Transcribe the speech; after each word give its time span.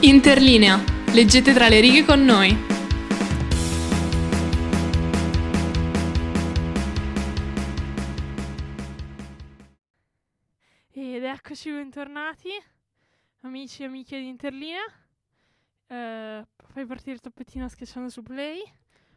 Interlinea. 0.00 0.78
Leggete 1.12 1.52
tra 1.52 1.68
le 1.68 1.80
righe 1.80 2.04
con 2.04 2.24
noi. 2.24 2.56
Ed 10.92 11.24
eccoci 11.24 11.72
bentornati, 11.72 12.50
amici 13.40 13.82
e 13.82 13.86
amiche 13.86 14.20
di 14.20 14.28
Interlinea. 14.28 14.84
Eh, 15.88 16.46
fai 16.68 16.86
partire 16.86 17.14
il 17.14 17.20
tappettino 17.20 17.68
schiacciando 17.68 18.08
su 18.08 18.22
play. 18.22 18.62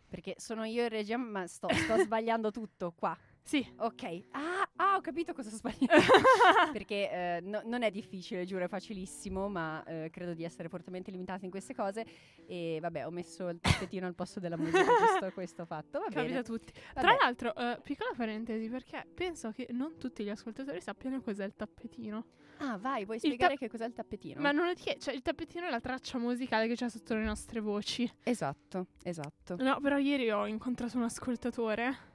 Perché 0.09 0.33
sono 0.39 0.63
io 0.63 0.81
in 0.81 0.89
regia, 0.89 1.17
ma 1.17 1.45
sto, 1.45 1.67
sto 1.71 1.97
sbagliando 1.97 2.49
tutto 2.49 2.91
qua. 2.97 3.15
Sì, 3.43 3.65
Ok. 3.77 4.23
Ah, 4.31 4.69
ah, 4.75 4.95
ho 4.95 5.01
capito 5.01 5.33
cosa 5.33 5.49
sto 5.49 5.57
sbagliando. 5.57 6.05
Perché 6.71 7.11
eh, 7.11 7.39
no- 7.41 7.61
non 7.65 7.81
è 7.81 7.89
difficile, 7.91 8.45
giuro, 8.45 8.63
è 8.63 8.67
facilissimo, 8.67 9.49
ma 9.49 9.83
eh, 9.83 10.09
credo 10.11 10.33
di 10.33 10.43
essere 10.43 10.69
fortemente 10.69 11.11
limitata 11.11 11.43
in 11.45 11.51
queste 11.51 11.73
cose. 11.73 12.05
E 12.45 12.77
vabbè, 12.81 13.05
ho 13.05 13.11
messo 13.11 13.49
il 13.49 13.59
tappettino 13.59 14.05
al 14.05 14.15
posto 14.15 14.39
della 14.39 14.57
musica, 14.57 14.83
questo, 14.95 15.31
questo 15.33 15.65
fatto. 15.65 15.99
Va 15.99 16.05
capita 16.05 16.21
bene. 16.23 16.37
a 16.37 16.43
tutti. 16.43 16.71
Vabbè. 16.93 16.99
Tra 17.07 17.15
l'altro, 17.19 17.55
eh, 17.55 17.79
piccola 17.83 18.11
parentesi, 18.15 18.69
perché 18.69 19.05
penso 19.13 19.51
che 19.51 19.67
non 19.71 19.97
tutti 19.97 20.23
gli 20.23 20.29
ascoltatori 20.29 20.79
sappiano 20.81 21.19
cos'è 21.21 21.43
il 21.45 21.55
tappetino. 21.55 22.25
Ah, 22.63 22.77
vai, 22.77 23.05
vuoi 23.05 23.17
spiegare 23.17 23.53
ta- 23.53 23.59
che 23.59 23.69
cos'è 23.69 23.85
il 23.85 23.93
tappettino? 23.93 24.39
Ma 24.39 24.51
non 24.51 24.67
è 24.67 24.75
che, 24.75 24.97
cioè 24.99 25.15
il 25.15 25.23
tappetino 25.23 25.65
è 25.65 25.69
la 25.71 25.79
traccia 25.79 26.19
musicale 26.19 26.67
che 26.67 26.75
c'è 26.75 26.89
sotto 26.89 27.15
le 27.15 27.23
nostre 27.23 27.59
voci. 27.59 28.09
Esatto, 28.23 28.85
esatto. 29.03 29.55
No, 29.57 29.79
però 29.81 29.97
ieri 29.97 30.29
ho 30.29 30.45
incontrato 30.45 30.95
un 30.97 31.03
ascoltatore 31.03 32.09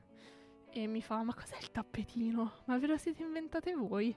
e 0.82 0.86
mi 0.86 1.02
fa, 1.02 1.22
ma 1.22 1.34
cos'è 1.34 1.56
il 1.60 1.70
tappetino? 1.70 2.52
Ma 2.66 2.78
ve 2.78 2.86
lo 2.86 2.96
siete 2.96 3.22
inventate 3.22 3.74
voi? 3.74 4.14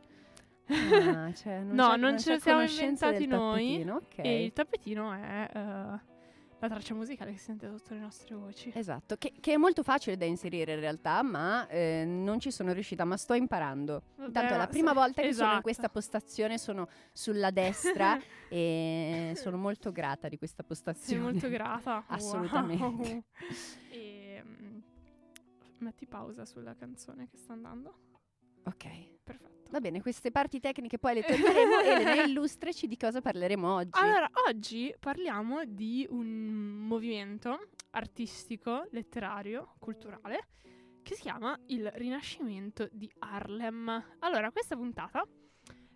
Ah, 0.67 1.33
cioè, 1.33 1.59
non 1.63 1.75
No, 1.75 1.95
non 1.95 2.19
ce 2.19 2.33
lo 2.33 2.39
siamo 2.39 2.61
inventati 2.61 3.25
noi, 3.25 3.83
tappetino, 3.83 3.95
ok. 3.95 4.17
E 4.17 4.43
il 4.43 4.53
tappetino 4.53 5.13
è 5.13 5.49
eh, 5.53 5.59
la 6.59 6.67
traccia 6.67 6.93
musicale 6.93 7.31
che 7.31 7.37
si 7.37 7.45
sente 7.45 7.67
sotto 7.69 7.93
le 7.93 8.01
nostre 8.01 8.35
voci. 8.35 8.71
Esatto, 8.75 9.15
che, 9.17 9.33
che 9.39 9.53
è 9.53 9.57
molto 9.57 9.81
facile 9.81 10.17
da 10.17 10.25
inserire 10.25 10.73
in 10.73 10.79
realtà, 10.79 11.23
ma 11.23 11.67
eh, 11.67 12.03
non 12.05 12.39
ci 12.39 12.51
sono 12.51 12.73
riuscita, 12.73 13.05
ma 13.05 13.17
sto 13.17 13.33
imparando. 13.33 14.03
Vabbè, 14.17 14.31
Tanto 14.31 14.53
è 14.53 14.57
la 14.57 14.63
ma 14.63 14.67
prima 14.67 14.93
volta 14.93 15.21
che 15.21 15.31
sono 15.31 15.45
in 15.45 15.49
esatto. 15.49 15.61
questa 15.61 15.89
postazione, 15.89 16.57
sono 16.57 16.87
sulla 17.13 17.51
destra 17.51 18.19
e 18.49 19.33
sono 19.35 19.57
molto 19.57 19.91
grata 19.91 20.27
di 20.27 20.37
questa 20.37 20.63
Sei 20.63 20.67
postazione. 20.67 21.21
molto 21.21 21.47
grata. 21.49 22.03
Assolutamente. 22.07 22.83
Wow. 22.83 23.23
E, 23.89 24.18
metti 25.79 26.05
pausa 26.05 26.45
sulla 26.45 26.75
canzone 26.75 27.27
che 27.27 27.37
sta 27.37 27.53
andando. 27.53 28.07
Ok, 28.65 29.21
Perfetto. 29.23 29.71
va 29.71 29.79
bene, 29.79 30.01
queste 30.01 30.31
parti 30.31 30.59
tecniche 30.59 30.99
poi 30.99 31.15
le 31.15 31.23
toglieremo. 31.23 31.79
Elena, 31.79 32.23
illustraci 32.23 32.87
di 32.87 32.97
cosa 32.97 33.21
parleremo 33.21 33.73
oggi. 33.73 33.99
Allora, 33.99 34.29
oggi 34.47 34.93
parliamo 34.99 35.65
di 35.65 36.05
un 36.09 36.85
movimento 36.85 37.69
artistico, 37.91 38.87
letterario, 38.91 39.75
culturale 39.79 40.47
che 41.01 41.15
si 41.15 41.21
chiama 41.21 41.59
il 41.67 41.89
Rinascimento 41.91 42.87
di 42.91 43.11
Harlem. 43.19 44.17
Allora, 44.19 44.51
questa 44.51 44.75
puntata 44.75 45.25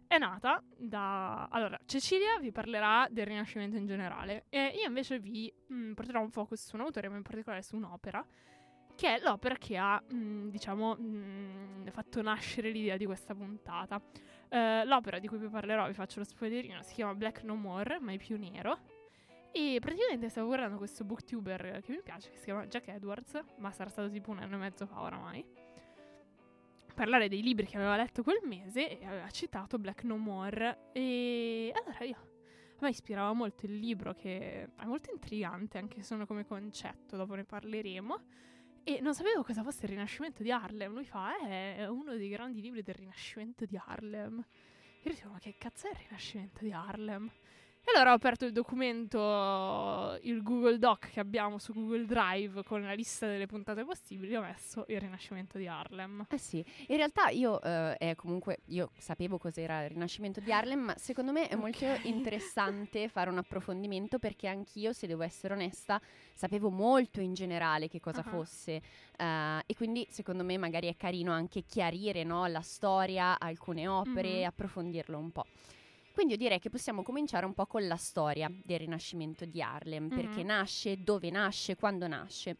è 0.07 0.17
nata 0.17 0.63
da... 0.75 1.47
Allora, 1.51 1.77
Cecilia 1.85 2.39
vi 2.39 2.51
parlerà 2.51 3.07
del 3.11 3.25
Rinascimento 3.25 3.77
in 3.77 3.85
generale 3.85 4.45
e 4.49 4.73
io 4.75 4.87
invece 4.87 5.19
vi 5.19 5.53
mm, 5.71 5.93
porterò 5.93 6.21
un 6.21 6.29
focus 6.29 6.67
su 6.67 6.75
un 6.75 6.81
autore, 6.81 7.09
ma 7.09 7.17
in 7.17 7.21
particolare 7.21 7.61
su 7.61 7.75
un'opera, 7.75 8.25
che 8.95 9.15
è 9.15 9.19
l'opera 9.21 9.55
che 9.55 9.77
ha, 9.77 10.01
mm, 10.13 10.49
diciamo, 10.49 10.97
mm, 10.99 11.87
fatto 11.87 12.21
nascere 12.21 12.69
l'idea 12.69 12.97
di 12.97 13.05
questa 13.05 13.33
puntata. 13.33 14.01
Eh, 14.49 14.85
l'opera 14.85 15.19
di 15.19 15.27
cui 15.27 15.37
vi 15.37 15.47
parlerò, 15.47 15.87
vi 15.87 15.93
faccio 15.93 16.19
lo 16.19 16.25
spoilerino, 16.25 16.81
si 16.83 16.93
chiama 16.93 17.13
Black 17.15 17.43
No 17.43 17.55
More, 17.55 17.99
mai 17.99 18.17
più 18.17 18.37
nero. 18.37 18.79
E 19.51 19.77
praticamente 19.79 20.29
stavo 20.29 20.47
guardando 20.47 20.77
questo 20.77 21.03
booktuber 21.03 21.81
che 21.83 21.91
mi 21.91 22.01
piace, 22.01 22.31
che 22.31 22.37
si 22.37 22.45
chiama 22.45 22.65
Jack 22.65 22.87
Edwards, 22.87 23.39
ma 23.57 23.71
sarà 23.71 23.89
stato 23.89 24.09
tipo 24.09 24.31
un 24.31 24.39
anno 24.39 24.55
e 24.55 24.59
mezzo 24.59 24.87
fa 24.87 25.01
oramai. 25.01 25.45
Parlare 26.95 27.27
dei 27.27 27.41
libri 27.41 27.65
che 27.65 27.77
aveva 27.77 27.95
letto 27.95 28.23
quel 28.23 28.39
mese 28.43 28.99
e 28.99 29.05
aveva 29.05 29.29
citato 29.29 29.77
Black 29.77 30.03
No 30.03 30.17
More. 30.17 30.89
E 30.91 31.71
allora 31.75 32.03
io. 32.03 32.31
A 32.77 32.85
me 32.85 32.89
ispirava 32.89 33.31
molto 33.33 33.65
il 33.65 33.77
libro, 33.77 34.13
che 34.13 34.69
è 34.75 34.85
molto 34.85 35.11
intrigante 35.11 35.77
anche 35.77 36.01
solo 36.01 36.25
come 36.25 36.45
concetto, 36.45 37.15
dopo 37.15 37.35
ne 37.35 37.43
parleremo. 37.43 38.21
E 38.85 38.99
non 38.99 39.13
sapevo 39.15 39.43
cosa 39.43 39.63
fosse 39.63 39.85
il 39.85 39.91
Rinascimento 39.91 40.43
di 40.43 40.51
Harlem. 40.51 40.91
Lui 40.91 41.05
fa, 41.05 41.37
"Eh, 41.37 41.77
è 41.77 41.87
uno 41.87 42.15
dei 42.17 42.27
grandi 42.27 42.59
libri 42.59 42.83
del 42.83 42.95
Rinascimento 42.95 43.63
di 43.65 43.79
Harlem. 43.81 44.45
Io 45.03 45.11
dicevo, 45.11 45.31
ma 45.31 45.39
che 45.39 45.55
cazzo 45.57 45.87
è 45.87 45.91
il 45.91 45.97
Rinascimento 45.97 46.63
di 46.63 46.71
Harlem? 46.73 47.31
E 47.85 47.91
allora 47.95 48.11
ho 48.11 48.15
aperto 48.15 48.45
il 48.45 48.53
documento, 48.53 50.17
il 50.21 50.41
Google 50.41 50.79
Doc 50.79 51.09
che 51.11 51.19
abbiamo 51.19 51.59
su 51.59 51.73
Google 51.73 52.05
Drive 52.05 52.63
con 52.63 52.81
la 52.81 52.93
lista 52.93 53.27
delle 53.27 53.45
puntate 53.45 53.83
possibili 53.83 54.31
e 54.33 54.37
ho 54.37 54.41
messo 54.41 54.85
il 54.87 55.01
Rinascimento 55.01 55.57
di 55.57 55.67
Harlem. 55.67 56.25
Eh 56.29 56.37
sì, 56.37 56.65
in 56.87 56.95
realtà 56.95 57.27
io 57.27 57.61
eh, 57.61 58.13
comunque 58.15 58.59
io 58.67 58.91
sapevo 58.97 59.37
cos'era 59.37 59.83
il 59.83 59.89
Rinascimento 59.89 60.39
di 60.39 60.51
Harlem, 60.53 60.79
ma 60.79 60.97
secondo 60.97 61.33
me 61.33 61.49
è 61.49 61.55
molto 61.55 61.85
Ok. 61.85 62.05
interessante 62.05 63.07
fare 63.09 63.29
un 63.29 63.37
approfondimento 63.37 64.17
perché 64.17 64.47
anch'io, 64.47 64.93
se 64.93 65.05
devo 65.05 65.23
essere 65.23 65.53
onesta, 65.53 65.99
sapevo 66.33 66.69
molto 66.69 67.19
in 67.19 67.33
generale 67.33 67.89
che 67.89 67.99
cosa 67.99 68.21
Ah. 68.21 68.29
fosse 68.29 68.81
eh, 69.17 69.61
e 69.65 69.75
quindi 69.75 70.07
secondo 70.09 70.43
me 70.45 70.57
magari 70.57 70.87
è 70.87 70.95
carino 70.95 71.33
anche 71.33 71.63
chiarire 71.63 72.23
no, 72.23 72.45
la 72.47 72.61
storia, 72.61 73.37
alcune 73.37 73.87
opere, 73.89 74.39
Mhm. 74.39 74.45
approfondirlo 74.45 75.17
un 75.17 75.31
po'. 75.31 75.45
Quindi 76.13 76.33
io 76.33 76.37
direi 76.39 76.59
che 76.59 76.69
possiamo 76.69 77.01
cominciare 77.01 77.43
un 77.45 77.55
po' 77.55 77.65
con 77.65 77.87
la 77.87 77.95
storia 77.95 78.47
del 78.63 78.77
Rinascimento 78.77 79.45
di 79.45 79.61
Harlem, 79.63 80.11
perché 80.11 80.41
Mhm. 80.41 80.45
nasce, 80.45 81.01
dove 81.03 81.31
nasce, 81.31 81.75
quando 81.75 82.07
nasce. 82.07 82.57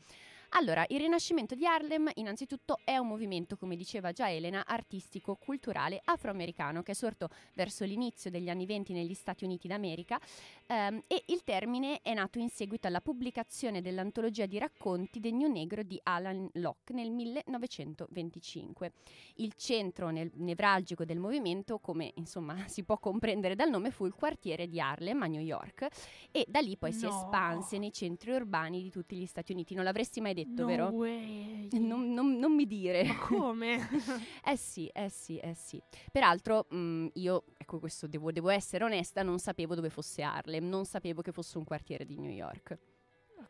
Allora, 0.56 0.86
il 0.90 1.00
Rinascimento 1.00 1.56
di 1.56 1.66
Harlem 1.66 2.12
innanzitutto 2.16 2.80
è 2.84 2.96
un 2.98 3.08
movimento, 3.08 3.58
come 3.58 3.76
diceva 3.76 4.12
già 4.12 4.32
Elena, 4.32 4.64
artistico-culturale 4.68 6.00
afroamericano 6.04 6.84
che 6.84 6.92
è 6.92 6.94
sorto 6.96 7.30
verso 7.56 7.86
l'inizio 7.86 8.30
degli 8.30 8.50
anni 8.50 8.68
20 8.68 8.94
negli 8.94 9.16
Stati 9.16 9.46
Uniti 9.46 9.68
d'America 9.68 10.20
ehm, 10.68 11.06
e 11.08 11.24
il 11.28 11.44
termine 11.44 12.02
è 12.04 12.14
nato 12.14 12.38
in 12.38 12.50
seguito 12.50 12.86
alla 12.86 13.02
pubblicazione 13.02 13.82
dell'antologia 13.82 14.46
di 14.46 14.60
racconti 14.60 15.20
Degno 15.20 15.48
Negro 15.48 15.82
di 15.82 16.00
Alan 16.04 16.48
Locke 16.54 16.94
nel 16.94 17.10
1925. 17.10 18.92
Il 19.38 19.54
centro 19.56 20.12
nel- 20.12 20.32
nevralgico 20.36 21.04
del 21.04 21.18
movimento, 21.18 21.80
come 21.80 22.12
insomma 22.18 22.56
si 22.70 22.84
può 22.84 23.00
comprendere 23.00 23.56
dal 23.56 23.72
nome, 23.72 23.90
fu 23.90 24.06
il 24.06 24.14
quartiere 24.14 24.68
di 24.68 24.80
Harlem 24.80 25.24
a 25.24 25.28
New 25.28 25.42
York 25.42 25.88
e 26.32 26.46
da 26.48 26.60
lì 26.60 26.78
poi 26.78 26.94
si 26.94 27.06
No. 27.06 27.10
espanse 27.10 27.80
nei 27.80 27.92
centri 27.92 28.32
urbani 28.32 28.84
di 28.84 28.92
tutti 28.92 29.16
gli 29.16 29.26
Stati 29.26 29.52
Uniti. 29.52 29.74
Non 29.74 29.84
l'avresti 29.84 30.22
mai 30.22 30.34
detto, 30.34 30.42
no 30.50 30.66
vero? 30.66 30.88
way. 30.90 31.68
Non, 31.80 32.14
non- 32.14 32.38
non 32.38 32.54
mi 32.54 32.66
dire. 32.68 33.04
Ma 33.04 33.18
come? 33.18 33.78
Eh 34.46 34.58
sì, 34.58 34.88
eh 34.88 35.10
sì, 35.10 35.38
eh 35.38 35.54
sì. 35.56 35.82
Peraltro 36.12 36.66
mh, 36.70 37.08
io, 37.14 37.46
ecco 37.58 37.80
questo 37.80 38.08
devo, 38.08 38.32
devo 38.32 38.50
essere 38.50 38.84
onesta, 38.84 39.24
non 39.24 39.40
sapevo 39.40 39.74
dove 39.76 39.90
fosse 39.90 40.22
Harlem, 40.22 40.68
non 40.68 40.86
sapevo 40.86 41.22
che 41.22 41.32
fosse 41.32 41.58
un 41.58 41.64
quartiere 41.64 42.06
di 42.06 42.18
New 42.18 42.30
York. 42.32 42.78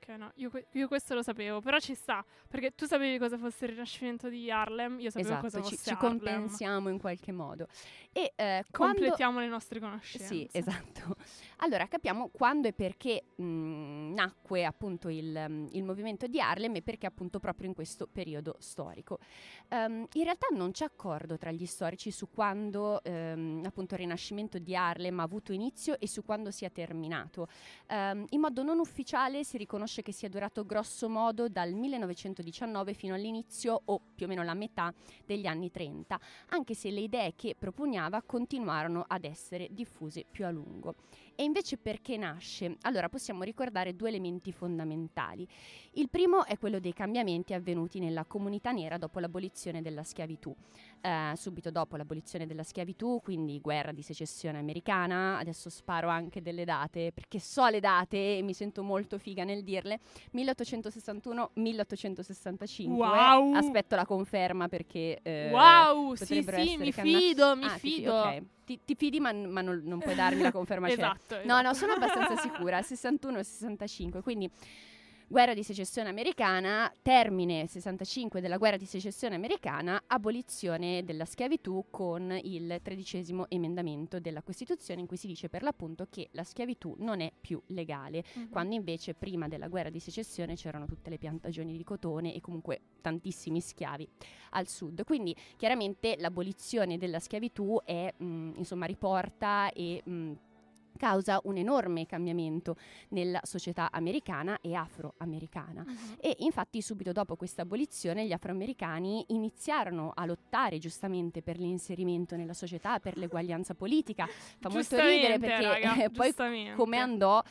Ok, 0.03 0.18
no, 0.18 0.31
io, 0.36 0.52
io 0.72 0.88
questo 0.88 1.14
lo 1.14 1.24
sapevo, 1.24 1.62
però 1.62 1.80
ci 1.80 1.96
sta, 1.96 2.24
perché 2.47 2.75
tu 2.75 2.86
sapevi 2.86 3.18
cosa 3.18 3.38
fosse 3.38 3.66
il 3.66 3.72
Rinascimento 3.72 4.30
di 4.30 4.52
Harlem, 4.52 5.00
io 5.00 5.09
sapevo 5.09 5.36
cosa 5.36 5.59
esatto, 5.59 5.64
ci, 5.64 5.75
fosse 5.75 5.90
ci 5.90 5.96
Harlem. 5.96 6.19
compensiamo 6.19 6.90
in 6.90 7.00
qualche 7.00 7.31
modo. 7.31 7.68
E 8.12 8.34
eh, 8.36 8.63
quando... 8.69 9.00
Completiamo 9.00 9.40
le 9.40 9.47
nostre 9.47 9.80
conoscenze. 9.80 10.28
Sì, 10.28 10.50
esatto. 10.52 11.16
Allora 11.58 11.88
capiamo 11.88 12.30
quando 12.30 12.68
e 12.68 12.74
perché 12.74 13.24
mh, 13.36 14.13
nacque 14.13 14.66
appunto 14.66 15.09
il, 15.09 15.46
mm, 15.50 15.68
il 15.72 15.84
movimento 15.84 16.28
di 16.28 16.40
Harlem 16.40 16.75
e 16.75 16.81
perché 16.81 17.06
appunto 17.06 17.40
proprio 17.40 17.68
in 17.68 17.74
questo 17.74 18.08
periodo 18.08 18.56
storico. 18.59 19.19
Ehm, 19.69 20.06
in 20.13 20.24
realtà 20.24 20.47
non 20.52 20.72
c'è 20.72 20.86
accordo 20.86 21.38
tra 21.38 21.52
gli 21.52 21.66
storici 21.66 22.12
su 22.12 22.30
quando 22.30 23.02
ehm, 23.03 23.63
appunto 23.66 23.94
il 23.94 24.02
rinascimento 24.02 24.59
di 24.59 24.75
Harlem 24.75 25.19
ha 25.19 25.24
avuto 25.24 25.53
inizio 25.53 26.00
e 26.00 26.07
su 26.07 26.24
quando 26.24 26.51
sia 26.51 26.69
terminato. 26.69 27.48
Ehm, 27.88 28.25
in 28.30 28.39
modo 28.39 28.63
non 28.63 28.80
ufficiale 28.80 29.44
si 29.44 29.57
riconosce 29.57 29.93
che 30.01 30.12
sia 30.12 30.30
durato 30.30 30.66
grosso 30.66 31.07
modo 31.07 31.48
dal 31.48 31.74
1919 31.74 32.94
fino 32.94 33.13
all'inizio 33.13 33.81
o 33.86 34.01
più 34.16 34.25
o 34.25 34.30
meno 34.30 34.44
la 34.44 34.54
metà 34.54 34.94
degli 35.25 35.45
anni 35.45 35.72
30, 35.72 36.19
anche 36.50 36.74
se 36.74 36.90
le 36.90 37.01
idee 37.01 37.34
che 37.36 37.56
proponiava 37.57 38.22
continuarono 38.24 39.06
ad 39.07 39.25
essere 39.25 39.68
diffuse 39.72 40.25
più 40.30 40.45
a 40.45 40.50
lungo. 40.50 40.95
E 41.35 41.44
invece 41.44 41.77
perché 41.77 42.18
nasce? 42.18 42.77
Allora 42.81 43.09
possiamo 43.09 43.44
ricordare 43.44 43.95
due 43.95 44.09
elementi 44.09 44.51
fondamentali. 44.51 45.47
Il 45.94 46.09
primo 46.09 46.45
è 46.45 46.57
quello 46.57 46.80
dei 46.80 46.94
cambiamenti 46.94 47.53
avvenuti 47.53 48.00
nella 48.00 48.25
comunità 48.25 48.71
nera 48.71 48.97
dopo 48.97 49.19
l'abolizione 49.19 49.81
della 49.81 50.03
schiavitù. 50.03 50.56
Eh, 51.01 51.33
subito 51.35 51.69
dopo 51.71 51.97
l'abolizione 51.97 52.45
della 52.47 52.63
schiavitù, 52.63 53.19
quindi 53.21 53.59
guerra 53.59 53.91
di 53.91 54.01
secessione 54.01 54.57
americana, 54.57 55.38
adesso 55.38 55.69
sparo 55.69 56.07
anche 56.07 56.41
delle 56.41 56.65
date 56.65 57.12
perché 57.13 57.39
so 57.39 57.68
le 57.68 57.79
date 57.79 58.38
e 58.38 58.41
mi 58.41 58.53
sento 58.53 58.83
molto 58.83 59.18
figa 59.18 59.44
nel 59.44 59.63
dirle 59.63 59.71
dirle. 59.74 60.00
1861-1865. 60.33 62.88
Wow! 62.89 63.53
Aspetto 63.56 63.95
la 63.95 64.06
conferma 64.06 64.68
perché 64.68 65.19
eh, 65.21 65.50
wow, 65.51 66.15
sì, 66.15 66.41
sì, 66.44 66.77
mi 66.77 66.91
fido, 66.91 67.56
mi 67.56 67.65
Ah, 67.65 67.74
ti 67.74 67.79
fi- 67.79 67.95
fido. 67.95 68.13
ok. 68.13 68.44
Ti, 68.65 68.80
ti 68.86 68.95
fidi 68.95 69.19
ma, 69.19 69.33
ma 69.33 69.62
non, 69.62 69.81
non 69.83 70.00
puoi 70.00 70.15
darmi 70.15 70.42
la 70.42 70.51
conferma 70.54 70.88
certa. 70.88 71.13
esatto, 71.15 71.36
No, 71.36 71.60
esatto. 71.60 71.62
no, 71.68 71.74
sono 71.74 71.94
abbastanza 71.94 72.36
sicura, 72.42 72.81
61 72.81 73.39
e 73.39 73.44
65, 73.44 74.21
quindi 74.21 74.50
guerra 75.33 75.56
di 75.56 75.63
secessione 75.63 76.09
americana, 76.09 76.94
termine 77.01 77.65
65 77.65 78.39
della 78.39 78.57
guerra 78.57 78.77
di 78.77 78.85
secessione 78.85 79.33
americana, 79.33 80.03
abolizione 80.06 81.03
della 81.03 81.25
schiavitù 81.25 81.85
con 81.89 82.38
il 82.44 82.80
tredicesimo 82.83 83.50
emendamento 83.50 84.19
della 84.19 84.44
Costituzione 84.44 85.01
in 85.01 85.07
cui 85.07 85.18
si 85.18 85.25
dice 85.25 85.50
per 85.50 85.63
l'appunto 85.63 86.06
che 86.07 86.30
la 86.33 86.44
schiavitù 86.44 86.94
non 87.00 87.19
è 87.19 87.31
più 87.41 87.59
legale, 87.69 88.24
Mhm. 88.35 88.50
quando 88.51 88.75
invece 88.75 89.15
prima 89.15 89.47
della 89.47 89.69
guerra 89.69 89.89
di 89.89 89.97
secessione 90.00 90.53
c'erano 90.53 90.85
tutte 90.85 91.09
le 91.09 91.18
piantagioni 91.18 91.75
di 91.75 91.83
cotone 91.83 92.36
e 92.36 92.39
comunque 92.39 92.81
tantissimi 93.01 93.59
schiavi 93.59 94.07
al 94.51 94.68
sud. 94.68 95.03
Quindi 95.03 95.36
chiaramente 95.57 96.15
l'abolizione 96.19 97.00
della 97.00 97.18
schiavitù 97.18 97.81
è, 97.83 98.13
mh, 98.15 98.51
insomma, 98.57 98.86
riporta 98.86 99.71
e 99.74 100.00
mh, 100.06 100.31
causa 100.98 101.40
un 101.44 101.57
enorme 101.57 102.06
cambiamento 102.06 102.75
nella 103.10 103.40
società 103.44 103.90
americana 103.92 104.60
e 104.62 104.74
afroamericana. 104.75 105.84
Mhm. 105.86 106.16
E 106.19 106.36
infatti 106.40 106.81
subito 106.81 107.12
dopo 107.12 107.36
questa 107.36 107.63
abolizione 107.63 108.25
gli 108.25 108.31
afroamericani 108.31 109.25
iniziarono 109.30 110.12
a 110.13 110.25
lottare 110.25 110.78
giustamente 110.78 111.42
per 111.42 111.57
l'inserimento 111.60 112.36
nella 112.36 112.54
società, 112.54 113.00
per 113.00 113.18
l'eguaglianza 113.18 113.74
politica. 113.74 114.28
Fa 114.60 114.69
molto 114.69 115.00
ridere 115.00 115.40
perché 115.40 115.62
raga, 115.66 116.04
eh, 116.04 116.10
poi 116.10 116.34
come 116.75 116.98
andò? 116.98 117.42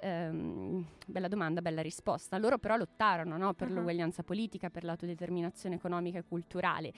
Ehm, 0.00 0.84
bella 1.06 1.28
domanda, 1.28 1.60
bella 1.62 1.80
risposta. 1.80 2.36
Loro 2.38 2.58
però 2.58 2.76
lottarono 2.76 3.36
no, 3.36 3.54
per 3.54 3.68
Ah. 3.68 3.74
l'uguaglianza 3.74 4.22
politica, 4.22 4.68
per 4.68 4.84
l'autodeterminazione 4.84 5.76
economica 5.76 6.18
e 6.18 6.24
culturale. 6.26 6.92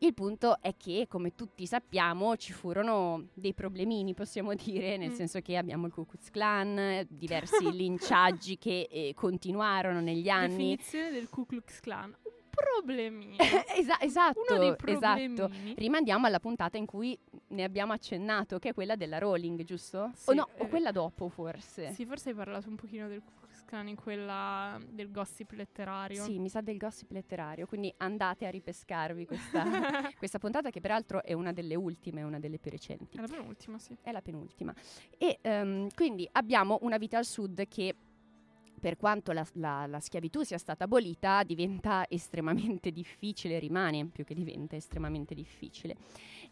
Il 0.00 0.12
punto 0.12 0.60
è 0.60 0.74
che, 0.76 1.06
come 1.08 1.34
tutti 1.34 1.66
sappiamo, 1.66 2.36
ci 2.36 2.52
furono 2.52 3.28
dei 3.32 3.54
problemini, 3.54 4.12
possiamo 4.14 4.54
dire, 4.54 4.96
nel 4.98 5.10
Mm. 5.10 5.14
senso 5.14 5.40
che 5.40 5.56
abbiamo 5.56 5.86
il 5.86 5.92
Ku 5.92 6.04
Klux 6.06 6.30
Klan, 6.30 7.06
diversi 7.08 7.70
linciaggi 7.72 8.58
che 8.58 8.88
eh, 8.90 9.12
continuarono 9.14 10.00
negli 10.00 10.28
anni. 10.28 10.76
Definizione 10.76 11.10
del 11.10 11.28
Ku 11.30 11.46
Klux 11.46 11.80
Klan. 11.80 12.14
Un 12.22 12.32
problemino. 12.50 13.36
Esa- 13.74 14.00
esatto, 14.00 14.42
Uno 14.48 14.58
dei 14.58 14.68
esatto. 14.94 15.34
problemini. 15.34 15.74
Rimandiamo 15.76 16.26
alla 16.26 16.40
puntata 16.40 16.76
in 16.76 16.84
cui 16.86 17.18
ne 17.48 17.64
abbiamo 17.64 17.92
accennato, 17.94 18.58
che 18.58 18.70
è 18.70 18.74
quella 18.74 18.96
della 18.96 19.18
Rowling, 19.18 19.62
giusto? 19.64 20.10
Sì, 20.14 20.30
o 20.30 20.34
no, 20.34 20.48
eh, 20.56 20.62
o 20.62 20.66
quella 20.68 20.92
dopo 20.92 21.28
forse. 21.28 21.92
Sì, 21.92 22.04
forse 22.04 22.30
hai 22.30 22.34
parlato 22.34 22.68
un 22.68 22.76
pochino 22.76 23.08
del 23.08 23.22
Ku 23.22 23.32
Klan 23.66 23.88
in 23.88 23.96
quella 23.96 24.80
del 24.88 25.10
gossip 25.10 25.50
letterario. 25.50 26.22
Sì, 26.22 26.38
mi 26.38 26.48
sa 26.48 26.62
del 26.62 26.78
gossip 26.78 27.10
letterario, 27.10 27.66
quindi 27.66 27.92
andate 27.98 28.46
a 28.46 28.50
ripescarvi 28.50 29.26
questa, 29.26 29.64
questa 30.16 30.38
puntata 30.38 30.70
che 30.70 30.80
peraltro 30.80 31.22
è 31.22 31.34
una 31.34 31.52
delle 31.52 31.74
ultime, 31.74 32.22
una 32.22 32.38
delle 32.38 32.58
più 32.58 32.70
recenti. 32.70 33.18
È 33.18 33.20
la 33.20 33.26
penultima, 33.26 33.78
sì. 33.78 33.94
È 34.00 34.12
la 34.12 34.22
penultima. 34.22 34.72
E 35.18 35.38
ehm, 35.42 35.88
quindi 35.94 36.26
abbiamo 36.32 36.78
una 36.82 36.96
vita 36.96 37.18
al 37.18 37.26
sud 37.26 37.66
che 37.68 37.94
per 38.78 38.96
quanto 38.96 39.32
la, 39.32 39.44
la- 39.54 39.86
la 39.86 40.00
schiavitù 40.00 40.42
sia 40.42 40.58
stata 40.58 40.84
abolita, 40.84 41.42
diventa 41.42 42.04
estremamente 42.08 42.92
difficile, 42.92 43.58
rimane 43.58 44.06
più 44.06 44.22
che 44.24 44.34
diventa 44.34 44.76
estremamente 44.76 45.34
difficile. 45.34 45.96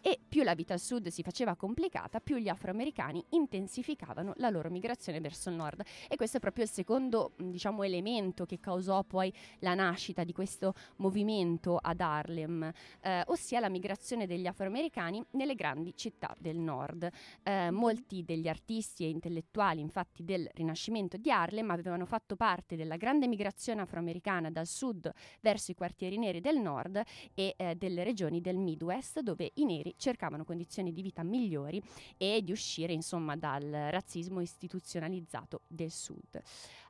E 0.07 0.21
più 0.29 0.43
la 0.43 0.55
vita 0.55 0.75
al 0.75 0.81
sud 0.81 1.09
si 1.09 1.23
faceva 1.23 1.57
complicata, 1.57 2.21
più 2.21 2.37
gli 2.37 2.49
afroamericani 2.49 3.25
intensificavano 3.31 4.35
la 4.37 4.51
loro 4.51 4.69
migrazione 4.69 5.19
verso 5.19 5.49
il 5.49 5.55
nord. 5.55 5.83
E 6.11 6.17
questo 6.17 6.37
è 6.37 6.41
proprio 6.41 6.65
il 6.65 6.71
secondo, 6.71 7.33
diciamo, 7.39 7.83
elemento 7.85 8.45
che 8.45 8.61
causò 8.61 9.03
poi 9.03 9.33
la 9.61 9.73
nascita 9.73 10.23
di 10.23 10.35
questo 10.35 10.75
movimento 10.97 11.79
ad 11.81 12.03
Harlem, 12.03 12.71
eh, 13.01 13.23
ossia 13.29 13.61
la 13.61 13.71
migrazione 13.71 14.27
degli 14.27 14.47
afroamericani 14.47 15.25
nelle 15.31 15.55
grandi 15.55 15.97
città 15.97 16.37
del 16.39 16.59
nord. 16.59 17.09
Eh, 17.43 17.71
molti 17.71 18.25
degli 18.25 18.47
artisti 18.47 19.05
e 19.05 19.09
intellettuali, 19.09 19.81
infatti, 19.81 20.23
del 20.23 20.47
Rinascimento 20.53 21.17
di 21.17 21.31
Harlem 21.31 21.71
avevano 21.71 22.05
fatto 22.05 22.37
parte 22.37 22.77
della 22.77 22.99
grande 22.99 23.27
migrazione 23.27 23.81
afroamericana 23.81 24.51
dal 24.51 24.67
sud 24.67 25.11
verso 25.41 25.71
i 25.71 25.75
quartieri 25.75 26.19
neri 26.19 26.43
del 26.43 26.59
nord 26.59 27.01
e 27.33 27.55
eh, 27.57 27.75
delle 27.75 28.05
regioni 28.05 28.43
del 28.43 28.59
Midwest, 28.59 29.21
dove 29.21 29.51
i 29.55 29.65
neri 29.65 29.93
cercavano 29.97 30.45
condizioni 30.45 30.93
di 30.93 31.03
vita 31.03 31.23
migliori 31.23 31.83
e 32.17 32.43
di 32.43 32.53
uscire, 32.53 32.93
insomma, 32.93 33.37
dal 33.37 33.63
razzismo 33.91 34.41
istituzionalizzato 34.41 35.63
del 35.67 35.91
sud. 35.91 36.41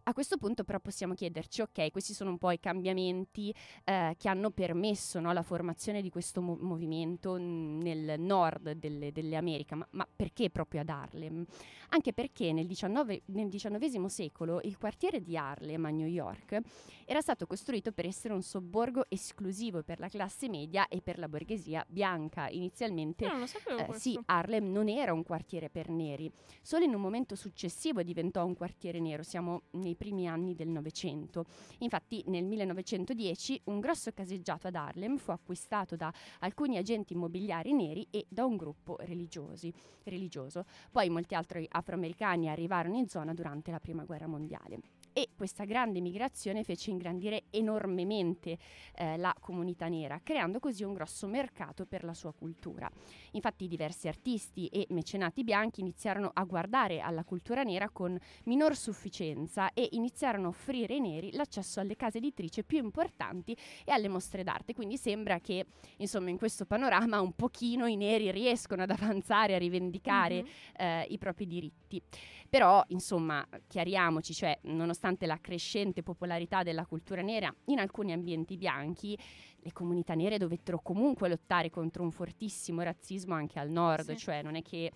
A 0.07 0.13
questo 0.13 0.37
punto 0.37 0.65
però 0.65 0.81
possiamo 0.81 1.15
chiederci, 1.15 1.63
ok, 1.63 1.91
questi 1.91 2.13
sono 2.13 2.29
un 2.29 2.37
po' 2.37 2.51
i 2.51 2.61
cambiamenti 2.61 3.55
eh, 3.85 4.15
che 4.19 4.29
hanno 4.29 4.51
permesso 4.51 5.19
no, 5.19 5.33
la 5.33 5.43
formazione 5.43 6.03
di 6.03 6.11
questo 6.11 6.43
mo- 6.43 6.59
movimento 6.61 7.35
mh, 7.35 7.81
nel 7.83 8.21
nord 8.21 8.73
delle, 8.73 9.13
delle 9.13 9.37
Americhe, 9.37 9.75
ma, 9.75 9.87
ma 9.93 10.07
perché 10.15 10.51
proprio 10.51 10.83
ad 10.83 10.91
Harlem? 10.91 11.47
Anche 11.91 12.13
perché 12.13 12.53
nel, 12.53 12.67
19 12.67 13.23
nel 13.27 13.49
XIX 13.49 14.05
secolo 14.07 14.61
il 14.65 14.77
quartiere 14.77 15.23
di 15.23 15.39
Harlem 15.39 15.87
a 15.87 15.91
New 15.91 16.07
York 16.07 16.61
era 17.07 17.23
stato 17.23 17.47
costruito 17.47 17.93
per 17.93 18.05
essere 18.05 18.35
un 18.35 18.43
sobborgo 18.43 19.07
esclusivo 19.09 19.83
per 19.83 20.01
la 20.01 20.09
classe 20.09 20.51
media 20.51 20.87
e 20.89 21.01
per 21.01 21.19
la 21.19 21.29
borghesia 21.29 21.83
bianca. 21.89 22.49
Inizialmente 22.51 23.25
eh, 23.25 23.93
sì, 23.95 24.21
Harlem 24.27 24.71
non 24.71 24.89
era 24.89 25.15
un 25.15 25.23
quartiere 25.23 25.71
per 25.71 25.89
neri, 25.89 26.31
solo 26.61 26.85
in 26.85 26.95
un 26.95 27.01
momento 27.01 27.35
successivo 27.35 28.03
diventò 28.03 28.45
un 28.45 28.55
quartiere 28.55 29.01
nero, 29.01 29.23
siamo 29.23 29.63
nei 29.73 29.94
primi 29.97 30.29
anni 30.29 30.55
del 30.55 30.69
Novecento. 30.69 31.45
Infatti 31.79 32.23
nel 32.27 32.45
1910 32.45 33.63
un 33.65 33.81
grosso 33.81 34.13
caseggiato 34.13 34.67
ad 34.67 34.75
Harlem 34.75 35.17
fu 35.17 35.31
acquistato 35.31 35.97
da 35.97 36.13
alcuni 36.41 36.77
agenti 36.77 37.13
immobiliari 37.13 37.73
neri 37.73 38.07
e 38.11 38.27
da 38.29 38.45
un 38.45 38.57
gruppo 38.57 38.97
religiosi, 39.01 39.73
religioso. 40.05 40.65
Poi 40.91 41.09
molti 41.09 41.35
altri 41.35 41.67
afroamericani 41.71 42.49
arrivarono 42.49 42.97
in 42.97 43.09
zona 43.09 43.35
durante 43.35 43.71
la 43.71 43.81
Prima 43.81 44.05
Guerra 44.05 44.27
Mondiale. 44.27 45.04
E 45.17 45.29
questa 45.37 45.63
grande 45.65 46.01
migrazione 46.01 46.65
fece 46.65 46.91
ingrandire 46.91 47.45
enormemente 47.51 48.59
eh, 48.97 49.17
la 49.17 49.33
comunità 49.39 49.87
nera, 49.87 50.19
creando 50.21 50.59
così 50.59 50.83
un 50.83 50.93
grosso 50.93 51.29
mercato 51.29 51.87
per 51.87 52.03
la 52.03 52.15
sua 52.15 52.33
cultura. 52.33 52.91
Infatti 53.31 53.69
diversi 53.69 54.09
artisti 54.09 54.67
e 54.67 54.87
mecenati 54.91 55.45
bianchi 55.45 55.83
iniziarono 55.83 56.33
a 56.35 56.43
guardare 56.43 56.99
alla 56.99 57.23
cultura 57.23 57.63
nera 57.63 57.91
con 57.91 58.19
minor 58.47 58.75
sufficienza 58.75 59.73
e 59.73 59.89
iniziarono 59.93 60.47
a 60.47 60.51
offrire 60.51 60.95
ai 60.95 61.01
neri 61.01 61.31
l'accesso 61.33 61.79
alle 61.79 61.95
case 61.95 62.19
editrici 62.19 62.65
più 62.65 62.79
importanti 62.79 63.57
e 63.85 63.93
alle 63.93 64.09
mostre 64.09 64.43
d'arte. 64.43 64.75
Quindi 64.75 64.97
sembra 64.97 65.39
che, 65.39 65.67
insomma, 65.99 66.31
in 66.31 66.39
questo 66.39 66.65
panorama 66.65 67.21
un 67.21 67.35
pochino 67.35 67.87
i 67.87 67.95
neri 67.95 68.33
riescono 68.33 68.83
ad 68.83 68.91
avanzare, 68.91 69.55
a 69.55 69.59
rivendicare 69.59 70.43
Mhm. 70.43 70.49
eh, 70.77 71.07
i 71.11 71.19
propri 71.19 71.47
diritti. 71.47 72.03
Però, 72.49 72.83
insomma, 72.89 73.47
chiariamoci, 73.67 74.33
cioè, 74.35 74.59
nonostante 74.63 75.27
la 75.27 75.39
crescente 75.41 76.03
popolarità 76.03 76.63
della 76.63 76.87
cultura 76.87 77.23
nera 77.23 77.53
in 77.67 77.79
alcuni 77.79 78.13
ambienti 78.13 78.57
bianchi, 78.57 79.19
le 79.57 79.73
comunità 79.73 80.15
nere 80.15 80.39
dovettero 80.39 80.79
comunque 80.81 81.29
lottare 81.29 81.71
contro 81.71 82.03
un 82.03 82.11
fortissimo 82.11 82.83
razzismo 82.83 83.35
anche 83.35 83.59
al 83.59 83.71
nord, 83.71 84.11
Sì. 84.11 84.17
cioè 84.19 84.43
non 84.43 84.55
è 84.57 84.63
che 84.63 84.93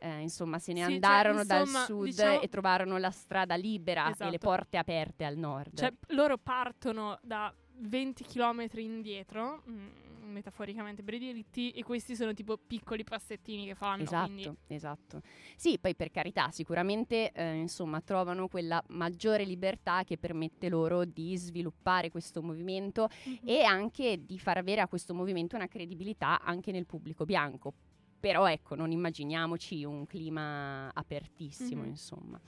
eh, 0.00 0.20
insomma 0.20 0.58
se 0.60 0.72
ne 0.72 0.78
Sì, 0.80 0.84
cioè, 0.86 0.94
andarono 0.94 1.44
dal 1.44 1.60
insomma, 1.62 1.84
sud 1.84 2.04
diciamo- 2.04 2.40
e 2.40 2.48
trovarono 2.48 2.98
la 2.98 3.10
strada 3.10 3.56
libera 3.56 4.06
e 4.06 4.10
Esatto. 4.12 4.30
le 4.30 4.38
porte 4.38 4.76
aperte 4.76 5.24
al 5.24 5.36
nord. 5.36 5.76
Cioè, 5.76 5.92
loro 6.08 6.38
partono 6.38 7.18
da 7.20 7.52
20 7.80 8.22
km 8.24 8.66
indietro, 8.76 9.62
mm, 9.68 9.86
metaforicamente 10.28 11.02
per 11.02 11.14
i 11.14 11.18
diritti, 11.18 11.70
e 11.70 11.82
questi 11.82 12.14
sono 12.14 12.32
tipo 12.34 12.56
piccoli 12.56 13.04
passettini 13.04 13.66
che 13.66 13.74
fanno. 13.74 14.02
Esatto, 14.02 14.24
quindi- 14.32 14.56
esatto. 14.68 15.20
Sì, 15.56 15.78
poi 15.78 15.94
per 15.96 16.10
carità, 16.10 16.50
sicuramente 16.50 17.32
eh, 17.32 17.54
insomma 17.54 18.00
trovano 18.00 18.48
quella 18.48 18.82
maggiore 18.88 19.44
libertà 19.44 20.04
che 20.04 20.18
permette 20.18 20.68
loro 20.68 21.04
di 21.04 21.36
sviluppare 21.36 22.10
questo 22.10 22.42
movimento 22.42 23.08
Mhm. 23.24 23.38
e 23.48 23.62
anche 23.62 24.24
di 24.24 24.38
far 24.38 24.58
avere 24.58 24.80
a 24.80 24.88
questo 24.88 25.14
movimento 25.14 25.56
una 25.56 25.66
credibilità 25.68 26.40
anche 26.40 26.70
nel 26.72 26.86
pubblico 26.86 27.24
bianco. 27.24 27.72
Però 28.20 28.46
ecco, 28.50 28.74
non 28.74 28.90
immaginiamoci 28.90 29.84
un 29.84 30.04
clima 30.06 30.90
apertissimo, 30.92 31.82
Mhm. 31.82 31.88
insomma. 31.88 32.40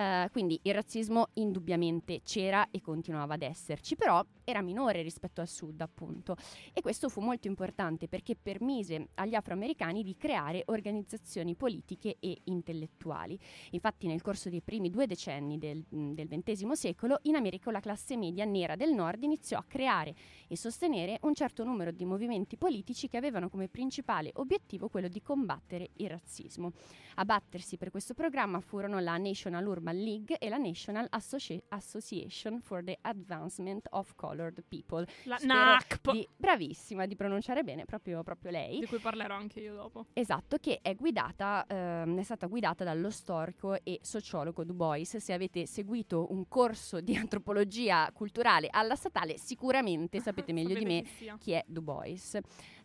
Eh, 0.00 0.30
quindi 0.32 0.58
il 0.62 0.72
razzismo 0.72 1.28
indubbiamente 1.34 2.22
c'era 2.22 2.68
e 2.70 2.80
continuava 2.80 3.34
ad 3.34 3.42
esserci, 3.42 3.96
però 3.96 4.24
era 4.44 4.62
minore 4.62 5.02
rispetto 5.02 5.42
al 5.42 5.48
sud, 5.48 5.78
appunto. 5.82 6.36
E 6.72 6.80
questo 6.80 7.10
fu 7.10 7.20
molto 7.20 7.48
importante 7.48 8.08
perché 8.08 8.34
permise 8.34 9.08
agli 9.16 9.34
afroamericani 9.34 10.02
di 10.02 10.16
creare 10.16 10.62
organizzazioni 10.66 11.54
politiche 11.54 12.16
e 12.18 12.38
intellettuali. 12.44 13.38
Infatti, 13.72 14.06
nel 14.06 14.22
corso 14.22 14.48
dei 14.48 14.62
primi 14.62 14.88
due 14.88 15.06
decenni 15.06 15.58
del, 15.58 15.84
mh, 15.86 16.12
del 16.12 16.28
XX 16.28 16.72
secolo, 16.72 17.18
in 17.22 17.34
America 17.34 17.70
la 17.70 17.80
classe 17.80 18.16
media 18.16 18.46
nera 18.46 18.76
del 18.76 18.94
nord 18.94 19.22
iniziò 19.22 19.58
a 19.58 19.64
creare 19.68 20.14
e 20.48 20.56
sostenere 20.56 21.18
un 21.22 21.34
certo 21.34 21.62
numero 21.62 21.90
di 21.90 22.06
movimenti 22.06 22.56
politici 22.56 23.06
che 23.06 23.18
avevano 23.18 23.50
come 23.50 23.68
principale 23.68 24.30
obiettivo 24.34 24.88
quello 24.88 25.08
di 25.08 25.20
combattere 25.20 25.90
il 25.96 26.08
razzismo. 26.08 26.72
A 27.16 27.24
battersi 27.26 27.76
per 27.76 27.90
questo 27.90 28.14
programma 28.14 28.60
furono 28.60 28.98
la 28.98 29.18
National 29.18 29.66
Urban 29.66 29.89
National 29.90 29.96
League 29.96 30.38
e 30.38 30.48
la 30.48 30.56
National 30.56 31.06
Associ- 31.10 31.62
Association 31.68 32.60
for 32.60 32.82
the 32.84 32.98
Advancement 33.02 33.86
of 33.90 34.14
Colored 34.14 34.62
People. 34.68 35.06
La 35.24 35.38
Spero 35.38 35.54
NACP, 35.58 36.10
Di, 36.12 36.28
bravissima 36.36 37.06
di 37.06 37.16
pronunciare 37.16 37.62
bene, 37.62 37.84
proprio, 37.84 38.22
proprio 38.22 38.50
lei. 38.50 38.80
di 38.80 38.86
cui 38.86 38.98
parlerò 38.98 39.34
anche 39.34 39.60
io 39.60 39.74
dopo. 39.74 40.06
Esatto, 40.12 40.58
che 40.58 40.80
è 40.82 40.94
guidata, 40.94 41.64
ehm, 41.66 42.18
è 42.18 42.22
stata 42.22 42.46
guidata 42.46 42.84
dallo 42.84 43.10
storico 43.10 43.82
e 43.82 43.98
sociologo 44.02 44.64
Du 44.64 44.74
Bois. 44.74 45.16
Se 45.16 45.32
avete 45.32 45.66
seguito 45.66 46.26
un 46.32 46.46
corso 46.48 47.00
di 47.00 47.16
antropologia 47.16 48.10
culturale 48.12 48.68
alla 48.70 48.94
statale, 48.96 49.38
sicuramente 49.38 50.20
sapete 50.20 50.52
meglio 50.52 50.74
di 50.74 50.80
Sapete 50.80 50.94
me 50.94 51.02
chi 51.02 51.32
chi 51.38 51.52
è 51.52 51.64
Du 51.66 51.82
Bois. 51.82 52.38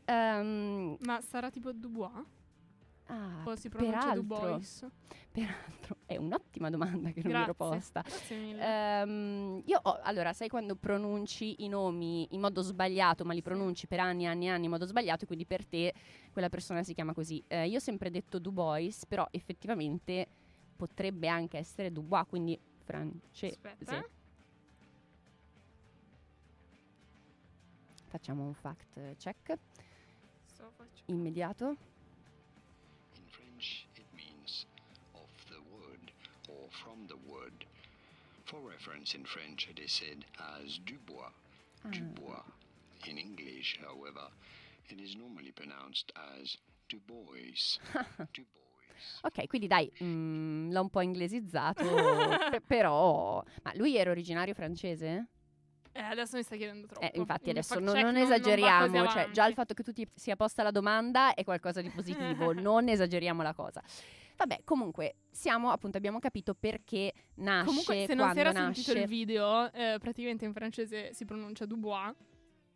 Ehm, 0.05 0.97
Ma 1.01 1.21
sarà 1.21 1.49
tipo 1.49 1.71
Dubois? 1.71 2.23
ah, 3.07 3.43
O 3.45 3.55
si 3.55 3.69
pronuncia 3.69 3.97
peraltro, 3.99 4.21
Dubois? 4.21 4.85
Peraltro, 5.35 5.97
è 6.05 6.15
un'ottima 6.15 6.69
domanda 6.69 7.11
che 7.11 7.21
non 7.21 7.33
mi 7.33 7.43
ero 7.43 7.53
posta. 7.53 8.01
Grazie 8.01 8.37
mille. 8.37 8.63
Ehm, 8.63 9.61
io 9.65 9.79
ho, 9.81 9.99
allora, 10.01 10.31
sai 10.31 10.47
quando 10.47 10.75
pronunci 10.75 11.63
i 11.63 11.67
nomi 11.67 12.27
in 12.31 12.39
modo 12.39 12.61
sbagliato, 12.61 13.25
ma 13.25 13.33
li 13.33 13.41
pronunci 13.41 13.85
per 13.85 13.99
anni 13.99 14.23
e 14.23 14.27
anni 14.27 14.45
e 14.45 14.49
anni 14.49 14.65
in 14.65 14.71
modo 14.71 14.85
sbagliato, 14.85 15.25
e 15.25 15.27
quindi 15.27 15.45
per 15.45 15.65
te 15.65 15.93
quella 16.31 16.49
persona 16.49 16.83
si 16.83 16.93
chiama 16.93 17.13
così. 17.13 17.43
Eh, 17.47 17.67
io 17.67 17.77
ho 17.77 17.81
sempre 17.81 18.09
detto 18.09 18.39
Du 18.39 18.51
Bois, 18.51 19.05
però 19.05 19.27
effettivamente 19.31 20.27
potrebbe 20.75 21.27
anche 21.27 21.57
essere 21.57 21.91
Dubois, 21.91 22.25
quindi 22.27 22.57
francese. 22.83 23.57
Aspetta. 23.61 24.07
Facciamo 28.07 28.45
un 28.45 28.53
fact 28.53 29.17
check 29.17 29.53
immediato. 31.07 31.75
In 33.15 33.27
French, 33.27 33.85
from 36.83 37.07
the 37.07 37.15
wood. 37.27 37.65
For 38.45 38.59
reference, 38.61 39.15
in 39.15 39.25
French, 39.25 39.67
it 39.69 39.79
is 39.79 39.91
said 39.91 40.25
as 40.37 40.77
Dubois. 40.85 41.31
Ah, 41.83 41.89
Dubois. 41.89 42.43
In 43.07 43.17
English, 43.17 43.79
however, 43.81 44.29
it 44.89 44.99
is 44.99 45.15
normally 45.15 45.51
pronounced 45.51 46.11
as 46.39 46.57
Dubois. 46.89 47.79
Dubois. 48.33 48.53
Ok, 49.21 49.47
quindi 49.47 49.67
dai, 49.67 49.91
mm, 50.03 50.71
l'ho 50.71 50.81
un 50.81 50.89
po' 50.89 51.01
inglesizzato, 51.01 51.83
pe- 52.51 52.61
però... 52.61 53.43
Ma 53.63 53.71
lui 53.75 53.97
era 53.97 54.09
originario 54.11 54.53
francese? 54.53 55.27
Eh, 55.91 56.01
adesso 56.01 56.35
mi 56.37 56.43
stai 56.43 56.57
chiedendo 56.57 56.87
troppo. 56.87 57.05
Eh, 57.05 57.11
infatti 57.15 57.45
Il 57.45 57.49
adesso 57.51 57.79
non, 57.79 57.97
non 57.97 58.17
esageriamo, 58.17 59.05
cioè 59.05 59.11
avanti. 59.11 59.31
già 59.33 59.45
il 59.47 59.53
fatto 59.53 59.73
che 59.73 59.81
tu 59.81 59.91
ti 59.93 60.07
sia 60.13 60.35
posta 60.35 60.61
la 60.61 60.71
domanda 60.71 61.33
è 61.33 61.43
qualcosa 61.43 61.81
di 61.81 61.89
positivo, 61.89 62.51
non 62.53 62.89
esageriamo 62.89 63.41
la 63.41 63.53
cosa. 63.53 63.81
Vabbè, 64.37 64.61
comunque, 64.63 65.15
siamo, 65.31 65.69
appunto, 65.71 65.97
abbiamo 65.97 66.19
capito 66.19 66.53
perché 66.53 67.13
nasce, 67.35 67.65
Comunque, 67.65 68.05
se 68.05 68.13
non 68.13 68.33
si 68.33 68.39
era 68.39 68.51
sentito 68.51 68.91
nasce. 68.91 69.03
il 69.03 69.07
video, 69.07 69.71
eh, 69.71 69.97
praticamente 69.99 70.45
in 70.45 70.53
francese 70.53 71.13
si 71.13 71.25
pronuncia 71.25 71.65
Dubois 71.65 72.13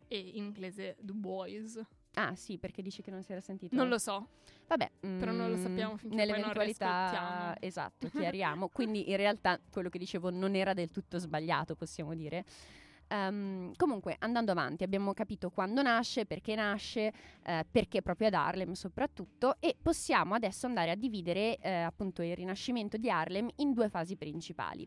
e 0.08 0.18
in 0.18 0.44
inglese 0.44 0.96
Dubois. 1.00 1.80
Ah, 2.14 2.34
sì, 2.34 2.58
perché 2.58 2.82
dici 2.82 3.02
che 3.02 3.10
non 3.10 3.22
si 3.22 3.32
era 3.32 3.40
sentito? 3.40 3.74
Non 3.76 3.88
lo 3.88 3.98
so. 3.98 4.28
Vabbè, 4.66 4.90
Però 5.00 5.32
non 5.32 5.50
lo 5.50 5.56
mm, 5.56 5.62
sappiamo 5.62 5.96
finché 5.96 6.16
Nell'eventualità, 6.16 7.56
esatto, 7.60 8.08
chiariamo. 8.10 8.68
Quindi 8.68 9.10
in 9.10 9.16
realtà 9.16 9.60
quello 9.70 9.88
che 9.88 9.98
dicevo 9.98 10.30
non 10.30 10.54
era 10.54 10.74
del 10.74 10.90
tutto 10.90 11.18
sbagliato, 11.18 11.74
possiamo 11.74 12.14
dire. 12.14 12.44
Ehm, 13.12 13.72
comunque, 13.76 14.16
andando 14.20 14.52
avanti, 14.52 14.84
abbiamo 14.84 15.12
capito 15.12 15.50
quando 15.50 15.82
nasce, 15.82 16.26
perché 16.26 16.54
nasce, 16.54 17.12
eh, 17.42 17.66
perché 17.68 18.02
proprio 18.02 18.28
ad 18.28 18.34
Harlem 18.34 18.72
soprattutto, 18.72 19.56
e 19.58 19.74
possiamo 19.80 20.34
adesso 20.34 20.66
andare 20.66 20.92
a 20.92 20.94
dividere 20.94 21.56
eh, 21.58 21.70
appunto 21.70 22.22
il 22.22 22.36
rinascimento 22.36 22.96
di 22.96 23.10
Harlem 23.10 23.48
in 23.56 23.72
due 23.72 23.88
fasi 23.88 24.16
principali. 24.16 24.86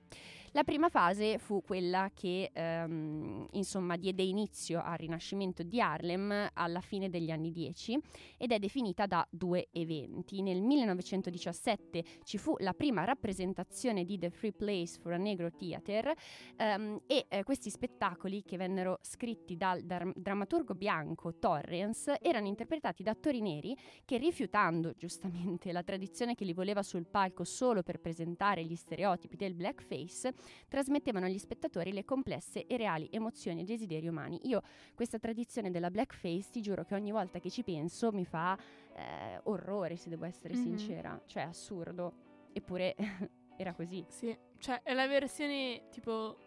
La 0.56 0.64
prima 0.64 0.88
fase 0.88 1.40
fu 1.40 1.64
quella 1.64 2.12
che 2.14 2.52
ehm, 2.54 3.48
insomma 3.54 3.98
diede 3.98 4.22
inizio 4.22 4.84
al 4.84 5.00
rinascimento 5.00 5.64
di 5.64 5.82
Harlem 5.82 6.50
alla 6.54 6.80
fine 6.80 7.10
degli 7.10 7.32
anni 7.32 7.52
10 7.52 8.00
ed 8.38 8.52
è 8.52 8.60
definita 8.60 9.08
da 9.08 9.28
due 9.32 9.70
eventi. 9.72 10.44
Nel 10.44 10.62
1917 10.62 12.04
ci 12.24 12.38
fu 12.38 12.54
la 12.60 12.74
prima 12.74 13.04
rappresentazione 13.04 14.06
di 14.06 14.20
The 14.20 14.30
Free 14.30 14.52
Place 14.52 15.00
for 15.00 15.14
a 15.14 15.18
Negro 15.18 15.50
Theater 15.50 16.14
ehm, 16.56 17.02
e 17.08 17.26
eh, 17.30 17.44
questi 17.44 17.72
spettacoli 17.72 18.44
che 18.44 18.56
vennero 18.56 19.00
scritti 19.02 19.58
dal 19.58 19.82
dar- 19.82 20.14
drammaturgo 20.16 20.76
bianco 20.76 21.34
Torrance 21.40 22.20
erano 22.22 22.46
interpretati 22.46 23.02
da 23.02 23.10
attori 23.10 23.42
neri 23.42 23.76
che 24.06 24.18
rifiutando 24.18 24.94
giustamente 24.96 25.72
la 25.72 25.82
tradizione 25.82 26.36
che 26.36 26.46
li 26.46 26.54
voleva 26.54 26.84
sul 26.84 27.08
palco 27.08 27.44
solo 27.44 27.82
per 27.82 28.00
presentare 28.00 28.64
gli 28.64 28.76
stereotipi 28.76 29.36
del 29.36 29.56
blackface 29.56 30.42
trasmettevano 30.68 31.26
agli 31.26 31.38
spettatori 31.38 31.92
le 31.92 32.04
complesse 32.06 32.66
e 32.66 32.78
reali 32.78 33.08
emozioni 33.12 33.62
e 33.62 33.64
desideri 33.64 34.08
umani. 34.08 34.40
Io 34.48 34.62
questa 34.96 35.20
tradizione 35.20 35.72
della 35.72 35.90
blackface, 35.92 36.50
ti 36.52 36.62
giuro 36.62 36.84
che 36.84 36.96
ogni 36.96 37.12
volta 37.12 37.40
che 37.40 37.50
ci 37.50 37.64
penso 37.64 38.12
mi 38.12 38.26
fa 38.26 38.58
eh, 38.96 39.40
orrore, 39.44 39.96
se 39.98 40.10
devo 40.10 40.26
essere 40.26 40.54
Mhm. 40.56 40.62
sincera. 40.62 41.22
Cioè, 41.26 41.44
assurdo. 41.44 42.14
Eppure 42.54 42.96
era 43.58 43.74
così. 43.74 44.06
Sì, 44.08 44.36
cioè 44.60 44.82
è 44.84 44.94
la 44.94 45.08
versione 45.08 45.88
tipo 45.90 46.38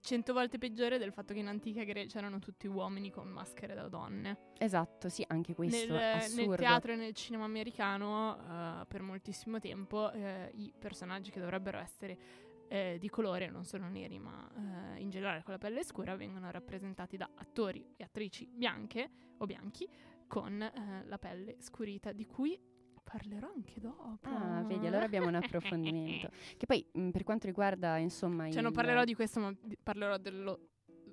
cento 0.00 0.32
volte 0.32 0.56
peggiore 0.58 0.98
del 0.98 1.12
fatto 1.12 1.32
che 1.34 1.40
in 1.40 1.48
antica 1.48 1.82
Grecia 1.82 2.18
erano 2.18 2.38
tutti 2.38 2.68
uomini 2.68 3.10
con 3.10 3.26
maschere 3.28 3.74
da 3.74 3.88
donne. 3.88 4.52
Esatto, 4.58 5.08
sì, 5.08 5.24
anche 5.26 5.52
questo 5.54 5.94
Nel, 5.94 6.30
nel 6.34 6.54
teatro 6.56 6.92
e 6.92 6.96
nel 6.96 7.12
cinema 7.12 7.44
americano 7.44 8.36
eh, 8.82 8.86
per 8.86 9.02
moltissimo 9.02 9.58
tempo 9.58 10.12
eh, 10.12 10.52
i 10.54 10.72
personaggi 10.78 11.30
che 11.32 11.40
dovrebbero 11.40 11.78
essere 11.78 12.16
eh, 12.68 12.96
di 12.98 13.08
colore, 13.08 13.48
non 13.50 13.64
solo 13.64 13.86
neri, 13.88 14.18
ma 14.18 14.48
eh, 14.96 15.00
in 15.00 15.10
generale 15.10 15.42
con 15.42 15.52
la 15.52 15.58
pelle 15.58 15.84
scura, 15.84 16.16
vengono 16.16 16.50
rappresentati 16.50 17.16
da 17.16 17.28
attori 17.34 17.94
e 17.96 18.04
attrici 18.04 18.46
bianche 18.52 19.08
o 19.38 19.46
bianchi 19.46 19.88
con 20.26 20.60
eh, 20.60 21.04
la 21.06 21.18
pelle 21.18 21.56
scurita, 21.60 22.12
di 22.12 22.26
cui 22.26 22.58
parlerò 23.02 23.48
anche 23.54 23.78
dopo. 23.80 24.18
Ah, 24.28 24.62
vedi, 24.64 24.86
allora 24.86 25.04
abbiamo 25.04 25.28
un 25.28 25.36
approfondimento. 25.36 26.28
Che 26.56 26.66
poi, 26.66 26.84
mh, 26.92 27.10
per 27.10 27.22
quanto 27.22 27.46
riguarda, 27.46 27.96
insomma, 27.98 28.50
Cioè, 28.50 28.62
non 28.62 28.70
il- 28.70 28.76
parlerò 28.76 29.04
di 29.04 29.14
questo, 29.14 29.38
ma 29.40 29.54
parlerò 29.82 30.16
dello 30.18 30.70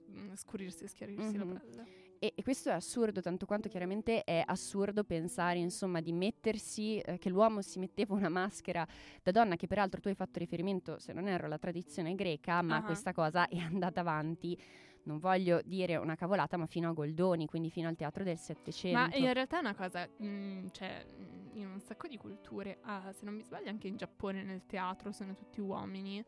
mm, 0.09 0.33
scurirsi 0.33 0.85
e 0.85 0.87
schiarirsi 0.87 1.37
Mhm. 1.37 1.53
la 1.53 1.59
pelle. 1.59 2.02
E, 2.23 2.31
e 2.37 2.41
questo 2.41 2.69
è 2.69 2.71
assurdo, 2.71 3.19
tanto 3.19 3.45
quanto 3.45 3.67
chiaramente 3.67 4.23
è 4.23 4.41
assurdo 4.45 5.03
pensare, 5.03 5.59
insomma, 5.59 5.99
di 5.99 6.13
mettersi, 6.13 6.97
eh, 6.99 7.17
che 7.17 7.27
l'uomo 7.29 7.61
si 7.61 7.79
metteva 7.79 8.15
una 8.15 8.29
maschera 8.29 8.87
da 9.21 9.31
donna, 9.31 9.57
che 9.57 9.67
peraltro 9.67 9.99
tu 9.99 10.07
hai 10.07 10.15
fatto 10.15 10.39
riferimento, 10.39 10.99
se 10.99 11.11
non 11.11 11.27
erro, 11.27 11.47
alla 11.47 11.57
tradizione 11.57 12.15
greca, 12.15 12.61
ma 12.61 12.77
Ah. 12.77 12.83
questa 12.83 13.11
cosa 13.11 13.49
è 13.49 13.57
andata 13.57 13.99
avanti, 13.99 14.57
non 15.03 15.17
voglio 15.19 15.59
dire 15.65 15.97
una 15.97 16.15
cavolata, 16.15 16.55
ma 16.55 16.65
fino 16.65 16.87
a 16.87 16.93
Goldoni, 16.93 17.45
quindi 17.45 17.69
fino 17.69 17.89
al 17.89 17.97
teatro 17.97 18.23
del 18.23 18.37
Settecento. 18.37 18.97
Ma 18.97 19.13
in 19.15 19.33
realtà 19.33 19.57
è 19.57 19.59
una 19.59 19.75
cosa, 19.75 20.07
mm, 20.23 20.67
cioè, 20.71 21.05
in 21.55 21.67
un 21.67 21.81
sacco 21.81 22.07
di 22.07 22.15
culture, 22.15 22.77
ah, 22.83 23.11
se 23.11 23.25
non 23.25 23.33
mi 23.33 23.43
sbaglio 23.43 23.67
anche 23.67 23.89
in 23.89 23.97
Giappone 23.97 24.43
nel 24.43 24.65
teatro 24.65 25.11
sono 25.11 25.33
tutti 25.33 25.59
uomini 25.59 26.23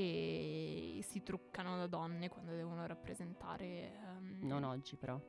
e 0.00 1.00
si 1.02 1.24
truccano 1.24 1.76
da 1.76 1.88
donne 1.88 2.28
quando 2.28 2.52
devono 2.52 2.86
rappresentare... 2.86 3.98
ehm, 4.00 4.38
Non 4.46 4.62
oggi 4.62 4.94
però. 4.96 5.20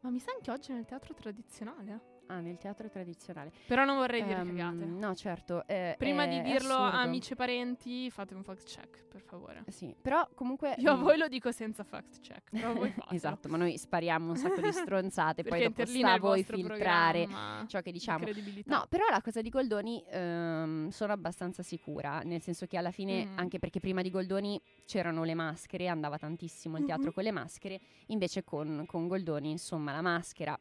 Ma 0.00 0.08
mi 0.08 0.18
sa 0.18 0.32
anche 0.32 0.50
oggi 0.50 0.72
nel 0.72 0.86
teatro 0.86 1.12
tradizionale. 1.12 2.09
Ah, 2.30 2.38
nel 2.40 2.58
teatro 2.58 2.88
tradizionale. 2.88 3.50
Però 3.66 3.84
non 3.84 3.96
vorrei 3.96 4.22
dire 4.22 4.38
Ehm, 4.40 4.46
cagate. 4.56 4.84
No, 4.84 5.14
certo. 5.16 5.66
eh, 5.66 5.96
Prima 5.98 6.26
di 6.26 6.40
dirlo 6.42 6.74
a 6.74 7.00
amici 7.00 7.32
e 7.32 7.36
parenti, 7.36 8.08
fate 8.10 8.34
un 8.34 8.44
fact 8.44 8.62
check, 8.64 9.04
per 9.08 9.20
favore. 9.20 9.64
Sì, 9.66 9.94
però 10.00 10.28
comunque... 10.34 10.74
Io 10.78 10.92
a 10.92 10.96
mm, 10.96 11.02
voi 11.02 11.18
lo 11.18 11.26
dico 11.26 11.50
senza 11.50 11.82
fact 11.82 12.20
check, 12.20 12.50
però 12.50 12.72
voi 12.72 12.90
fatelo. 12.94 13.16
Esatto, 13.16 13.48
ma 13.48 13.56
noi 13.56 13.76
spariamo 13.76 14.28
un 14.30 14.36
sacco 14.36 14.60
di 14.60 14.70
stronzate, 14.72 15.42
poi 15.44 15.62
dopo 15.64 15.84
sta 15.84 16.12
a 16.12 16.18
voi 16.20 16.44
filtrare 16.44 17.26
ciò 17.66 17.80
che 17.80 17.90
di 17.90 17.98
diciamo. 17.98 18.24
No, 18.66 18.86
però 18.88 19.04
la 19.10 19.20
cosa 19.20 19.40
di 19.42 19.48
Goldoni 19.48 20.02
ehm, 20.08 20.88
sono 20.90 21.12
abbastanza 21.12 21.62
sicura, 21.64 22.20
nel 22.20 22.40
senso 22.42 22.66
che 22.66 22.76
alla 22.76 22.92
fine, 22.92 23.24
Mm. 23.26 23.38
anche 23.38 23.58
perché 23.58 23.80
prima 23.80 24.02
di 24.02 24.10
Goldoni 24.10 24.60
c'erano 24.86 25.24
le 25.24 25.34
maschere, 25.34 25.88
andava 25.88 26.16
tantissimo 26.16 26.78
il 26.78 26.84
teatro 26.84 27.06
Mhm. 27.08 27.12
con 27.12 27.22
le 27.24 27.32
maschere, 27.32 27.80
invece 28.06 28.44
con, 28.44 28.84
con 28.86 29.08
Goldoni, 29.08 29.50
insomma, 29.50 29.92
la 29.92 30.00
maschera 30.00 30.56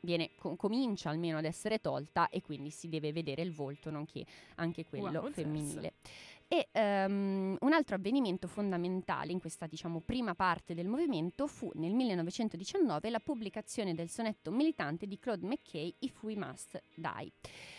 viene, 0.00 0.30
co- 0.36 0.56
comincia 0.56 1.10
almeno 1.10 1.38
ad 1.38 1.44
essere 1.44 1.80
tolta 1.80 2.28
e 2.28 2.42
quindi 2.42 2.70
si 2.70 2.88
deve 2.88 3.12
vedere 3.12 3.42
il 3.42 3.52
volto, 3.52 3.90
nonché 3.90 4.24
anche 4.56 4.84
quello 4.84 5.20
Wow, 5.20 5.30
femminile. 5.30 5.94
E 6.50 6.68
ehm, 6.72 7.58
un 7.60 7.72
altro 7.74 7.96
avvenimento 7.96 8.48
fondamentale 8.48 9.32
in 9.32 9.38
questa 9.38 9.66
diciamo, 9.66 10.00
prima 10.00 10.34
parte 10.34 10.72
del 10.72 10.88
movimento 10.88 11.46
fu 11.46 11.70
nel 11.74 11.92
1919 11.92 13.10
la 13.10 13.20
pubblicazione 13.20 13.94
del 13.94 14.08
sonetto 14.08 14.50
militante 14.50 15.06
di 15.06 15.18
Claude 15.18 15.46
McKay 15.46 15.94
If 15.98 16.22
We 16.22 16.36
Must 16.36 16.82
Die. 16.94 17.32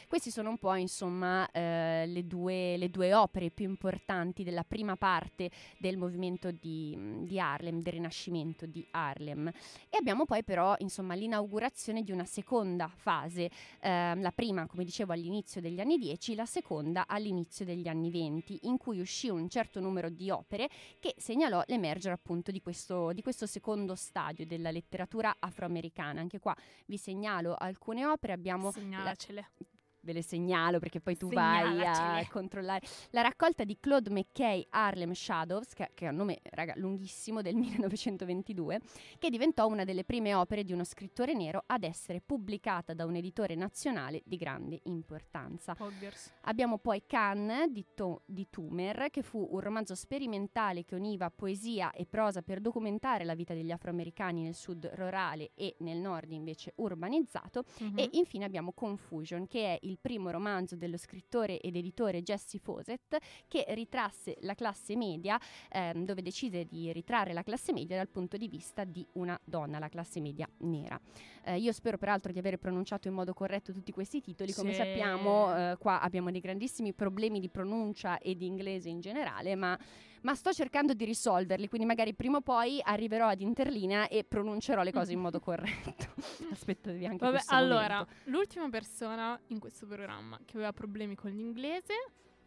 Queste 0.09 0.31
sono 0.31 0.49
un 0.49 0.57
po' 0.57 0.73
insomma 0.73 1.49
eh, 1.51 2.05
le, 2.07 2.25
due, 2.25 2.77
le, 2.77 2.89
due, 2.89 3.13
opere 3.13 3.51
più 3.51 3.69
importanti 3.69 4.43
della 4.43 4.63
prima 4.63 4.95
parte 4.95 5.51
del 5.77 5.97
movimento 5.97 6.49
di, 6.49 6.97
di, 7.21 7.39
Harlem, 7.39 7.83
del 7.83 7.93
rinascimento 7.93 8.65
di 8.65 8.83
Harlem. 8.89 9.51
E 9.87 9.97
abbiamo 9.97 10.25
poi 10.25 10.43
però 10.43 10.73
insomma 10.79 11.13
l'inaugurazione 11.13 12.01
di 12.01 12.11
una 12.11 12.25
seconda 12.25 12.87
fase, 12.87 13.51
eh, 13.81 14.15
la 14.15 14.31
prima 14.31 14.65
come 14.65 14.83
dicevo 14.83 15.13
all'inizio 15.13 15.61
degli 15.61 15.79
anni 15.79 15.99
10, 15.99 16.33
la 16.33 16.47
seconda 16.47 17.05
all'inizio 17.07 17.63
degli 17.63 17.87
anni 17.87 18.09
20, 18.09 18.58
in 18.63 18.77
cui 18.77 18.99
uscì 18.99 19.29
un 19.29 19.49
certo 19.49 19.79
numero 19.79 20.09
di 20.09 20.29
opere 20.29 20.69
che 20.99 21.13
segnalò 21.17 21.63
l'emergere 21.67 22.13
appunto 22.13 22.51
di 22.51 22.61
questo, 22.61 23.11
di 23.13 23.21
questo 23.21 23.45
secondo 23.45 23.95
stadio 23.95 24.45
della 24.45 24.71
letteratura 24.71 25.35
afroamericana. 25.39 26.19
Anche 26.19 26.39
qua 26.39 26.55
vi 26.85 26.97
segnalo 26.97 27.55
alcune 27.55 28.05
opere, 28.05 28.33
abbiamo... 28.33 28.71
Segnalacele. 28.71 29.49
La, 29.57 29.65
ve 30.01 30.13
le 30.13 30.21
segnalo 30.21 30.79
perché 30.79 30.99
poi 30.99 31.17
tu 31.17 31.29
vai 31.29 31.83
a 31.85 32.25
controllare. 32.29 32.85
La 33.11 33.21
raccolta 33.21 33.63
di 33.63 33.77
Claude 33.79 34.09
McKay 34.09 34.65
Harlem 34.69 35.13
Shadows, 35.13 35.73
che, 35.73 35.91
che, 35.93 36.05
è 36.05 36.09
un 36.09 36.15
nome 36.15 36.39
raga, 36.43 36.73
lunghissimo 36.75 37.41
del 37.41 37.55
1922, 37.57 38.79
che 39.17 39.29
diventò 39.29 39.67
una 39.67 39.83
delle 39.83 40.03
prime 40.03 40.33
opere 40.33 40.63
di 40.63 40.73
uno 40.73 40.83
scrittore 40.83 41.33
nero 41.33 41.63
ad 41.65 41.83
essere 41.83 42.21
pubblicata 42.21 42.93
da 42.93 43.05
un 43.05 43.15
editore 43.15 43.55
nazionale 43.55 44.21
di 44.25 44.37
grande 44.37 44.79
importanza. 44.83 45.75
Poggers. 45.75 46.33
Abbiamo 46.41 46.77
poi 46.77 47.03
Can 47.05 47.65
di, 47.69 47.85
to- 47.93 48.21
di 48.25 48.47
Tumer, 48.49 49.07
che 49.09 49.21
fu 49.21 49.47
un 49.51 49.59
romanzo 49.59 49.95
sperimentale 49.95 50.85
che 50.85 50.95
univa 50.95 51.29
poesia 51.29 51.91
e 51.91 52.05
prosa 52.05 52.41
per 52.41 52.59
documentare 52.59 53.23
la 53.23 53.35
vita 53.35 53.53
degli 53.53 53.71
afroamericani 53.71 54.43
nel 54.43 54.55
sud 54.55 54.89
rurale 54.95 55.51
e 55.55 55.75
nel 55.79 55.97
nord 55.97 56.31
invece 56.31 56.73
urbanizzato. 56.75 57.63
Mm-hmm. 57.81 57.97
E 57.97 58.09
infine 58.13 58.45
abbiamo 58.45 58.73
Confusion, 58.73 59.47
che 59.47 59.75
è 59.75 59.79
il 59.83 59.88
primo 59.97 60.29
romanzo 60.29 60.75
dello 60.75 60.97
scrittore 60.97 61.59
ed 61.59 61.75
editore 61.75 62.21
Jesse 62.21 62.59
Fawcett 62.59 63.17
che 63.47 63.65
ritrasse 63.69 64.37
la 64.41 64.55
classe 64.55 64.95
media, 64.95 65.39
ehm, 65.71 66.05
dove 66.05 66.21
decise 66.21 66.65
di 66.65 66.91
ritrarre 66.91 67.33
la 67.33 67.43
classe 67.43 67.73
media 67.73 67.97
dal 67.97 68.09
punto 68.09 68.37
di 68.37 68.47
vista 68.47 68.83
di 68.83 69.05
una 69.13 69.39
donna, 69.43 69.79
la 69.79 69.89
classe 69.89 70.19
media 70.19 70.47
nera. 70.59 70.99
Eh, 71.43 71.57
io 71.57 71.71
spero 71.71 71.97
peraltro 71.97 72.31
di 72.31 72.39
aver 72.39 72.57
pronunciato 72.57 73.07
in 73.07 73.13
modo 73.13 73.33
corretto 73.33 73.71
tutti 73.71 73.91
questi 73.91 74.21
titoli, 74.21 74.53
come 74.53 74.71
sì. 74.71 74.77
sappiamo 74.77 75.55
eh, 75.55 75.77
qua 75.77 76.01
abbiamo 76.01 76.31
dei 76.31 76.41
grandissimi 76.41 76.93
problemi 76.93 77.39
di 77.39 77.49
pronuncia 77.49 78.17
e 78.19 78.35
di 78.35 78.45
inglese 78.45 78.89
in 78.89 78.99
generale, 78.99 79.55
ma 79.55 79.77
ma 80.21 80.35
sto 80.35 80.51
cercando 80.51 80.93
di 80.93 81.05
risolverli, 81.05 81.67
quindi 81.67 81.87
magari 81.87 82.13
prima 82.13 82.37
o 82.37 82.41
poi 82.41 82.79
arriverò 82.83 83.27
ad 83.27 83.41
interlinea 83.41 84.07
e 84.07 84.23
pronuncerò 84.23 84.83
le 84.83 84.91
cose 84.91 85.13
in 85.13 85.19
modo 85.19 85.39
corretto. 85.41 86.13
Aspettatevi 86.51 87.05
anche 87.05 87.25
Vabbè, 87.25 87.43
allora, 87.47 87.99
momento. 87.99 88.13
l'ultima 88.25 88.69
persona 88.69 89.39
in 89.47 89.59
questo 89.59 89.85
programma 89.85 90.39
che 90.45 90.55
aveva 90.55 90.73
problemi 90.73 91.15
con 91.15 91.31
l'inglese, 91.31 91.93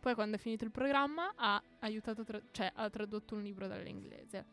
poi 0.01 0.15
quando 0.15 0.37
è 0.37 0.39
finito 0.39 0.65
il 0.65 0.71
programma 0.71 1.33
ha 1.37 1.63
aiutato, 1.81 2.25
tra- 2.25 2.41
cioè 2.51 2.71
ha 2.75 2.91
tradotto 2.91 3.35
un 3.35 3.43
libro 3.43 3.67
dall'inglese. 3.67 4.45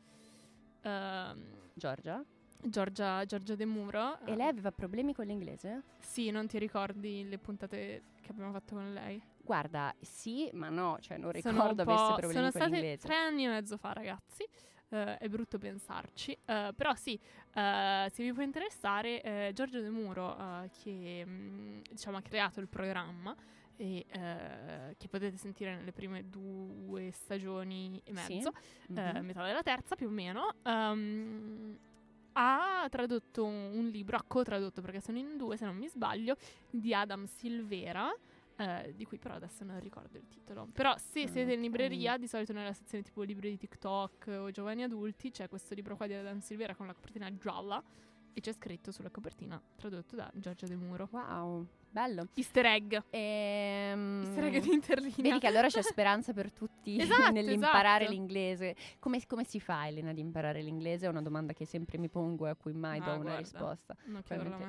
Um, 0.83 1.43
Giorgia? 1.73 2.23
Giorgia, 2.61 3.23
Giorgia 3.25 3.55
De 3.55 3.65
Muro. 3.65 4.19
E 4.25 4.35
lei 4.35 4.47
aveva 4.47 4.71
problemi 4.71 5.13
con 5.13 5.25
l'inglese? 5.25 5.83
Sì, 5.99 6.29
non 6.29 6.45
ti 6.47 6.59
ricordi 6.59 7.27
le 7.27 7.37
puntate 7.37 8.03
che 8.21 8.31
abbiamo 8.31 8.51
fatto 8.51 8.75
con 8.75 8.93
lei? 8.93 9.21
Guarda, 9.49 9.95
sì, 9.99 10.47
ma 10.53 10.69
no, 10.69 10.99
cioè 11.01 11.17
non 11.17 11.31
ricordo 11.31 11.81
avesse 11.81 12.13
problemi 12.19 12.33
sono 12.33 12.51
con 12.51 12.61
l'inglese. 12.61 12.99
Sono 13.01 13.13
tre 13.13 13.15
anni 13.15 13.45
e 13.45 13.47
mezzo 13.47 13.77
fa, 13.77 13.93
ragazzi. 13.93 14.47
Uh, 14.89 15.17
è 15.17 15.27
brutto 15.27 15.57
pensarci, 15.57 16.37
uh, 16.45 16.71
però 16.75 16.93
sì, 16.93 17.19
uh, 17.19 18.09
se 18.11 18.23
vi 18.23 18.31
può 18.31 18.43
interessare, 18.43 19.51
Giorgio 19.55 19.81
De 19.81 19.89
Muro, 19.89 20.37
che 20.79 21.25
mh, 21.25 21.31
mm, 21.31 21.79
diciamo, 21.89 22.17
ha 22.17 22.21
creato 22.21 22.59
il 22.59 22.67
programma 22.67 23.35
e 23.75 24.05
che 24.95 25.07
potete 25.07 25.35
sentire 25.37 25.75
nelle 25.75 25.93
prime 25.93 26.29
due 26.29 27.09
stagioni 27.09 27.99
e 28.03 28.11
mezzo, 28.11 28.51
sì. 28.85 28.93
mm-hmm. 28.93 29.25
metà 29.25 29.43
della 29.43 29.63
terza 29.63 29.95
più 29.95 30.09
o 30.09 30.11
meno, 30.11 30.53
um, 30.65 31.75
ha 32.33 32.85
tradotto 32.87 33.45
un, 33.45 33.71
un 33.73 33.87
libro, 33.87 34.15
ha 34.15 34.23
co-tradotto 34.27 34.81
perché 34.81 35.01
sono 35.01 35.17
in 35.17 35.37
due 35.37 35.57
se 35.57 35.65
non 35.65 35.75
mi 35.75 35.87
sbaglio, 35.87 36.35
di 36.69 36.93
Adam 36.93 37.25
Silvera 37.25 38.13
eh, 38.59 38.93
di 38.93 39.05
cui 39.05 39.17
però 39.17 39.35
adesso 39.35 39.63
non 39.63 39.79
ricordo 39.79 40.17
il 40.17 40.27
titolo. 40.27 40.67
Però 40.73 40.93
se 40.97 41.21
mm, 41.21 41.31
siete 41.31 41.53
in 41.53 41.61
libreria, 41.61 42.17
di 42.17 42.27
solito 42.27 42.51
nella 42.51 42.73
sezione 42.73 43.03
tipo 43.03 43.21
libri 43.21 43.51
di 43.51 43.57
TikTok 43.57 44.27
o 44.27 44.51
giovani 44.51 44.83
adulti, 44.83 45.31
c'è 45.31 45.47
questo 45.47 45.73
libro 45.73 45.95
qua 45.95 46.07
di 46.07 46.13
Adam 46.13 46.39
Silvera 46.39 46.75
con 46.75 46.85
la 46.85 46.93
copertina 46.93 47.33
gialla 47.37 47.81
e 48.33 48.41
c'è 48.41 48.51
scritto 48.51 48.91
sulla 48.91 49.09
copertina, 49.09 49.61
tradotto 49.77 50.17
da 50.17 50.29
Giorgio 50.33 50.67
De 50.67 50.75
Muro. 50.75 51.07
Wow, 51.09 51.65
bello. 51.89 52.27
Easter 52.33 52.65
egg. 52.65 52.97
Ehm... 53.11 54.23
Easter 54.25 54.43
egg 54.43 54.61
di 54.61 54.73
interlinea. 54.73 55.21
Vedi 55.21 55.39
che 55.39 55.47
allora 55.47 55.67
c'è 55.69 55.81
speranza 55.81 56.33
per 56.33 56.51
tutti 56.51 56.99
esatto, 56.99 57.31
nell'imparare 57.31 58.03
esatto. 58.03 58.17
l'inglese. 58.17 58.75
Come, 58.99 59.25
come, 59.25 59.45
si 59.45 59.61
fa 59.61 59.87
Elena 59.87 60.09
ad 60.09 60.17
imparare 60.17 60.61
l'inglese? 60.61 61.05
È 61.05 61.09
una 61.09 61.21
domanda 61.21 61.53
che 61.53 61.63
sempre 61.63 61.97
mi 61.97 62.09
pongo 62.09 62.45
e 62.45 62.49
a 62.49 62.55
cui 62.55 62.73
mai 62.73 62.99
ah, 62.99 63.03
do 63.03 63.11
una 63.11 63.21
guarda, 63.21 63.37
risposta. 63.37 63.95
Non, 64.05 64.21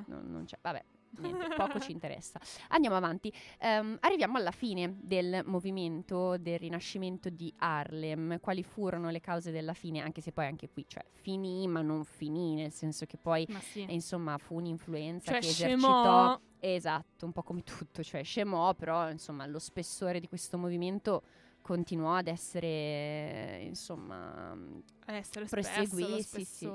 non, 0.07 0.31
non 0.31 0.45
c'è. 0.45 0.59
Vabbè, 0.61 0.85
niente, 1.19 1.55
poco 1.57 1.81
ci 1.81 1.93
interessa. 1.93 2.41
Andiamo 2.69 2.97
avanti. 2.97 3.33
Um, 3.61 3.97
arriviamo 4.01 4.39
alla 4.39 4.51
fine 4.51 4.97
del 5.01 5.43
movimento 5.45 6.37
del 6.39 6.59
rinascimento 6.59 7.29
di 7.29 7.53
Harlem. 7.59 8.39
Quali 8.41 8.63
furono 8.63 9.11
le 9.11 9.21
cause 9.21 9.51
della 9.51 9.75
fine? 9.75 10.01
Anche 10.01 10.21
se 10.21 10.33
poi 10.33 10.47
anche 10.47 10.69
qui, 10.71 10.85
cioè, 10.87 11.05
finì 11.13 11.67
ma 11.67 11.83
non 11.83 12.05
finì, 12.05 12.55
nel 12.55 12.73
senso 12.73 13.07
che 13.07 13.17
poi, 13.17 13.47
sì. 13.61 13.85
eh, 13.85 13.93
insomma, 13.93 14.39
fu 14.39 14.57
un'influenza 14.57 15.33
cioè, 15.33 15.41
che 15.41 15.49
scemò. 15.49 15.73
esercitò... 15.75 16.41
Esatto, 16.63 17.25
un 17.25 17.33
po' 17.33 17.43
come 17.43 17.63
tutto, 17.63 18.03
cioè 18.03 18.23
scemò, 18.23 18.75
però 18.75 19.11
insomma 19.11 19.47
lo 19.47 19.59
spessore 19.59 20.21
di 20.21 20.29
questo 20.29 20.59
movimento 20.59 21.23
continuò 21.63 22.17
ad 22.17 22.27
essere, 22.27 23.61
insomma, 23.63 24.51
ad 24.51 25.15
essere 25.15 25.47
proseguì, 25.47 26.23
sì, 26.23 26.45
sì. 26.45 26.71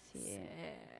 Sì. 0.00 0.38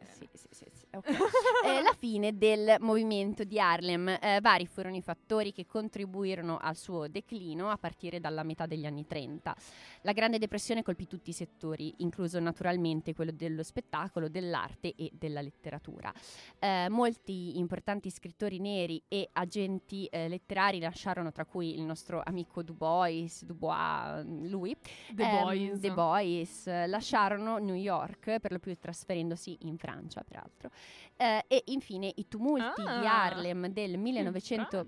Sì, 0.07 0.29
sì, 0.33 0.49
sì, 0.51 0.67
sì. 0.73 0.87
Okay. 0.91 1.15
eh, 1.65 1.83
la 1.83 1.95
fine 1.97 2.37
del 2.37 2.77
movimento 2.81 3.45
di 3.45 3.59
Harlem. 3.59 4.09
Eh, 4.09 4.39
vari 4.41 4.67
furono 4.67 4.97
i 4.97 5.03
fattori 5.03 5.53
che 5.53 5.67
contribuirono 5.67 6.59
al 6.59 6.77
suo 6.77 7.09
declino 7.09 7.69
a 7.71 7.77
partire 7.77 8.21
dalla 8.21 8.43
metà 8.43 8.67
degli 8.67 8.87
anni 8.87 9.07
30. 9.07 9.55
La 10.03 10.13
Grande 10.13 10.39
Depressione 10.39 10.83
colpì 10.83 11.07
tutti 11.07 11.31
i 11.31 11.33
settori, 11.35 11.95
incluso 11.99 12.39
naturalmente 12.41 13.15
quello 13.15 13.33
dello 13.33 13.63
spettacolo, 13.63 14.29
dell'arte 14.29 14.95
e 14.95 15.11
della 15.13 15.41
letteratura. 15.41 16.13
Eh, 16.59 16.89
molti 16.89 17.59
importanti 17.59 18.11
scrittori 18.11 18.59
neri 18.59 19.03
e 19.09 19.29
agenti 19.33 20.07
eh, 20.07 20.29
letterari 20.29 20.81
lasciarono, 20.81 21.33
tra 21.33 21.45
cui 21.45 21.75
il 21.75 21.83
nostro 21.83 22.23
amico 22.25 22.63
Du 22.63 22.75
Bois, 22.75 23.45
Du 23.45 23.55
Bois 23.55 24.25
lui, 24.25 24.77
The 25.13 25.23
ehm, 25.23 25.43
Boys. 25.43 25.81
The 25.81 25.93
Boys 25.93 26.87
lasciarono 26.87 27.59
New 27.59 27.75
York, 27.75 28.39
per 28.39 28.53
lo 28.53 28.59
più 28.59 28.77
trasferendosi 28.79 29.59
in 29.63 29.77
Francia, 29.77 29.88
peraltro. 30.25 30.71
Eh, 31.21 31.45
e 31.49 31.63
infine 31.67 32.13
i 32.15 32.29
tumulti 32.29 32.81
ah, 32.85 33.01
di 33.01 33.07
Harlem 33.07 33.67
del, 33.67 33.99
1900... 33.99 34.87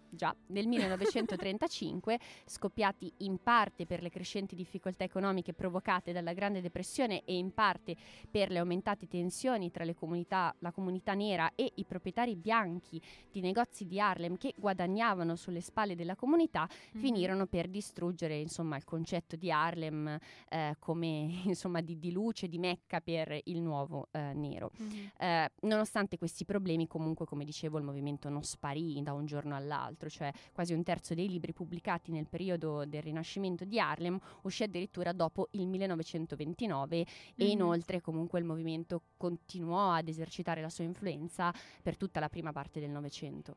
già, 0.20 0.34
del 0.46 0.66
1935, 0.66 2.18
scoppiati 2.44 3.12
in 3.18 3.38
parte 3.42 3.86
per 3.86 4.02
le 4.02 4.10
crescenti 4.10 4.54
difficoltà 4.54 5.04
economiche 5.04 5.54
provocate 5.54 6.12
dalla 6.12 6.32
Grande 6.32 6.60
Depressione 6.60 7.22
e 7.24 7.36
in 7.36 7.54
parte 7.54 7.96
per 8.30 8.50
le 8.50 8.58
aumentate 8.58 9.06
tensioni 9.06 9.70
tra 9.70 9.84
comunità, 9.94 10.54
la 10.58 10.72
comunità 10.72 11.14
nera 11.14 11.52
e 11.54 11.72
i 11.76 11.84
proprietari 11.84 12.36
bianchi 12.36 13.00
di 13.30 13.40
negozi 13.40 13.86
di 13.86 13.98
Harlem 13.98 14.36
che 14.36 14.54
guadagnavano 14.56 15.36
sulle 15.36 15.60
spalle 15.60 15.94
della 15.94 16.16
comunità, 16.16 16.68
mm-hmm. 16.68 17.04
finirono 17.04 17.46
per 17.46 17.68
distruggere 17.68 18.36
insomma, 18.36 18.76
il 18.76 18.84
concetto 18.84 19.36
di 19.36 19.50
Harlem 19.50 20.18
eh, 20.48 20.76
come 20.78 21.40
insomma, 21.44 21.80
di, 21.80 21.98
di, 21.98 22.12
luce, 22.12 22.48
di 22.48 22.58
mecca 22.58 23.00
per 23.00 23.38
il 23.44 23.60
nuovo 23.60 24.08
eh, 24.10 24.32
nero. 24.34 24.70
Mm-hmm. 24.80 25.06
Eh, 25.18 25.49
nonostante 25.62 26.16
questi 26.16 26.44
problemi, 26.44 26.86
comunque, 26.86 27.26
come 27.26 27.44
dicevo, 27.44 27.78
il 27.78 27.84
movimento 27.84 28.28
non 28.28 28.42
sparì 28.42 29.00
da 29.02 29.12
un 29.12 29.26
giorno 29.26 29.54
all'altro, 29.54 30.08
cioè 30.08 30.32
quasi 30.52 30.72
un 30.72 30.82
terzo 30.82 31.14
dei 31.14 31.28
libri 31.28 31.52
pubblicati 31.52 32.10
nel 32.10 32.26
periodo 32.26 32.84
del 32.86 33.02
Rinascimento 33.02 33.64
di 33.64 33.78
Harlem 33.78 34.18
uscì 34.42 34.62
addirittura 34.62 35.12
dopo 35.12 35.48
il 35.52 35.66
1929 35.66 36.96
mm-hmm. 36.96 37.06
e 37.36 37.50
inoltre 37.50 38.00
comunque 38.00 38.38
il 38.38 38.44
movimento 38.44 39.02
continuò 39.16 39.92
ad 39.92 40.08
esercitare 40.08 40.60
la 40.60 40.70
sua 40.70 40.84
influenza 40.84 41.52
per 41.82 41.96
tutta 41.96 42.20
la 42.20 42.28
prima 42.28 42.52
parte 42.52 42.80
del 42.80 42.90
Novecento. 42.90 43.56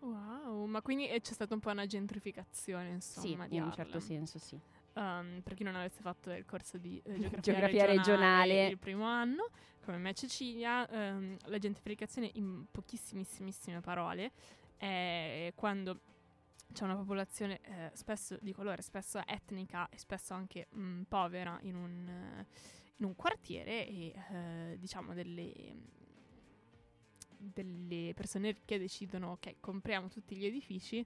Wow, 0.00 0.64
ma 0.64 0.82
quindi 0.82 1.08
eh, 1.08 1.20
c'è 1.20 1.32
stata 1.32 1.54
un 1.54 1.60
po' 1.60 1.70
una 1.70 1.86
gentrificazione, 1.86 2.90
insomma, 2.90 3.46
sì, 3.46 3.54
in 3.54 3.62
un 3.62 3.72
certo 3.72 4.00
senso 4.00 4.38
sì. 4.38 4.58
Um, 4.94 5.40
per 5.42 5.54
chi 5.54 5.62
non 5.62 5.74
avesse 5.74 6.02
fatto 6.02 6.30
il 6.30 6.44
corso 6.44 6.76
di 6.76 7.00
eh, 7.04 7.12
geografia, 7.40 7.40
geografia 7.40 7.84
regionale, 7.86 8.42
regionale, 8.42 8.66
il 8.66 8.78
primo 8.78 9.04
anno, 9.04 9.48
come 9.84 9.96
me 9.96 10.12
Cecilia, 10.12 10.86
um, 10.90 11.36
la 11.46 11.58
gentrificazione 11.58 12.30
in 12.34 12.66
pochissimissime 12.70 13.80
parole 13.80 14.32
è 14.76 15.52
quando 15.54 16.00
c'è 16.72 16.84
una 16.84 16.96
popolazione 16.96 17.60
eh, 17.62 17.90
spesso 17.94 18.36
di 18.40 18.52
colore, 18.52 18.82
spesso 18.82 19.20
etnica 19.26 19.88
e 19.88 19.98
spesso 19.98 20.34
anche 20.34 20.66
mh, 20.70 20.80
mm, 20.82 21.02
povera 21.02 21.58
in 21.62 21.74
un, 21.76 22.44
in 22.96 23.04
un, 23.04 23.14
quartiere 23.14 23.86
e 23.86 24.14
eh, 24.30 24.76
diciamo 24.78 25.14
delle 25.14 26.00
delle 27.42 28.12
persone 28.14 28.52
ricche 28.52 28.78
decidono 28.78 29.32
ok, 29.32 29.56
compriamo 29.58 30.08
tutti 30.08 30.36
gli 30.36 30.46
edifici, 30.46 31.04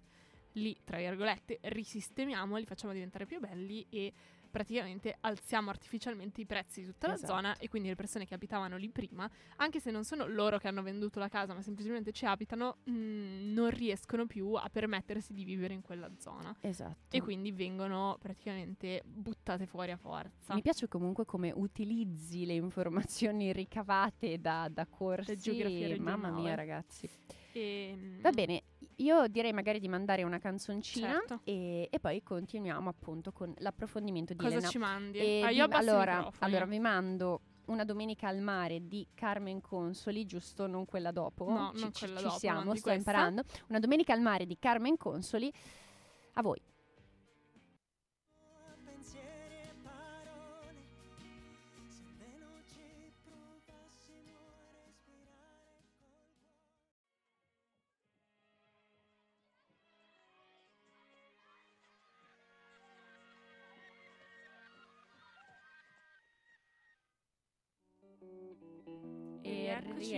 li, 0.56 0.76
tra 0.84 0.98
virgolette, 0.98 1.58
risistemiamo, 1.62 2.56
li 2.56 2.66
facciamo 2.66 2.92
diventare 2.92 3.26
più 3.26 3.38
belli 3.40 3.86
e 3.90 4.12
praticamente 4.48 5.14
alziamo 5.20 5.68
artificialmente 5.68 6.40
i 6.40 6.46
prezzi 6.46 6.80
di 6.80 6.86
tutta 6.86 7.08
la 7.08 7.14
Esatto. 7.14 7.30
zona 7.34 7.58
e 7.58 7.68
quindi 7.68 7.88
le 7.88 7.94
persone 7.94 8.24
che 8.24 8.32
abitavano 8.32 8.78
lì 8.78 8.88
prima, 8.88 9.28
anche 9.56 9.80
se 9.80 9.90
non 9.90 10.02
sono 10.04 10.26
loro 10.26 10.56
che 10.56 10.66
hanno 10.66 10.82
venduto 10.82 11.18
la 11.18 11.28
casa, 11.28 11.52
ma 11.52 11.60
semplicemente 11.60 12.10
ci 12.12 12.24
abitano, 12.24 12.78
mh, 12.84 13.52
non 13.52 13.68
riescono 13.68 14.24
più 14.24 14.52
a 14.54 14.66
permettersi 14.72 15.34
di 15.34 15.44
vivere 15.44 15.74
in 15.74 15.82
quella 15.82 16.10
zona 16.16 16.56
Esatto. 16.60 17.14
e 17.14 17.20
quindi 17.20 17.52
vengono 17.52 18.16
praticamente 18.18 19.02
buttate 19.04 19.66
fuori 19.66 19.90
a 19.90 19.98
forza. 19.98 20.54
Mi 20.54 20.62
piace 20.62 20.88
comunque 20.88 21.26
come 21.26 21.52
utilizzi 21.54 22.46
le 22.46 22.54
informazioni 22.54 23.52
ricavate 23.52 24.40
da, 24.40 24.70
da 24.72 24.86
corsi. 24.86 25.36
geografia 25.36 26.00
Mamma 26.00 26.30
mia, 26.30 26.54
ragazzi. 26.54 27.06
E, 27.52 27.94
mh, 27.94 28.20
Va 28.22 28.30
bene, 28.30 28.62
io 28.96 29.26
direi 29.28 29.52
magari 29.52 29.78
di 29.80 29.88
mandare 29.88 30.22
una 30.22 30.38
canzoncina 30.38 31.10
Certo. 31.12 31.40
e, 31.44 31.88
e 31.90 32.00
poi 32.00 32.22
continuiamo 32.22 32.88
appunto 32.88 33.32
con 33.32 33.52
l'approfondimento 33.58 34.32
di 34.32 34.38
Cosa 34.38 34.54
Elena. 34.54 34.68
ci 34.68 34.78
mandi? 34.78 35.18
E 35.18 35.42
Ah, 35.44 35.48
di- 35.48 35.54
io 35.56 35.64
abbasso 35.64 35.84
i 35.84 35.88
allora, 35.90 36.30
allora, 36.38 36.64
vi 36.64 36.78
mando 36.78 37.40
una 37.66 37.84
domenica 37.84 38.28
al 38.28 38.38
mare 38.40 38.86
di 38.86 39.06
Carmen 39.14 39.60
Consoli, 39.60 40.24
giusto? 40.24 40.66
Non 40.66 40.84
quella 40.86 41.10
dopo? 41.10 41.48
No, 41.50 41.72
ci, 41.74 41.80
non 41.82 41.92
ci- 41.92 42.04
quella 42.04 42.18
ci 42.18 42.24
dopo, 42.24 42.38
siamo, 42.38 42.60
sto 42.60 42.70
questa. 42.70 42.92
imparando. 42.94 43.42
Una 43.68 43.80
domenica 43.80 44.12
al 44.12 44.20
mare 44.20 44.46
di 44.46 44.56
Carmen 44.58 44.96
Consoli. 44.96 45.52
A 46.34 46.42
voi. 46.42 46.60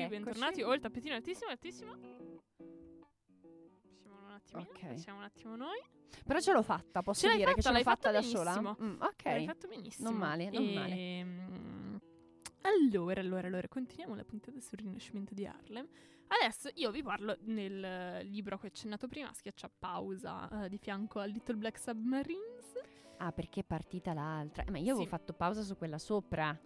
Bentornati. 0.08 0.62
Oh, 0.62 0.72
il 0.74 0.80
tappetino 0.80 1.14
altissimo, 1.14 1.50
altissimo. 1.50 1.92
Passiamo 1.96 2.40
un 4.24 4.30
attimo. 4.32 4.60
Ok. 4.62 4.86
Passiamo 4.86 5.18
un 5.18 5.24
attimo 5.24 5.56
noi. 5.56 5.78
Però 6.24 6.40
ce 6.40 6.52
l'ho 6.52 6.62
fatta, 6.62 7.02
posso 7.02 7.28
Ce 7.28 7.36
dire 7.36 7.52
che 7.54 7.62
ce 7.62 7.62
fatta, 7.62 7.72
l'hai 7.72 7.82
fatta 7.82 8.10
da 8.10 8.22
fatta 8.22 8.36
sola? 8.36 8.52
benissimo. 8.54 8.76
Mm, 8.88 9.00
ok. 9.02 9.24
L'hai 9.24 9.46
fatto 9.46 9.68
benissimo. 9.68 10.10
Non 10.10 10.18
male, 10.18 10.50
non 10.50 10.64
male. 10.72 10.94
Ehm, 10.94 12.00
Allora, 12.62 13.20
allora, 13.20 13.46
allora, 13.46 13.68
continuiamo 13.68 14.14
la 14.14 14.24
puntata 14.24 14.58
sul 14.60 14.78
rinascimento 14.78 15.34
di 15.34 15.46
Harlem. 15.46 15.86
Adesso 16.28 16.70
io 16.74 16.90
vi 16.90 17.02
parlo 17.02 17.36
nel 17.42 18.26
libro 18.26 18.56
a 18.56 18.58
cui 18.58 18.68
ho 18.68 18.70
accennato 18.70 19.08
prima, 19.08 19.32
schiaccia 19.32 19.70
pausa 19.78 20.64
eh, 20.64 20.68
di 20.68 20.76
fianco 20.76 21.20
a 21.20 21.24
Little 21.24 21.56
Black 21.56 21.78
Submarines. 21.78 22.72
Ah, 23.18 23.32
perché 23.32 23.60
è 23.60 23.64
partita 23.64 24.12
l'altra? 24.12 24.64
Eh, 24.64 24.70
ma 24.70 24.76
io 24.78 24.90
avevo 24.92 25.02
Sì. 25.02 25.08
fatto 25.08 25.32
pausa 25.32 25.62
su 25.62 25.76
quella 25.78 25.98
sopra. 25.98 26.56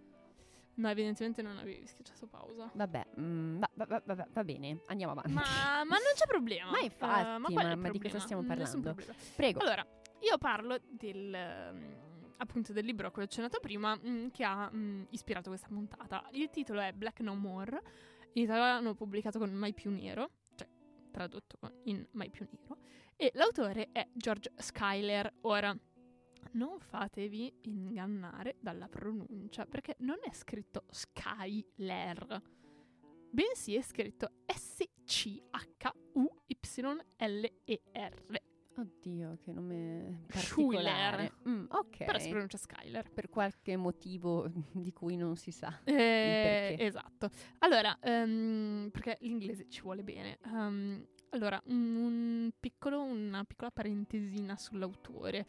No, 0.75 0.89
evidentemente 0.89 1.41
non 1.41 1.57
avevi 1.57 1.85
schiacciato 1.85 2.25
pausa. 2.27 2.71
Vabbè, 2.73 3.05
mm, 3.19 3.59
va, 3.59 3.69
va- 3.75 3.85
va- 3.85 4.15
va- 4.15 4.27
va 4.31 4.43
bene, 4.43 4.79
andiamo 4.87 5.11
avanti. 5.11 5.31
Ma, 5.31 5.41
ma 5.85 5.95
non 5.97 6.13
c'è 6.15 6.25
problema. 6.25 6.71
Ma 6.71 6.79
infatti, 6.79 7.53
Eh, 7.53 7.55
ma- 7.55 7.69
è 7.69 7.71
il 7.73 7.77
ma 7.77 7.89
di 7.89 7.99
cosa 7.99 8.19
stiamo 8.19 8.43
parlando? 8.43 8.95
Prego. 9.35 9.59
Allora, 9.59 9.85
io 10.19 10.37
parlo 10.39 10.77
del, 10.89 11.33
ehm, 11.33 11.95
appunto 12.37 12.73
del 12.73 12.85
libro 12.85 13.07
a 13.07 13.11
cui 13.11 13.21
ho 13.21 13.25
accennato 13.25 13.59
prima 13.59 13.95
mm, 13.95 14.29
che 14.29 14.43
ha 14.43 14.69
mm, 14.73 15.03
ispirato 15.09 15.49
questa 15.49 15.67
puntata. 15.67 16.27
Il 16.31 16.49
titolo 16.49 16.79
è 16.81 16.91
Black 16.93 17.19
No 17.19 17.35
More, 17.35 17.81
in 18.33 18.43
italiano 18.43 18.95
pubblicato 18.95 19.37
con 19.37 19.51
Mai 19.51 19.73
più 19.73 19.91
nero, 19.91 20.29
cioè 20.55 20.67
tradotto 21.11 21.59
in 21.83 22.03
Mai 22.13 22.31
più 22.31 22.47
nero, 22.49 22.77
e 23.15 23.31
l'autore 23.35 23.89
è 23.91 24.07
George 24.13 24.51
Schuyler. 24.55 25.31
Ora, 25.41 25.77
non 26.51 26.79
fatevi 26.79 27.53
ingannare 27.61 28.57
dalla 28.59 28.87
pronuncia, 28.87 29.65
perché 29.65 29.95
non 29.99 30.17
è 30.21 30.31
scritto 30.33 30.85
Skyler, 30.89 32.41
bensì 33.29 33.75
è 33.75 33.81
scritto 33.81 34.31
S-C-H-U-Y-L-E-R. 34.45 35.31
Oddio, 38.75 39.37
che 39.43 39.51
nome 39.51 40.23
particolare. 40.27 41.33
Mm, 41.47 41.65
ok. 41.69 42.05
Però 42.05 42.17
si 42.17 42.29
pronuncia 42.29 42.57
Skyler. 42.57 43.11
per 43.11 43.29
qualche 43.29 43.75
motivo 43.75 44.49
di 44.71 44.91
cui 44.91 45.15
non 45.15 45.35
si 45.35 45.51
sa. 45.51 45.81
Eh, 45.83 46.75
esatto. 46.79 47.29
Allora, 47.59 47.97
ehm, 47.99 48.89
perché 48.91 49.17
l'inglese 49.21 49.67
ci 49.69 49.81
vuole 49.81 50.03
bene. 50.03 50.39
Ehm, 50.45 51.05
allora, 51.29 51.61
un, 51.65 51.95
un 51.95 52.51
piccolo, 52.59 53.03
una 53.03 53.43
piccola 53.43 53.69
parentesina 53.69 54.57
sull'autore. 54.57 55.45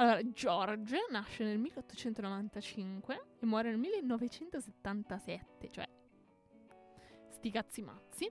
Allora, 0.00 0.22
George 0.30 0.96
nasce 1.10 1.42
nel 1.42 1.58
1895 1.58 3.24
e 3.40 3.46
muore 3.46 3.70
nel 3.70 3.78
1977, 3.78 5.70
cioè 5.70 5.88
sti 7.30 7.50
cazzi 7.50 7.82
mazzi. 7.82 8.30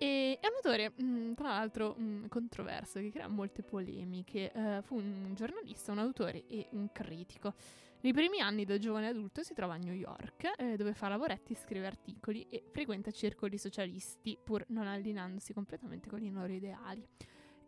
E 0.00 0.38
è 0.38 0.46
un 0.46 0.54
autore, 0.56 0.92
mh, 0.94 1.32
tra 1.34 1.48
l'altro, 1.48 1.94
mh, 1.94 2.28
controverso, 2.28 3.00
che 3.00 3.10
crea 3.10 3.26
molte 3.26 3.62
polemiche. 3.62 4.52
Eh, 4.52 4.82
fu 4.82 4.96
un 4.96 5.32
giornalista, 5.34 5.92
un 5.92 5.98
autore 6.00 6.46
e 6.46 6.68
un 6.72 6.92
critico. 6.92 7.54
Nei 8.00 8.12
primi 8.12 8.40
anni 8.40 8.66
da 8.66 8.76
giovane 8.76 9.08
adulto 9.08 9.42
si 9.42 9.54
trova 9.54 9.74
a 9.74 9.78
New 9.78 9.94
York, 9.94 10.52
eh, 10.58 10.76
dove 10.76 10.92
fa 10.92 11.08
lavoretti, 11.08 11.54
scrive 11.54 11.86
articoli 11.86 12.46
e 12.50 12.64
frequenta 12.70 13.10
circoli 13.10 13.56
socialisti, 13.56 14.38
pur 14.44 14.62
non 14.68 14.86
allineandosi 14.86 15.54
completamente 15.54 16.10
con 16.10 16.22
i 16.22 16.30
loro 16.30 16.52
ideali. 16.52 17.02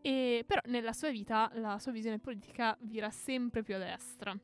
E, 0.02 0.44
però 0.46 0.60
nella 0.66 0.92
sua 0.92 1.10
vita 1.10 1.50
la 1.54 1.78
sua 1.78 1.92
visione 1.92 2.18
politica 2.18 2.76
vira 2.80 3.10
sempre 3.10 3.62
più 3.62 3.74
a 3.74 3.78
destra. 3.78 4.36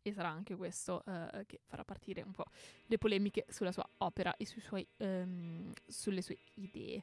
E 0.00 0.12
sarà 0.12 0.28
anche 0.28 0.56
questo 0.56 1.04
eh, 1.04 1.44
che 1.46 1.60
farà 1.66 1.84
partire 1.84 2.22
un 2.22 2.32
po' 2.32 2.46
le 2.86 2.98
polemiche 2.98 3.44
sulla 3.48 3.72
sua 3.72 3.86
opera 3.98 4.34
e 4.36 4.46
suoi, 4.46 4.86
ehm, 4.96 5.72
sulle 5.86 6.22
sue 6.22 6.38
idee. 6.54 7.02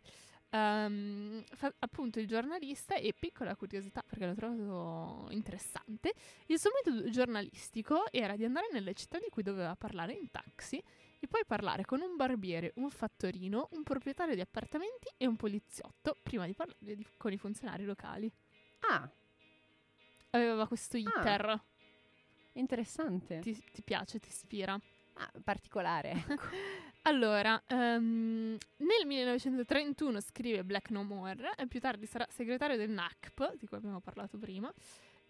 Ehm, 0.49 1.43
fa 1.53 1.73
appunto 1.79 2.19
il 2.19 2.27
giornalista 2.27 2.95
e 2.95 3.13
piccola 3.17 3.55
curiosità 3.55 4.01
perché 4.07 4.25
l'ho 4.25 4.35
trovato 4.35 5.27
interessante 5.31 6.13
il 6.45 6.57
suo 6.57 6.69
metodo 6.73 7.09
giornalistico 7.09 8.11
era 8.11 8.35
di 8.35 8.45
andare 8.45 8.67
nelle 8.71 8.93
città 8.93 9.17
di 9.17 9.27
cui 9.29 9.43
doveva 9.43 9.75
parlare 9.75 10.13
in 10.13 10.31
taxi 10.31 10.81
e 11.19 11.27
poi 11.27 11.43
parlare 11.45 11.85
con 11.85 12.01
un 12.01 12.15
barbiere, 12.15 12.71
un 12.75 12.89
fattorino, 12.89 13.69
un 13.71 13.83
proprietario 13.83 14.35
di 14.35 14.41
appartamenti 14.41 15.07
e 15.17 15.25
un 15.27 15.35
poliziotto 15.35 16.15
prima 16.23 16.45
di 16.45 16.53
parlare 16.53 16.77
di- 16.95 17.07
con 17.17 17.31
i 17.31 17.37
funzionari 17.37 17.83
locali. 17.85 18.31
Ah, 18.89 19.09
Aveva 20.31 20.67
questo 20.67 20.97
iter. 20.97 21.59
interessante. 22.53 23.39
Ti, 23.39 23.63
ti 23.71 23.81
piace, 23.83 24.19
ti 24.19 24.29
ispira? 24.29 24.77
Ah, 25.13 25.31
particolare. 25.43 26.13
Allora, 27.07 27.61
ehm, 27.67 28.57
nel 28.77 29.05
1931 29.05 30.19
scrive 30.21 30.63
Black 30.63 30.89
No 30.89 31.03
More 31.03 31.51
e 31.55 31.67
più 31.67 31.79
tardi 31.79 32.07
sarà 32.07 32.25
segretario 32.31 32.77
del 32.77 32.89
NACP, 32.89 33.57
di 33.57 33.67
cui 33.67 33.77
abbiamo 33.77 33.99
parlato 33.99 34.39
prima. 34.39 34.73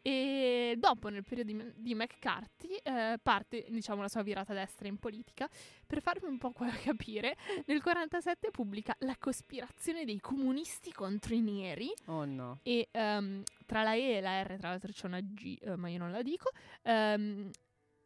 E 0.08 0.76
dopo, 0.78 1.10
nel 1.10 1.24
periodo 1.24 1.52
di, 1.78 1.96
McCarthy, 1.96 2.76
eh, 2.84 3.18
parte 3.24 3.66
diciamo 3.70 4.04
la 4.04 4.08
sua 4.08 4.22
virata 4.22 4.54
destra 4.54 4.88
in 4.88 4.98
politica. 4.98 5.50
Per 5.88 6.00
farvi 6.00 6.28
un 6.28 6.38
po' 6.38 6.54
capire, 6.84 7.36
nel 7.66 7.82
1947 7.82 8.52
pubblica 8.52 8.96
La 9.00 9.16
cospirazione 9.18 10.06
dei 10.06 10.20
comunisti 10.20 10.92
contro 10.92 11.34
i 11.34 11.42
neri, 11.42 11.92
Oh 12.06 12.24
no. 12.24 12.60
e 12.62 12.88
ehm, 12.92 13.42
tra 13.66 13.82
la 13.82 13.96
E 13.96 14.18
e 14.18 14.22
la 14.22 14.44
R, 14.44 14.58
tra 14.60 14.70
l'altro 14.70 14.92
c'è 14.92 15.08
una 15.08 15.22
G, 15.22 15.58
eh, 15.60 15.76
ma 15.76 15.90
io 15.90 15.98
non 15.98 16.12
la 16.12 16.22
dico. 16.22 16.52
Ehm, 16.84 17.50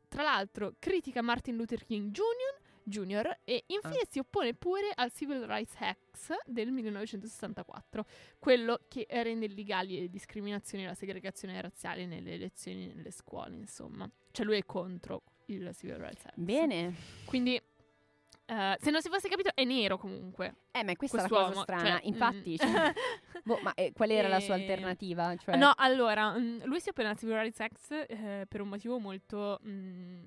tra 0.08 0.24
l'altro, 0.24 0.76
critica 0.80 1.22
Martin 1.22 1.58
Luther 1.58 1.84
King 1.86 2.12
Jr. 2.12 2.59
Jr. 2.90 3.40
e 3.44 3.64
infine 3.68 4.02
si 4.10 4.20
oppone 4.20 4.54
pure 4.54 4.92
al 4.94 5.12
Civil 5.12 5.46
Rights 5.46 5.76
Act 5.80 6.44
del 6.46 6.72
1964, 6.72 8.06
quello 8.40 8.82
che 8.88 9.06
rende 9.10 9.46
illegali 9.46 10.02
le 10.02 10.10
discriminazioni 10.10 10.84
e 10.84 10.88
la 10.88 10.94
segregazione 10.96 11.60
razziale 11.62 12.06
nelle 12.06 12.34
elezioni 12.34 12.90
e 12.90 12.94
nelle 12.94 13.12
scuole, 13.12 13.56
insomma. 13.56 14.10
Cioè 14.32 14.46
lui 14.46 14.58
è 14.58 14.66
contro 14.66 15.24
il 15.46 15.74
Civil 15.76 15.96
Rights 15.98 16.26
Act. 16.26 16.40
Bene. 16.40 16.94
Quindi, 17.26 17.56
eh, 17.56 18.78
se 18.80 18.90
non 18.90 19.02
si 19.02 19.10
fosse 19.10 19.30
capito, 19.30 19.52
è 19.54 19.64
nero 19.64 19.98
comunque. 19.98 20.56
Eh, 20.72 20.84
ma 20.84 20.96
questa 20.96 21.20
è 21.20 21.22
la 21.22 21.28
cosa 21.28 21.62
strana. 21.62 21.90
cioè, 21.90 22.00
Infatti, 22.04 22.52
mm. 22.52 22.56
cioè, 22.56 22.94
boh, 23.44 23.60
ma 23.62 23.74
eh, 23.76 23.92
qual 23.94 24.10
era 24.10 24.28
la 24.28 24.40
sua 24.40 24.56
E- 24.56 24.62
alternativa? 24.62 25.36
Cioè, 25.36 25.56
No, 25.56 25.72
allora, 25.76 26.38
mm, 26.38 26.64
lui 26.64 26.80
si 26.80 26.90
oppone 26.90 27.10
al 27.10 27.18
Civil 27.18 27.38
Rights 27.38 27.60
Act 27.60 27.92
eh, 28.10 28.46
per 28.48 28.62
un 28.62 28.70
motivo 28.70 28.98
molto 29.00 29.60
mm, 29.66 30.20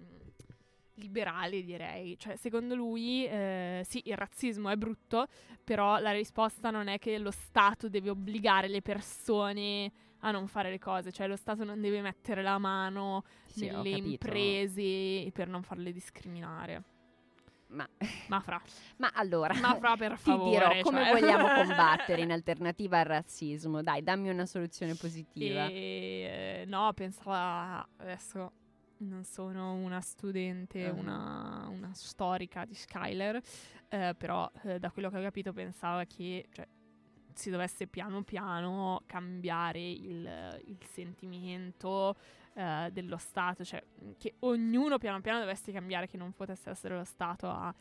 liberale, 1.02 1.62
direi. 1.62 2.18
Cioè, 2.18 2.36
secondo 2.36 2.74
lui, 2.74 3.26
eh, 3.26 3.82
sì, 3.84 4.00
il 4.06 4.16
razzismo 4.16 4.70
è 4.70 4.76
brutto, 4.76 5.26
però 5.62 5.98
la 5.98 6.12
risposta 6.12 6.70
non 6.70 6.88
è 6.88 6.98
che 6.98 7.18
lo 7.18 7.30
Stato 7.30 7.88
deve 7.88 8.10
obbligare 8.10 8.68
le 8.68 8.80
persone 8.80 9.92
a 10.20 10.30
non 10.30 10.46
fare 10.46 10.70
le 10.70 10.78
cose, 10.78 11.12
cioè 11.12 11.26
lo 11.26 11.36
Stato 11.36 11.64
non 11.64 11.80
deve 11.80 12.00
mettere 12.00 12.42
la 12.42 12.58
mano 12.58 13.24
sì, 13.46 13.66
nelle 13.66 13.90
imprese 13.90 15.30
per 15.32 15.48
non 15.48 15.62
farle 15.62 15.92
discriminare. 15.92 16.84
Ma, 17.72 17.88
Ma 18.28 18.40
fra, 18.40 18.60
ma 18.98 19.10
allora, 19.14 19.54
ma 19.58 19.74
fra 19.74 19.96
per 19.96 20.12
ti 20.16 20.30
favore. 20.30 20.50
dirò 20.50 20.80
come 20.82 21.04
cioè. 21.04 21.20
vogliamo 21.20 21.48
combattere 21.62 22.22
in 22.22 22.30
alternativa 22.30 22.98
al 22.98 23.06
razzismo. 23.06 23.82
Dai, 23.82 24.02
dammi 24.02 24.28
una 24.28 24.46
soluzione 24.46 24.94
positiva. 24.94 25.66
E, 25.66 26.62
eh, 26.62 26.64
no, 26.66 26.92
pensava 26.92 27.86
adesso 27.96 28.52
non 29.02 29.24
sono 29.24 29.74
una 29.74 30.00
studente, 30.00 30.86
Ah. 30.86 30.92
una, 30.92 31.68
una 31.70 31.92
storica 31.94 32.64
di 32.64 32.74
Skyler, 32.74 33.40
eh, 33.88 34.14
però 34.16 34.50
eh, 34.64 34.78
da 34.78 34.90
quello 34.90 35.10
che 35.10 35.18
ho 35.18 35.22
capito 35.22 35.52
pensava 35.52 36.04
che 36.04 36.46
cioè, 36.52 36.66
si 37.34 37.50
dovesse 37.50 37.86
piano 37.86 38.22
piano 38.22 39.02
cambiare 39.06 39.80
il, 39.80 40.60
il 40.66 40.78
sentimento 40.84 42.16
eh, 42.54 42.90
dello 42.92 43.16
Stato, 43.16 43.64
cioè 43.64 43.82
che 44.18 44.34
ognuno 44.40 44.98
piano 44.98 45.20
piano 45.20 45.40
dovesse 45.40 45.72
cambiare, 45.72 46.06
che 46.06 46.16
non 46.16 46.32
potesse 46.32 46.70
essere 46.70 46.96
lo 46.96 47.04
Stato 47.04 47.48
a 47.48 47.74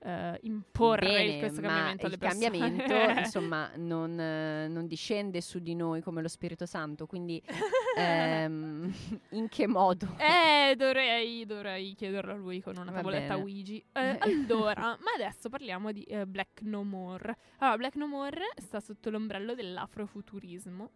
eh, 0.00 0.38
imporre 0.42 1.06
Bene, 1.06 1.38
questo 1.38 1.60
cambiamento 1.60 2.06
alle 2.06 2.14
il 2.14 2.20
cambiamento, 2.20 2.94
insomma, 3.18 3.70
non, 3.76 4.18
eh, 4.18 4.68
non 4.68 4.86
discende 4.86 5.40
su 5.40 5.58
di 5.58 5.74
noi 5.74 6.02
come 6.02 6.22
lo 6.22 6.28
Spirito 6.28 6.66
Santo, 6.66 7.06
quindi 7.06 7.42
ehm, 7.96 8.92
in 9.30 9.48
che 9.48 9.66
modo? 9.66 10.16
Eh, 10.18 10.74
dovrei, 10.76 11.46
dovrei 11.46 11.94
chiederlo 11.94 12.32
a 12.32 12.36
lui 12.36 12.60
con 12.60 12.76
una 12.76 12.90
Va 12.90 12.96
tavoletta 12.98 13.34
bene. 13.34 13.42
Ouija. 13.42 13.82
Eh, 14.04 14.18
allora, 14.18 14.96
ma 15.00 15.12
adesso 15.14 15.48
parliamo 15.48 15.92
di 15.92 16.02
eh, 16.02 16.26
Black 16.26 16.62
No 16.62 16.82
More. 16.82 17.36
Allora, 17.58 17.76
Black 17.78 17.94
No 17.96 18.06
More 18.06 18.44
sta 18.56 18.80
sotto 18.80 19.08
l'ombrello 19.08 19.54
dell'afrofuturismo. 19.54 20.90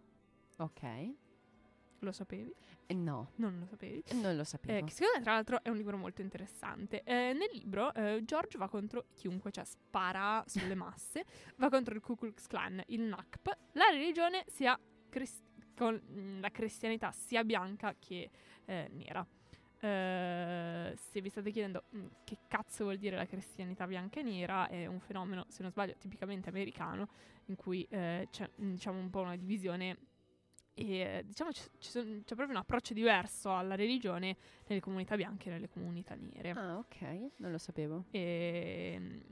Ok. 0.57 0.83
Lo 2.01 2.13
sapevi? 2.13 2.55
Eh, 2.87 2.95
No, 2.95 3.33
Non 3.37 3.59
lo 3.59 3.67
sapevi? 3.67 4.03
non 4.21 4.35
lo 4.37 4.43
Eh, 4.43 4.45
sapevo. 4.45 4.87
che 4.87 4.93
secondo 4.93 5.19
me, 5.19 5.23
tra 5.23 5.33
l'altro, 5.35 5.63
è 5.63 5.69
un 5.69 5.77
libro 5.77 5.97
molto 5.97 6.23
interessante. 6.23 7.03
Eh, 7.03 7.33
nel 7.35 7.49
libro, 7.53 7.93
eh, 7.95 8.23
George 8.25 8.57
va 8.57 8.69
contro 8.69 9.07
chiunque, 9.15 9.51
cioè 9.51 9.65
spara 9.65 10.43
sulle 10.47 10.75
masse, 10.77 11.25
va 11.57 11.69
contro 11.69 11.95
il 11.95 12.01
Ku 12.01 12.15
Klux 12.15 12.47
Klan, 12.47 12.83
il 12.87 13.01
NACP, 13.03 13.57
la 13.73 13.87
religione 13.93 14.45
sia 14.47 14.79
cris- 15.09 15.43
con 15.77 16.01
mm, 16.11 16.41
la 16.41 16.51
cristianità 16.51 17.11
sia 17.13 17.43
bianca 17.45 17.95
che 17.99 18.31
eh, 18.65 18.89
nera. 18.93 19.27
Eh, 19.81 20.95
se 20.97 21.21
vi 21.21 21.29
state 21.29 21.51
chiedendo 21.53 21.85
mm, 21.95 22.07
che 22.25 22.39
cazzo 22.49 22.85
vuol 22.85 22.99
dire 22.99 23.17
la 23.17 23.27
cristianità 23.27 23.87
bianca 23.87 24.21
e 24.21 24.23
nera, 24.23 24.69
è 24.69 24.87
un 24.87 24.99
fenomeno, 25.01 25.45
se 25.49 25.63
non 25.63 25.71
sbaglio, 25.71 25.95
tipicamente 25.99 26.49
americano, 26.49 27.09
in 27.47 27.57
cui 27.57 27.87
eh, 27.91 28.27
c'è 28.31 28.49
mm, 28.61 28.71
diciamo 28.73 28.99
un 28.99 29.11
po' 29.11 29.21
una 29.21 29.37
divisione 29.37 29.97
e 30.79 31.23
diciamo 31.27 31.53
ci- 31.53 31.69
ci 31.79 31.91
son- 31.91 32.23
c'è 32.25 32.35
proprio 32.35 32.51
un 32.51 32.57
approccio 32.57 32.95
diverso 32.95 33.55
alla 33.55 33.75
religione 33.75 34.37
nelle 34.67 34.81
comunità 34.81 35.17
bianche 35.17 35.49
e 35.49 35.53
nelle 35.53 35.69
comunità 35.69 36.15
nere. 36.15 36.51
Ah, 36.51 36.77
ok, 36.79 37.31
non 37.39 37.51
lo 37.51 37.59
sapevo. 37.59 38.05
E 38.11 39.23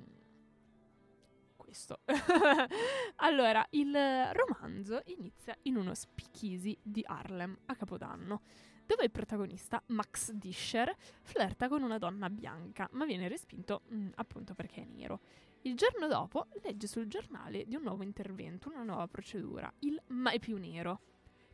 questo. 1.57 2.01
allora, 3.17 3.67
il 3.71 3.93
romanzo 4.33 5.03
inizia 5.07 5.57
in 5.63 5.77
uno 5.77 5.95
speakeasy 5.95 6.77
di 6.81 7.03
Harlem 7.05 7.57
a 7.67 7.75
Capodanno, 7.75 8.43
dove 8.87 9.05
il 9.05 9.11
protagonista, 9.11 9.83
Max 9.87 10.31
Disher, 10.33 10.95
flirta 11.23 11.69
con 11.69 11.83
una 11.83 11.99
donna 11.99 12.31
bianca, 12.31 12.89
ma 12.93 13.05
viene 13.05 13.29
respinto 13.29 13.83
mm, 13.93 14.11
appunto 14.15 14.55
perché 14.55 14.83
è 14.83 14.87
nero. 14.87 15.21
Il 15.63 15.75
giorno 15.75 16.07
dopo 16.07 16.47
legge 16.63 16.87
sul 16.87 17.07
giornale 17.09 17.65
di 17.67 17.75
un 17.75 17.83
nuovo 17.83 18.05
intervento, 18.05 18.69
una 18.69 18.85
nuova 18.85 19.09
procedura, 19.09 19.71
il 19.81 20.01
mai 20.09 20.39
più 20.39 20.57
nero, 20.59 21.01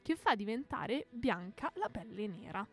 che 0.03 0.17
fa 0.17 0.35
diventare 0.35 1.07
bianca 1.11 1.71
la 1.77 1.89
pelle 1.89 2.27
nera 2.27 2.67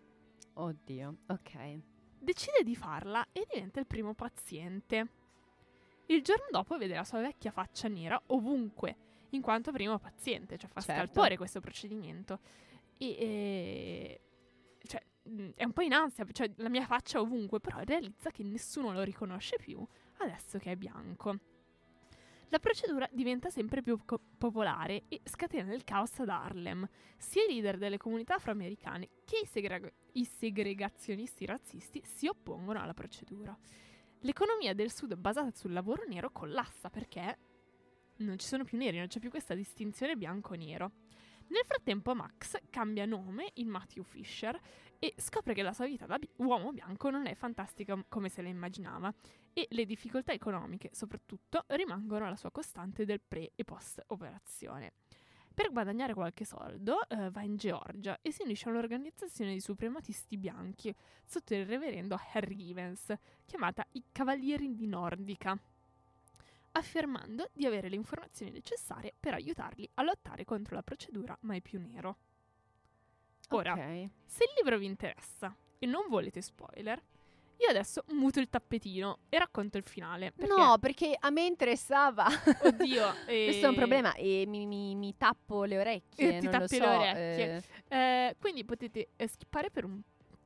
Oddio, 0.53 1.17
ok. 1.27 1.79
decide 2.19 2.63
di 2.63 2.75
farla 2.75 3.25
e 3.31 3.45
diventa 3.51 3.79
il 3.79 3.85
primo 3.87 4.13
paziente. 4.13 5.07
Il 6.07 6.21
giorno 6.21 6.47
dopo 6.51 6.77
vede 6.77 6.95
la 6.95 7.03
sua 7.05 7.21
vecchia 7.21 7.51
faccia 7.51 7.87
nera 7.87 8.21
ovunque, 8.27 8.97
in 9.29 9.41
quanto 9.41 9.71
primo 9.71 9.97
paziente, 9.99 10.57
cioè 10.57 10.69
fa 10.69 10.81
Certo. 10.81 11.01
scalpore 11.05 11.37
questo 11.37 11.59
procedimento. 11.61 12.39
E, 12.97 13.07
e- 13.17 14.21
cioè, 14.85 15.01
mh, 15.23 15.49
è 15.55 15.63
un 15.63 15.71
po' 15.71 15.81
in 15.83 15.93
ansia, 15.93 16.25
cioè 16.31 16.51
la 16.57 16.67
mia 16.69 16.85
faccia 16.85 17.21
ovunque, 17.21 17.59
però 17.61 17.79
realizza 17.83 18.31
che 18.31 18.43
nessuno 18.43 18.91
lo 18.91 19.03
riconosce 19.03 19.55
più 19.57 19.85
adesso 20.17 20.57
che 20.57 20.71
è 20.71 20.75
bianco. 20.75 21.37
La 22.51 22.59
procedura 22.59 23.07
diventa 23.11 23.49
sempre 23.49 23.83
più 23.83 23.99
co- 24.05 24.19
popolare 24.37 25.03
e 25.07 25.21
scatena 25.23 25.71
il 25.73 25.83
caos 25.83 26.17
ad 26.19 26.29
Harlem. 26.29 26.87
Sia 27.15 27.43
i 27.43 27.53
leader 27.53 27.77
delle 27.77 27.97
comunità 27.97 28.35
afroamericane 28.35 29.09
che 29.23 29.41
i, 29.43 29.45
segreg- 29.45 29.93
i 30.13 30.25
segregazionisti 30.25 31.45
razzisti 31.45 32.01
si 32.03 32.27
oppongono 32.27 32.81
alla 32.81 32.95
procedura. 32.95 33.55
L'economia 34.21 34.73
del 34.73 34.91
sud 34.91 35.15
basata 35.15 35.51
sul 35.55 35.73
lavoro 35.73 36.03
nero 36.07 36.31
collassa 36.31 36.89
perché 36.89 37.37
non 38.17 38.39
ci 38.39 38.47
sono 38.47 38.63
più 38.63 38.77
neri, 38.77 38.97
non 38.97 39.07
c'è 39.07 39.19
più 39.19 39.29
questa 39.29 39.53
distinzione 39.53 40.15
bianco-nero. 40.15 40.91
Nel 41.49 41.63
frattempo 41.65 42.13
Max 42.13 42.57
cambia 42.69 43.05
nome 43.05 43.51
in 43.55 43.69
Matthew 43.69 44.03
Fisher 44.03 44.59
e 44.99 45.15
scopre 45.17 45.55
che 45.55 45.63
la 45.63 45.73
sua 45.73 45.85
vita 45.85 46.05
da 46.05 46.19
bi- 46.19 46.29
uomo 46.37 46.71
bianco 46.71 47.09
non 47.09 47.25
è 47.25 47.33
fantastica 47.33 47.99
come 48.07 48.29
se 48.29 48.43
la 48.43 48.49
immaginava 48.49 49.11
e 49.53 49.65
le 49.71 49.85
difficoltà 49.85 50.31
economiche, 50.31 50.91
soprattutto, 50.93 51.63
rimangono 51.69 52.29
la 52.29 52.35
sua 52.35 52.51
costante 52.51 53.03
del 53.03 53.19
pre 53.19 53.53
e 53.55 53.63
post 53.63 54.03
operazione. 54.07 54.93
Per 55.51 55.71
guadagnare 55.71 56.13
qualche 56.13 56.45
soldo 56.45 57.09
eh, 57.09 57.31
va 57.31 57.41
in 57.41 57.57
Georgia 57.57 58.19
e 58.21 58.31
si 58.31 58.43
unisce 58.43 58.69
a 58.69 58.71
un'organizzazione 58.71 59.51
di 59.51 59.59
suprematisti 59.59 60.37
bianchi 60.37 60.95
sotto 61.25 61.55
il 61.55 61.65
reverendo 61.65 62.15
Harry 62.33 62.69
Evans, 62.69 63.11
chiamata 63.45 63.85
i 63.93 64.03
Cavalieri 64.11 64.75
di 64.75 64.85
Nordica, 64.85 65.59
affermando 66.71 67.49
di 67.53 67.65
avere 67.65 67.89
le 67.89 67.95
informazioni 67.95 68.51
necessarie 68.51 69.13
per 69.19 69.33
aiutarli 69.33 69.89
a 69.95 70.03
lottare 70.03 70.45
contro 70.45 70.75
la 70.75 70.83
procedura 70.83 71.37
mai 71.41 71.61
più 71.61 71.79
nero. 71.79 72.17
Ora, 73.49 73.73
Ok. 73.73 74.09
se 74.25 74.43
il 74.43 74.51
libro 74.57 74.77
vi 74.77 74.85
interessa 74.85 75.55
e 75.79 75.85
non 75.87 76.05
volete 76.07 76.41
spoiler, 76.41 77.01
io 77.57 77.67
adesso 77.67 78.03
muto 78.09 78.39
il 78.39 78.47
tappetino 78.49 79.19
e 79.29 79.37
racconto 79.39 79.77
il 79.77 79.83
finale. 79.83 80.31
Perché, 80.31 80.53
No, 80.53 80.77
perché 80.79 81.15
a 81.19 81.29
me 81.29 81.45
interessava. 81.45 82.25
oddio, 82.61 83.13
Questo 83.25 83.65
è 83.65 83.67
un 83.67 83.73
eh, 83.73 83.75
problema 83.75 84.13
e 84.13 84.43
mi, 84.47 84.65
mi- 84.65 84.95
mi 84.95 85.15
tappo 85.17 85.63
le 85.63 85.79
orecchie. 85.79 86.37
E 86.37 86.39
ti 86.39 86.47
tappi 86.47 86.75
so, 86.75 86.83
le 86.83 86.87
orecchie. 86.87 87.63
eh, 87.89 87.97
Eh, 87.97 88.35
quindi 88.39 88.63
potete 88.63 89.09
eh, 89.15 89.27
skippare 89.27 89.71
per 89.71 89.83
un 89.85 89.99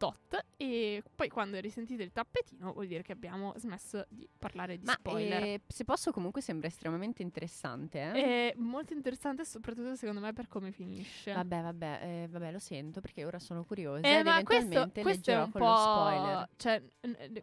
tot 0.04 0.46
e 0.58 1.02
poi 1.16 1.30
quando 1.30 1.60
risentite 1.60 2.04
il 2.04 2.12
tappetino 2.12 2.74
vuol 2.74 2.88
dire 2.88 3.02
che 3.04 3.12
abbiamo 3.14 3.54
smesso 3.58 4.06
di 4.10 4.28
parlare 4.38 4.78
di 4.78 4.86
ma 4.86 4.94
spoiler. 4.94 5.44
eh, 5.44 5.62
se 5.68 5.84
posso 5.86 6.12
comunque 6.12 6.42
sembra 6.42 6.68
estremamente 6.68 7.22
interessante. 7.22 8.00
Eh? 8.14 8.52
È 8.52 8.54
molto 8.58 8.94
interessante 8.94 9.46
soprattutto 9.46 9.96
secondo 9.96 10.20
me 10.20 10.34
per 10.34 10.48
come 10.48 10.72
finisce. 10.72 11.32
Vabbè, 11.34 11.62
vabbè, 11.62 12.00
eh, 12.02 12.28
vabbè, 12.30 12.52
lo 12.52 12.60
sento 12.60 13.00
perché 13.02 13.24
ora 13.26 13.40
sono 13.40 13.64
curiosa 13.64 14.08
Eh, 14.08 14.24
ma 14.24 14.44
questo, 14.44 14.90
questo 15.02 15.32
è 15.32 15.42
un 15.42 15.52
po'. 15.52 15.76
spoiler. 15.76 16.50
Cioè, 16.58 16.84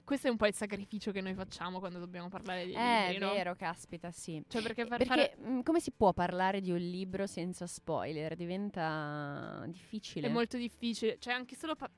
questo 0.05 0.27
è 0.27 0.31
un 0.31 0.37
po' 0.37 0.47
il 0.47 0.55
sacrificio 0.55 1.13
che 1.13 1.21
noi 1.21 1.35
facciamo 1.35 1.79
quando 1.79 1.99
dobbiamo 1.99 2.29
parlare 2.29 2.67
di 2.67 2.73
Eh, 2.75 3.07
libri, 3.13 3.19
no? 3.25 3.33
vero, 3.33 3.55
caspita, 3.55 4.11
sì. 4.11 4.43
Cioè, 4.49 4.61
perché 4.63 4.85
per 4.85 4.99
Perché 4.99 5.35
fare. 5.37 5.51
mh, 5.51 5.63
come 5.63 5.81
si 5.81 5.91
può 5.93 6.13
parlare 6.13 6.61
di 6.61 6.71
un 6.71 6.79
libro 6.79 7.27
senza 7.27 7.67
spoiler? 7.67 8.37
Diventa 8.37 9.65
difficile. 9.67 10.27
È 10.27 10.31
molto 10.31 10.57
difficile. 10.57 11.17
Cioè, 11.19 11.33
anche 11.33 11.57
solo. 11.57 11.75
pa- 11.77 11.91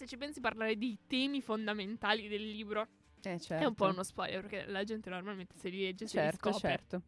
se 0.00 0.06
ci 0.06 0.16
pensi 0.16 0.40
parlare 0.40 0.76
di 0.76 0.96
temi 1.06 1.42
fondamentali 1.42 2.26
del 2.26 2.42
libro, 2.48 2.88
Eh, 3.22 3.38
certo. 3.38 3.62
è 3.64 3.66
un 3.66 3.74
po' 3.74 3.84
uno 3.86 4.02
spoiler, 4.02 4.40
perché 4.40 4.64
la 4.66 4.82
gente 4.82 5.10
normalmente 5.10 5.54
se 5.58 5.68
li 5.68 5.80
legge, 5.82 6.06
se 6.06 6.16
li 6.18 6.24
Certo, 6.24 6.52
scopre. 6.52 6.68
certo. 6.70 7.02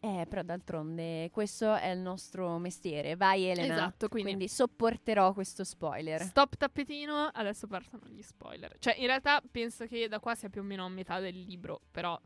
Eh, 0.00 0.26
però 0.28 0.42
d'altronde 0.42 1.30
questo 1.32 1.74
è 1.74 1.88
il 1.88 2.00
nostro 2.00 2.58
mestiere. 2.58 3.16
Vai 3.16 3.44
Elena. 3.44 3.72
Esatto, 3.72 4.08
quindi, 4.08 4.32
Quindi 4.32 4.48
sopporterò 4.48 5.32
questo 5.32 5.64
spoiler. 5.64 6.20
stop 6.20 6.56
tappetino, 6.58 7.30
adesso 7.32 7.66
partono 7.66 8.02
gli 8.08 8.20
spoiler. 8.20 8.76
Cioè, 8.78 8.96
in 8.98 9.06
realtà 9.06 9.42
penso 9.50 9.86
che 9.86 10.06
da 10.06 10.20
qua 10.20 10.34
sia 10.34 10.50
più 10.50 10.60
o 10.60 10.64
meno 10.64 10.84
a 10.84 10.90
metà 10.90 11.20
del 11.20 11.40
libro, 11.40 11.80
però 11.90 12.20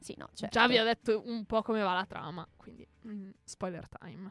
Sì, 0.00 0.14
no, 0.18 0.28
certo. 0.34 0.58
già 0.58 0.68
vi 0.68 0.76
ho 0.78 0.84
detto 0.84 1.22
un 1.24 1.46
po' 1.46 1.62
come 1.62 1.80
va 1.80 1.94
la 1.94 2.04
trama, 2.04 2.46
quindi 2.56 2.86
mm, 3.06 3.30
spoiler 3.42 3.88
time. 3.88 4.30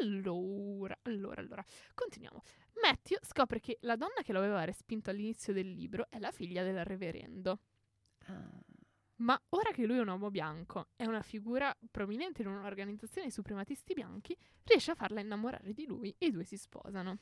Allora, 0.00 0.96
allora, 1.02 1.40
allora, 1.40 1.64
continuiamo. 1.94 2.42
Matthew 2.82 3.18
scopre 3.22 3.60
che 3.60 3.78
la 3.82 3.96
donna 3.96 4.22
che 4.22 4.32
lo 4.32 4.38
aveva 4.38 4.64
respinto 4.64 5.10
all'inizio 5.10 5.52
del 5.52 5.70
libro 5.70 6.06
è 6.08 6.18
la 6.18 6.30
figlia 6.30 6.62
del 6.62 6.84
reverendo. 6.84 7.60
Ah, 8.26 8.62
Ma 9.16 9.40
ora 9.50 9.72
che 9.72 9.84
lui 9.84 9.96
è 9.96 10.00
un 10.00 10.08
uomo 10.08 10.30
bianco, 10.30 10.88
è 10.94 11.04
una 11.04 11.22
figura 11.22 11.76
prominente 11.90 12.42
in 12.42 12.48
un'organizzazione 12.48 13.26
di 13.26 13.32
suprematisti 13.32 13.94
bianchi, 13.94 14.36
riesce 14.64 14.92
a 14.92 14.94
farla 14.94 15.20
innamorare 15.20 15.72
di 15.72 15.86
lui 15.86 16.14
e 16.18 16.26
i 16.26 16.30
due 16.30 16.44
si 16.44 16.56
sposano. 16.56 17.18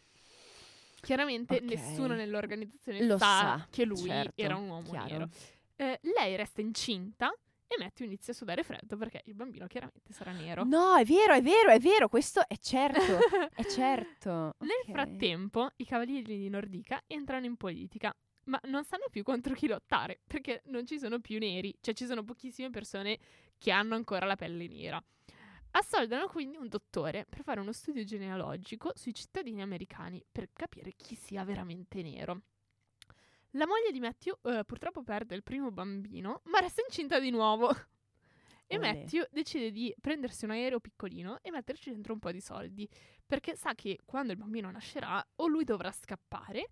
Chiaramente 1.00 1.56
Ok. 1.56 1.62
nessuno 1.62 2.14
nell'organizzazione 2.14 3.04
Lo 3.06 3.16
sa, 3.16 3.24
sa, 3.58 3.66
che 3.70 3.84
lui 3.84 4.08
certo, 4.08 4.40
era 4.42 4.56
un 4.56 4.68
uomo 4.68 4.90
chiaro. 4.90 5.08
nero. 5.08 5.30
Eh, 5.76 6.00
lei 6.16 6.36
resta 6.36 6.60
incinta 6.60 7.32
e 7.68 7.76
Matthew 7.78 8.06
inizia 8.06 8.32
a 8.32 8.36
sudare 8.36 8.62
freddo 8.62 8.96
perché 8.96 9.22
il 9.26 9.34
bambino 9.34 9.66
chiaramente 9.66 10.12
sarà 10.12 10.32
nero. 10.32 10.64
No, 10.64 10.96
è 10.96 11.04
vero, 11.04 11.34
è 11.34 11.42
vero, 11.42 11.70
è 11.70 11.78
vero. 11.80 12.08
Questo 12.08 12.46
è 12.46 12.56
certo. 12.58 13.18
è 13.54 13.64
certo. 13.66 14.54
Nel 14.58 14.82
Ok. 14.84 14.90
frattempo, 14.92 15.70
i 15.76 15.84
cavalieri 15.84 16.38
di 16.38 16.48
Nordica 16.48 17.02
entrano 17.06 17.46
in 17.46 17.56
politica 17.56 18.14
ma 18.44 18.60
non 18.66 18.84
sanno 18.84 19.06
più 19.10 19.24
contro 19.24 19.54
chi 19.54 19.66
lottare, 19.66 20.20
perché 20.24 20.62
non 20.66 20.86
ci 20.86 21.00
sono 21.00 21.18
più 21.18 21.36
neri, 21.40 21.76
cioè 21.80 21.94
ci 21.94 22.06
sono 22.06 22.22
pochissime 22.22 22.70
persone 22.70 23.18
che 23.58 23.72
hanno 23.72 23.96
ancora 23.96 24.24
la 24.24 24.36
pelle 24.36 24.68
nera. 24.68 25.02
Assoldano 25.72 26.28
quindi 26.28 26.56
un 26.56 26.68
dottore 26.68 27.26
per 27.28 27.42
fare 27.42 27.58
uno 27.60 27.72
studio 27.72 28.04
genealogico 28.04 28.92
sui 28.94 29.12
cittadini 29.12 29.60
americani 29.62 30.24
per 30.30 30.48
capire 30.52 30.92
chi 30.92 31.16
sia 31.16 31.42
veramente 31.44 32.00
nero. 32.02 32.42
La 33.56 33.66
moglie 33.66 33.90
di 33.90 34.00
Matthew 34.00 34.38
eh, 34.42 34.64
purtroppo 34.64 35.02
perde 35.02 35.34
il 35.34 35.42
primo 35.42 35.70
bambino, 35.70 36.42
ma 36.44 36.58
resta 36.58 36.82
incinta 36.86 37.18
di 37.18 37.30
nuovo. 37.30 37.70
E 38.66 38.76
Olè. 38.76 38.94
Matthew 38.94 39.24
decide 39.30 39.70
di 39.70 39.94
prendersi 40.00 40.44
un 40.44 40.50
aereo 40.50 40.80
piccolino 40.80 41.38
e 41.40 41.50
metterci 41.50 41.90
dentro 41.90 42.12
un 42.12 42.18
po' 42.18 42.32
di 42.32 42.40
soldi, 42.40 42.88
perché 43.24 43.54
sa 43.56 43.74
che 43.74 44.00
quando 44.04 44.32
il 44.32 44.38
bambino 44.38 44.70
nascerà 44.70 45.24
o 45.36 45.46
lui 45.46 45.64
dovrà 45.64 45.90
scappare 45.92 46.68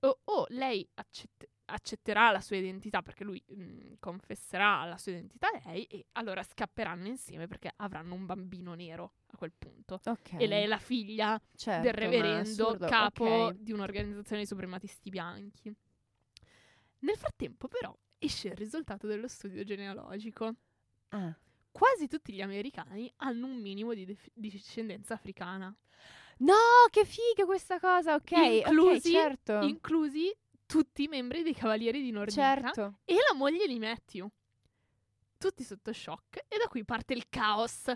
o, 0.00 0.20
o 0.24 0.46
lei 0.48 0.88
accett- 0.94 1.48
accetterà 1.66 2.30
la 2.30 2.40
sua 2.40 2.56
identità 2.56 3.02
perché 3.02 3.24
lui 3.24 3.42
mh, 3.46 3.94
confesserà 4.00 4.84
la 4.86 4.96
sua 4.96 5.12
identità 5.12 5.48
a 5.48 5.60
lei 5.66 5.84
e 5.84 6.06
allora 6.12 6.42
scapperanno 6.42 7.06
insieme 7.06 7.46
perché 7.46 7.72
avranno 7.76 8.14
un 8.14 8.26
bambino 8.26 8.74
nero 8.74 9.12
a 9.26 9.36
quel 9.36 9.52
punto. 9.56 10.00
Ok. 10.04 10.32
E 10.38 10.46
lei 10.46 10.64
è 10.64 10.66
la 10.66 10.78
figlia 10.78 11.40
Certo, 11.54 11.82
del 11.82 11.92
reverendo 11.92 12.76
capo 12.80 13.24
ok. 13.24 13.54
di 13.56 13.72
un'organizzazione 13.72 14.42
di 14.42 14.48
suprematisti 14.48 15.10
bianchi. 15.10 15.74
Nel 17.04 17.16
frattempo, 17.16 17.68
però, 17.68 17.96
esce 18.18 18.48
il 18.48 18.56
risultato 18.56 19.06
dello 19.06 19.28
studio 19.28 19.62
genealogico. 19.64 20.54
Ah. 21.08 21.36
Quasi 21.70 22.08
tutti 22.08 22.32
gli 22.32 22.40
americani 22.40 23.12
hanno 23.16 23.46
un 23.46 23.60
minimo 23.60 23.94
di, 23.94 24.04
def- 24.04 24.30
di 24.32 24.48
discendenza 24.48 25.14
africana, 25.14 25.74
No, 26.38 26.54
che 26.90 27.04
figa 27.04 27.44
questa 27.44 27.78
cosa, 27.78 28.14
ok. 28.14 28.30
Inclusi- 28.32 29.12
certo. 29.12 29.60
inclusi 29.62 30.34
tutti 30.66 31.04
i 31.04 31.08
membri 31.08 31.42
dei 31.42 31.54
Cavalieri 31.54 32.02
di 32.02 32.10
Nordica 32.10 32.40
certo. 32.40 32.98
e 33.04 33.14
la 33.14 33.36
moglie 33.36 33.66
di 33.66 33.78
Matthew. 33.78 34.28
Tutti 35.38 35.62
sotto 35.62 35.92
shock 35.92 36.44
e 36.48 36.56
da 36.58 36.66
qui 36.68 36.84
parte 36.84 37.12
il 37.12 37.28
caos. 37.28 37.86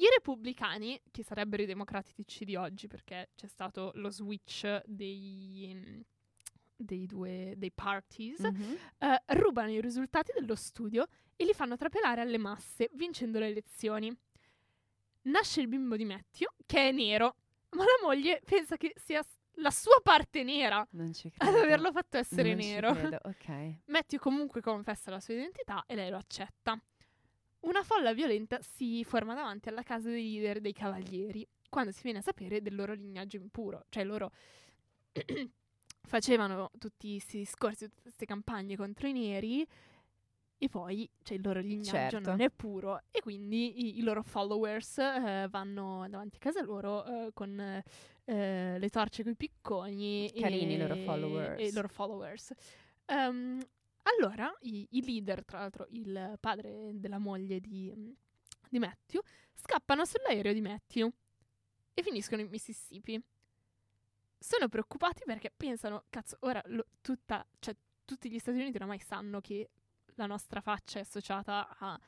I 0.00 0.06
repubblicani, 0.14 1.00
che 1.10 1.24
sarebbero 1.24 1.62
i 1.62 1.66
democratici 1.66 2.44
di 2.44 2.56
oggi 2.56 2.86
perché 2.86 3.30
c'è 3.34 3.46
stato 3.48 3.90
lo 3.96 4.10
switch 4.10 4.82
dei, 4.86 6.04
dei 6.78 7.06
due 7.06 7.54
dei 7.56 7.70
parties, 7.72 8.40
Mhm. 8.40 8.76
eh, 8.98 9.22
rubano 9.26 9.70
i 9.70 9.80
risultati 9.80 10.32
dello 10.32 10.54
studio 10.54 11.06
e 11.36 11.44
li 11.44 11.52
fanno 11.52 11.76
trapelare 11.76 12.20
alle 12.20 12.38
masse, 12.38 12.88
vincendo 12.94 13.38
le 13.38 13.48
elezioni. 13.48 14.16
Nasce 15.22 15.60
il 15.60 15.68
bimbo 15.68 15.96
di 15.96 16.04
Matthew, 16.04 16.48
che 16.64 16.88
è 16.88 16.92
nero, 16.92 17.34
ma 17.70 17.82
la 17.84 17.98
moglie 18.02 18.40
pensa 18.44 18.76
che 18.76 18.92
sia 18.96 19.22
la 19.60 19.70
sua 19.70 20.00
parte 20.02 20.42
nera 20.44 20.86
ad 21.38 21.54
averlo 21.54 21.90
fatto 21.92 22.16
essere 22.16 22.54
Non 22.54 22.64
nero. 22.64 22.92
credo, 22.94 23.18
Ok. 23.24 23.74
Matthew 23.86 24.20
comunque 24.20 24.60
confessa 24.60 25.10
la 25.10 25.20
sua 25.20 25.34
identità 25.34 25.84
e 25.86 25.94
lei 25.96 26.10
lo 26.10 26.16
accetta. 26.16 26.80
Una 27.60 27.82
folla 27.82 28.14
violenta 28.14 28.60
si 28.62 29.02
forma 29.04 29.34
davanti 29.34 29.68
alla 29.68 29.82
casa 29.82 30.08
dei 30.08 30.22
leader 30.30 30.60
dei 30.60 30.72
cavalieri 30.72 31.46
quando 31.68 31.90
si 31.90 32.02
viene 32.04 32.18
a 32.20 32.22
sapere 32.22 32.62
del 32.62 32.74
loro 32.76 32.94
lignaggio 32.94 33.36
impuro. 33.36 33.84
Cioè 33.88 34.04
loro 34.04 34.30
facevano 36.08 36.70
tutti 36.78 37.12
questi 37.12 37.38
discorsi, 37.38 37.86
tutte 37.88 38.02
queste 38.02 38.26
campagne 38.26 38.76
contro 38.76 39.06
i 39.06 39.12
neri 39.12 39.66
e 40.60 40.68
poi 40.68 41.08
cioè, 41.22 41.36
il 41.36 41.42
loro 41.44 41.60
lignaggio 41.60 41.90
Certo. 41.90 42.30
non 42.30 42.40
è 42.40 42.50
puro 42.50 43.02
e 43.12 43.20
quindi 43.20 43.80
i, 43.80 43.98
i 43.98 44.02
loro 44.02 44.22
followers 44.22 44.98
eh, 44.98 45.46
vanno 45.48 46.06
davanti 46.08 46.36
a 46.36 46.40
casa 46.40 46.62
loro 46.62 47.04
eh, 47.04 47.30
con 47.32 47.60
eh, 47.60 48.78
le 48.78 48.88
torce 48.88 49.22
con 49.22 49.32
i 49.32 49.36
picconi 49.36 50.32
Carini 50.34 50.72
e, 50.72 50.76
i 50.76 50.78
loro 50.78 50.96
followers. 50.96 51.68
i 51.68 51.72
loro 51.72 51.88
followers. 51.88 52.52
Ehm, 53.06 53.64
allora 54.02 54.52
i, 54.62 54.86
i 54.92 55.04
leader, 55.04 55.44
tra 55.44 55.60
l'altro 55.60 55.86
il 55.90 56.36
padre 56.40 56.90
della 56.94 57.18
moglie 57.18 57.60
di, 57.60 57.92
di 58.68 58.78
Matthew, 58.78 59.20
scappano 59.54 60.04
sull'aereo 60.04 60.52
di 60.52 60.60
Matthew 60.60 61.08
e 61.94 62.02
finiscono 62.02 62.40
in 62.40 62.48
Mississippi. 62.48 63.22
Sono 64.38 64.68
preoccupati 64.68 65.22
perché 65.24 65.52
pensano, 65.54 66.04
cazzo, 66.10 66.36
ora 66.40 66.62
lo- 66.66 66.86
tutta, 67.00 67.44
cioè, 67.58 67.74
tutti 68.04 68.30
gli 68.30 68.38
Stati 68.38 68.58
Uniti 68.58 68.76
oramai 68.76 68.98
sanno 69.00 69.40
che 69.40 69.68
la 70.14 70.26
nostra 70.26 70.60
faccia 70.60 70.98
è 70.98 71.02
associata 71.02 71.76
a 71.78 72.00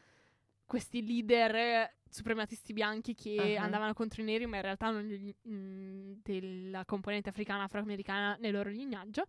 questi 0.64 1.04
leader 1.04 1.54
eh, 1.54 1.94
suprematisti 2.08 2.72
bianchi 2.72 3.14
che 3.14 3.56
Ah. 3.58 3.62
andavano 3.64 3.92
contro 3.94 4.22
i 4.22 4.24
neri, 4.24 4.46
ma 4.46 4.56
in 4.56 4.62
realtà 4.62 4.90
non 4.90 5.02
gli- 5.02 5.34
mm, 5.48 6.12
della 6.22 6.84
componente 6.84 7.28
africana 7.28 7.64
afroamericana 7.64 8.36
nel 8.40 8.52
loro 8.52 8.70
lignaggio. 8.70 9.24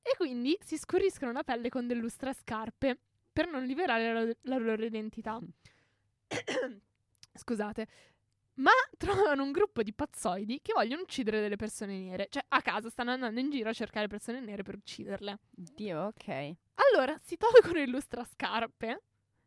E 0.00 0.14
quindi 0.16 0.56
si 0.62 0.78
scurriscono 0.78 1.32
la 1.32 1.42
pelle 1.44 1.68
con 1.68 1.86
del 1.86 1.98
lustrascarpe 1.98 2.98
per 3.30 3.48
non 3.50 3.64
liberare 3.64 4.12
la, 4.12 4.34
la 4.42 4.56
loro 4.56 4.84
identità. 4.84 5.38
Scusate. 7.34 7.86
Ma 8.58 8.70
trovano 8.98 9.42
un 9.42 9.50
gruppo 9.52 9.82
di 9.82 9.92
pazzoidi 9.92 10.60
che 10.62 10.72
vogliono 10.74 11.02
uccidere 11.02 11.40
delle 11.40 11.56
persone 11.56 11.98
nere. 11.98 12.28
Cioè, 12.30 12.44
a 12.48 12.62
casa 12.62 12.88
stanno 12.90 13.10
andando 13.12 13.40
in 13.40 13.50
giro 13.50 13.68
a 13.70 13.72
cercare 13.72 14.06
persone 14.06 14.40
nere 14.40 14.62
per 14.62 14.76
ucciderle. 14.76 15.38
Dio, 15.50 16.02
ok. 16.06 16.54
Allora 16.92 17.16
si 17.22 17.36
tolgono 17.36 17.80
il 17.80 17.90
lustrascarpe 17.90 19.02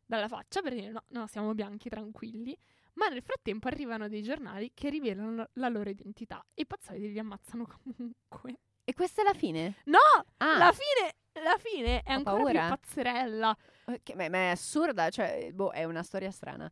dalla 0.06 0.28
faccia 0.28 0.62
per 0.62 0.74
dire 0.74 0.90
no, 0.92 1.04
no, 1.10 1.28
siamo 1.28 1.54
bianchi, 1.54 1.90
tranquilli. 1.90 2.58
Ma 2.94 3.08
nel 3.08 3.22
frattempo 3.24 3.68
arrivano 3.70 4.10
dei 4.10 4.22
giornali 4.22 4.72
che 4.74 4.90
rivelano 4.90 5.48
la 5.54 5.70
loro 5.70 5.90
identità 5.90 6.44
e 6.54 6.64
i 6.64 6.66
pazzoidi 6.66 7.12
li 7.12 7.20
ammazzano 7.20 7.66
comunque. 7.84 8.60
E 8.84 8.94
questa 8.94 9.22
è 9.22 9.24
la 9.26 9.34
fine? 9.34 9.78
No! 9.86 9.98
Ah, 10.38 10.58
La 10.58 10.72
fine, 10.74 11.16
la 11.44 11.58
fine 11.58 12.02
è 12.02 12.12
Ho 12.14 12.18
ancora 12.18 12.36
paura. 12.38 12.60
più 12.68 12.70
pazzerella. 12.78 13.58
Ok, 13.94 14.14
ma, 14.16 14.30
ma 14.30 14.38
è 14.38 14.48
assurda, 14.48 15.10
cioè, 15.10 15.52
boh, 15.54 15.72
è 15.72 15.84
una 15.84 16.04
storia 16.04 16.32
strana. 16.32 16.72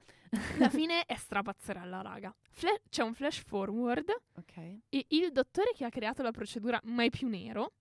La 0.58 0.70
fine 0.70 1.06
è 1.06 1.16
strapazzerella, 1.16 2.02
raga. 2.02 2.34
Fla- 2.50 2.80
c'è 2.90 3.04
un 3.04 3.14
flash 3.14 3.44
forward 3.44 4.10
Ok. 4.36 4.58
e 4.90 5.06
il 5.10 5.32
dottore 5.32 5.72
che 5.76 5.86
ha 5.86 5.90
creato 5.90 6.22
la 6.24 6.32
procedura 6.32 6.80
Mai 6.84 7.10
più 7.10 7.28
nero 7.28 7.74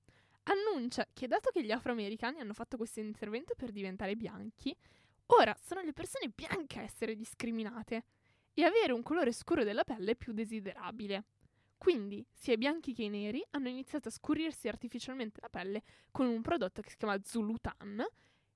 annuncia 0.44 1.06
che 1.12 1.26
dato 1.26 1.50
che 1.52 1.62
gli 1.62 1.70
afroamericani 1.70 2.40
hanno 2.40 2.54
fatto 2.54 2.76
questo 2.78 3.00
intervento 3.00 3.54
per 3.54 3.70
diventare 3.70 4.16
bianchi, 4.16 4.74
ora 5.26 5.54
sono 5.62 5.82
le 5.82 5.92
persone 5.92 6.30
bianche 6.34 6.78
a 6.78 6.82
essere 6.82 7.14
discriminate 7.14 8.04
e 8.54 8.64
avere 8.64 8.92
un 8.92 9.02
colore 9.02 9.32
scuro 9.32 9.62
della 9.62 9.84
pelle 9.84 10.16
più 10.16 10.32
desiderabile. 10.32 11.24
Quindi 11.76 12.26
sia 12.32 12.54
i 12.54 12.58
bianchi 12.58 12.92
che 12.94 13.04
i 13.04 13.08
neri 13.08 13.44
hanno 13.50 13.68
iniziato 13.68 14.08
a 14.08 14.10
scurrirsi 14.10 14.68
artificialmente 14.68 15.40
la 15.40 15.48
pelle 15.48 15.82
con 16.10 16.26
un 16.26 16.40
prodotto 16.42 16.80
che 16.80 16.90
si 16.90 16.96
chiama 16.96 17.20
Zulutan 17.22 18.04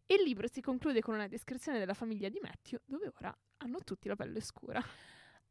il 0.06 0.22
libro 0.22 0.46
si 0.48 0.60
conclude 0.60 1.00
con 1.00 1.14
una 1.14 1.28
descrizione 1.28 1.78
della 1.78 1.94
famiglia 1.94 2.28
di 2.28 2.38
Matthew 2.42 2.80
dove 2.84 3.10
ora 3.18 3.36
hanno 3.58 3.78
tutti 3.84 4.08
la 4.08 4.16
pelle 4.16 4.40
scura. 4.40 4.82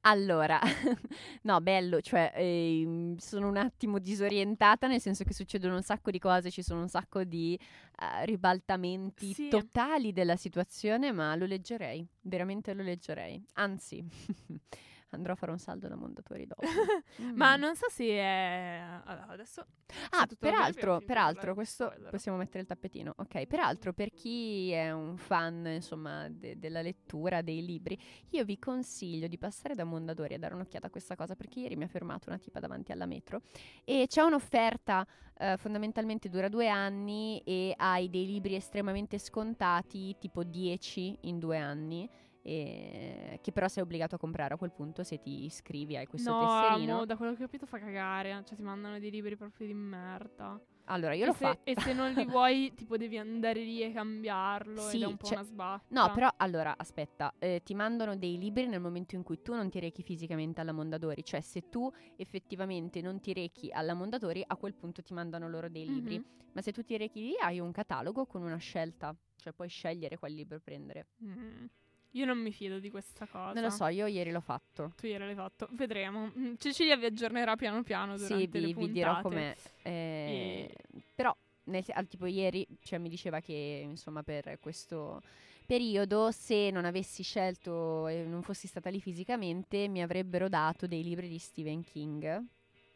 Allora, 0.04 0.60
no, 1.44 1.62
bello, 1.62 2.02
cioè 2.02 2.32
ehm, 2.36 3.18
sono 3.18 3.48
un 3.48 3.58
attimo 3.58 4.00
disorientata 4.00 4.88
nel 4.88 5.00
senso 5.00 5.24
che 5.24 5.34
succedono 5.34 5.76
un 5.76 5.84
sacco 5.84 6.10
di 6.10 6.18
cose, 6.18 6.50
ci 6.50 6.64
sono 6.64 6.82
un 6.82 6.90
sacco 6.90 7.24
di 7.24 7.54
eh, 8.00 8.26
ribaltamenti 8.26 9.32
Sì. 9.34 9.48
totali 9.50 10.12
della 10.12 10.36
situazione, 10.38 11.12
ma 11.12 11.36
lo 11.36 11.46
leggerei, 11.46 12.04
veramente 12.22 12.74
lo 12.74 12.82
leggerei. 12.82 13.46
Anzi, 13.54 14.04
andrò 15.12 15.34
a 15.34 15.36
fare 15.36 15.52
un 15.52 15.60
saldo 15.60 15.88
da 15.88 15.96
Mondatori 15.96 16.46
dopo. 16.48 16.62
Ma 17.36 17.56
Mm. 17.56 17.60
non 17.60 17.76
so 17.76 17.88
se 17.90 18.06
è... 18.06 18.82
allora, 19.06 19.28
adesso... 19.28 19.66
Ah, 20.12 20.26
peraltro, 20.40 21.02
peraltro, 21.06 21.54
questo 21.54 21.86
spoiler. 21.90 22.10
possiamo 22.10 22.38
mettere 22.38 22.60
il 22.62 22.66
tappetino. 22.68 23.14
Ok, 23.18 23.46
peraltro, 23.46 23.92
per 23.94 24.12
chi 24.14 24.72
è 24.72 24.92
un 24.92 25.18
fan, 25.18 25.66
insomma, 25.68 26.30
de- 26.30 26.58
della 26.58 26.82
lettura, 26.82 27.42
dei 27.42 27.64
libri, 27.66 28.00
io 28.30 28.46
vi 28.46 28.58
consiglio 28.58 29.28
di 29.28 29.38
passare 29.38 29.76
da 29.76 29.84
Mondadori 29.84 30.36
a 30.36 30.40
dare 30.40 30.54
un'occhiata 30.56 30.88
a 30.88 30.90
questa 30.90 31.16
cosa, 31.16 31.36
perché 31.36 31.60
ieri 31.60 31.76
mi 31.76 31.84
ha 31.84 31.88
fermato 31.88 32.30
una 32.30 32.38
tipa 32.38 32.60
davanti 32.62 32.92
alla 32.94 33.06
metro 33.06 33.42
e 33.84 34.06
c'è 34.08 34.22
un'offerta, 34.22 35.06
eh, 35.38 35.58
fondamentalmente 35.58 36.30
dura 36.30 36.48
due 36.48 36.70
anni 36.70 37.42
e 37.46 37.74
hai 37.76 38.10
dei 38.10 38.26
libri 38.26 38.56
estremamente 38.56 39.18
scontati, 39.18 40.16
tipo 40.20 40.44
10 40.46 41.18
in 41.22 41.38
due 41.40 41.58
anni. 41.58 42.10
E- 42.42 43.40
che 43.42 43.52
però 43.52 43.68
sei 43.68 43.84
obbligato 43.84 44.16
a 44.16 44.18
comprare 44.18 44.54
a 44.54 44.58
quel 44.58 44.72
punto 44.72 45.04
se 45.04 45.20
ti 45.20 45.46
iscrivi 45.46 45.96
hai 45.98 46.06
questo 46.08 46.32
no, 46.32 46.40
tesserino 46.40 46.94
amo, 46.96 47.06
da 47.06 47.16
quello 47.18 47.34
che 47.34 47.44
ho 47.44 47.46
capito 47.46 47.66
fa 47.66 47.80
cagare. 47.80 48.42
Cioè, 48.46 48.56
ti 48.56 48.62
mandano 48.64 49.00
dei 49.00 49.12
libri 49.12 49.36
proprio 49.36 49.68
di 49.68 49.74
merda. 49.74 50.60
allora 50.86 51.14
io 51.14 51.24
e 51.24 51.28
l'ho 51.28 51.34
se, 51.34 51.46
fatto 51.46 51.62
E 51.70 51.80
se 51.80 51.94
non 51.94 52.12
li 52.12 52.26
vuoi, 52.26 52.74
tipo, 52.76 52.98
devi 52.98 53.18
andare 53.18 53.62
lì 53.64 53.82
e 53.82 53.92
cambiarlo. 53.92 54.82
Sì, 54.82 54.98
ed 54.98 55.04
è 55.04 55.06
un 55.06 55.18
po' 55.18 55.26
cioè- 55.28 55.38
una 55.38 55.46
sbatta. 55.46 55.86
No, 55.90 56.12
però 56.14 56.30
allora 56.38 56.74
aspetta, 56.78 57.34
eh, 57.40 57.62
ti 57.64 57.74
mandano 57.76 58.16
dei 58.16 58.38
libri 58.38 58.68
nel 58.68 58.82
momento 58.82 59.16
in 59.16 59.24
cui 59.24 59.42
tu 59.42 59.54
non 59.54 59.70
ti 59.70 59.80
rechi 59.80 60.02
fisicamente 60.04 60.62
alla 60.62 60.72
Mondadori, 60.74 61.24
cioè 61.24 61.42
se 61.42 61.70
tu 61.70 61.90
effettivamente 62.18 63.02
non 63.02 63.20
ti 63.20 63.34
rechi 63.34 63.70
alla 63.72 63.94
Mondadori, 63.94 64.44
a 64.46 64.56
quel 64.58 64.74
punto 64.74 65.02
ti 65.02 65.14
mandano 65.14 65.48
loro 65.50 65.70
dei 65.70 65.86
libri, 65.86 66.18
Mhm. 66.20 66.26
ma 66.54 66.62
se 66.62 66.72
tu 66.72 66.84
ti 66.84 66.98
rechi 66.98 67.22
lì 67.22 67.34
hai 67.42 67.60
un 67.60 67.72
catalogo 67.72 68.26
con 68.26 68.42
una 68.42 68.58
scelta, 68.58 69.16
cioè 69.38 69.54
puoi 69.54 69.70
scegliere 69.70 70.18
qual 70.18 70.32
libro 70.32 70.60
prendere. 70.60 71.08
Mm. 71.24 71.66
Io 72.12 72.26
non 72.26 72.38
mi 72.40 72.52
fido 72.52 72.80
di 72.80 72.90
questa 72.90 73.26
cosa. 73.26 73.54
Non 73.54 73.64
lo 73.64 73.70
so, 73.70 73.86
io 73.88 74.06
ieri 74.06 74.32
l'ho 74.32 74.42
fatto. 74.42 74.92
Tu 74.98 75.06
ieri 75.08 75.26
l'hai 75.26 75.36
fatto. 75.36 75.68
Vedremo. 75.72 76.32
Mm, 76.38 76.56
Cecilia 76.58 76.98
vi 76.98 77.06
aggiornerà 77.06 77.56
piano 77.56 77.84
piano 77.84 78.16
durante 78.18 78.36
Sì, 78.36 78.50
le 78.52 78.66
vi, 78.68 78.74
vi 78.74 78.92
dirò 78.92 79.22
com'è. 79.22 79.56
eh, 79.84 80.70
E- 80.94 81.02
Però 81.16 81.36
nel- 81.66 81.86
tipo 82.10 82.26
ieri 82.26 82.68
cioè, 82.84 83.00
mi 83.00 83.08
diceva 83.10 83.40
che 83.40 83.82
insomma 83.88 84.24
per 84.24 84.58
questo 84.60 85.22
periodo 85.66 86.32
se 86.32 86.70
non 86.70 86.84
avessi 86.84 87.24
scelto 87.24 88.08
e 88.08 88.24
non 88.26 88.42
fossi 88.42 88.68
stata 88.68 88.90
lì 88.90 89.00
fisicamente 89.00 89.88
mi 89.88 90.02
avrebbero 90.02 90.50
dato 90.50 90.86
dei 90.88 91.02
libri 91.04 91.30
di 91.30 91.38
Stephen 91.38 91.82
King 91.84 92.44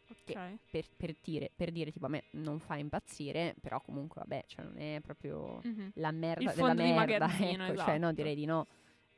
Ok. 0.08 0.58
per, 0.70 0.84
per 0.94 1.14
dire, 1.22 1.50
per 1.56 1.70
dire 1.72 1.90
tipo 1.90 2.04
a 2.06 2.08
me 2.10 2.24
non 2.32 2.58
fa 2.60 2.76
impazzire 2.76 3.54
però 3.60 3.80
comunque 3.80 4.20
vabbè 4.20 4.44
cioè 4.46 4.64
non 4.64 4.76
è 4.78 5.00
proprio 5.00 5.60
Mhm. 5.64 5.92
la 5.94 6.10
merda 6.10 6.50
Il 6.50 6.54
della 6.56 6.74
merda 6.74 7.26
ecco 7.38 7.76
cioè 7.76 7.96
no 7.98 8.08
esatto. 8.08 8.12
direi 8.12 8.34
di 8.34 8.44
no 8.44 8.66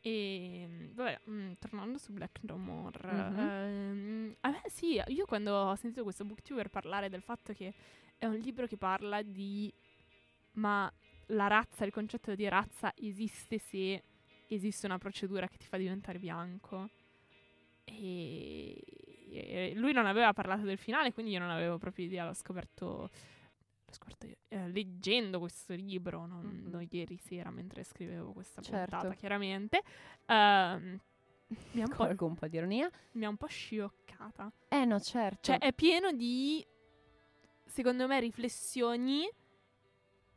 E 0.01 0.65
mm, 0.69 0.87
vabbè, 0.95 1.21
mm, 1.29 1.53
tornando 1.59 1.99
su 1.99 2.13
Black 2.13 2.41
No 2.43 2.57
More, 2.57 3.13
Mhm. 3.13 3.39
ehm, 3.39 4.37
a 4.41 4.51
me 4.51 4.63
sì, 4.69 5.01
io 5.07 5.25
quando 5.27 5.53
ho 5.55 5.75
sentito 5.75 6.03
questo 6.05 6.25
booktuber 6.25 6.69
parlare 6.71 7.09
del 7.09 7.23
fatto 7.23 7.53
che 7.53 7.75
è 8.17 8.27
un 8.27 8.37
libro 8.37 8.67
che 8.67 8.77
parla 8.77 9.23
di 9.23 9.73
ma 10.53 10.91
la 11.27 11.47
razza, 11.47 11.85
il 11.85 11.93
concetto 11.93 12.35
di 12.35 12.49
razza 12.49 12.93
esiste 12.97 13.59
se 13.59 14.03
esiste 14.49 14.87
una 14.87 14.99
procedura 14.99 15.47
che 15.47 15.57
ti 15.59 15.67
fa 15.67 15.77
diventare 15.77 16.19
bianco. 16.19 16.89
E, 17.85 18.83
e 19.31 19.73
lui 19.77 19.93
non 19.93 20.07
aveva 20.07 20.33
parlato 20.33 20.63
del 20.63 20.79
finale, 20.79 21.13
quindi 21.13 21.33
io 21.33 21.39
non 21.39 21.51
avevo 21.51 21.79
proprio 21.79 22.05
idea, 22.07 22.25
l'ho 22.25 22.35
scoperto, 22.35 23.11
scoperto 23.93 24.27
eh, 24.49 24.69
leggendo 24.69 25.39
questo 25.39 25.75
libro, 25.75 26.27
non, 26.27 26.45
Mhm. 26.47 26.71
non 26.71 26.87
ieri 26.91 27.17
sera 27.17 27.51
mentre 27.51 27.85
scrivevo 27.85 28.33
questa 28.33 28.61
Certo. 28.63 28.97
puntata, 28.97 29.15
chiaramente. 29.15 29.83
Ehm, 30.27 31.01
mi, 31.73 31.83
ha 31.83 31.87
un 31.87 31.95
po', 32.17 32.25
un 32.27 32.35
po' 32.35 32.47
di 32.47 32.57
ironia 32.57 32.91
mi 33.13 33.25
ha 33.25 33.29
un 33.29 33.37
po' 33.37 33.47
scioccata. 33.47 34.53
eh 34.69 34.85
no 34.85 35.01
certo 35.01 35.41
Cioè, 35.43 35.59
è 35.59 35.73
pieno 35.73 36.13
di, 36.13 36.65
secondo 37.67 38.07
me, 38.07 38.21
riflessioni, 38.21 39.29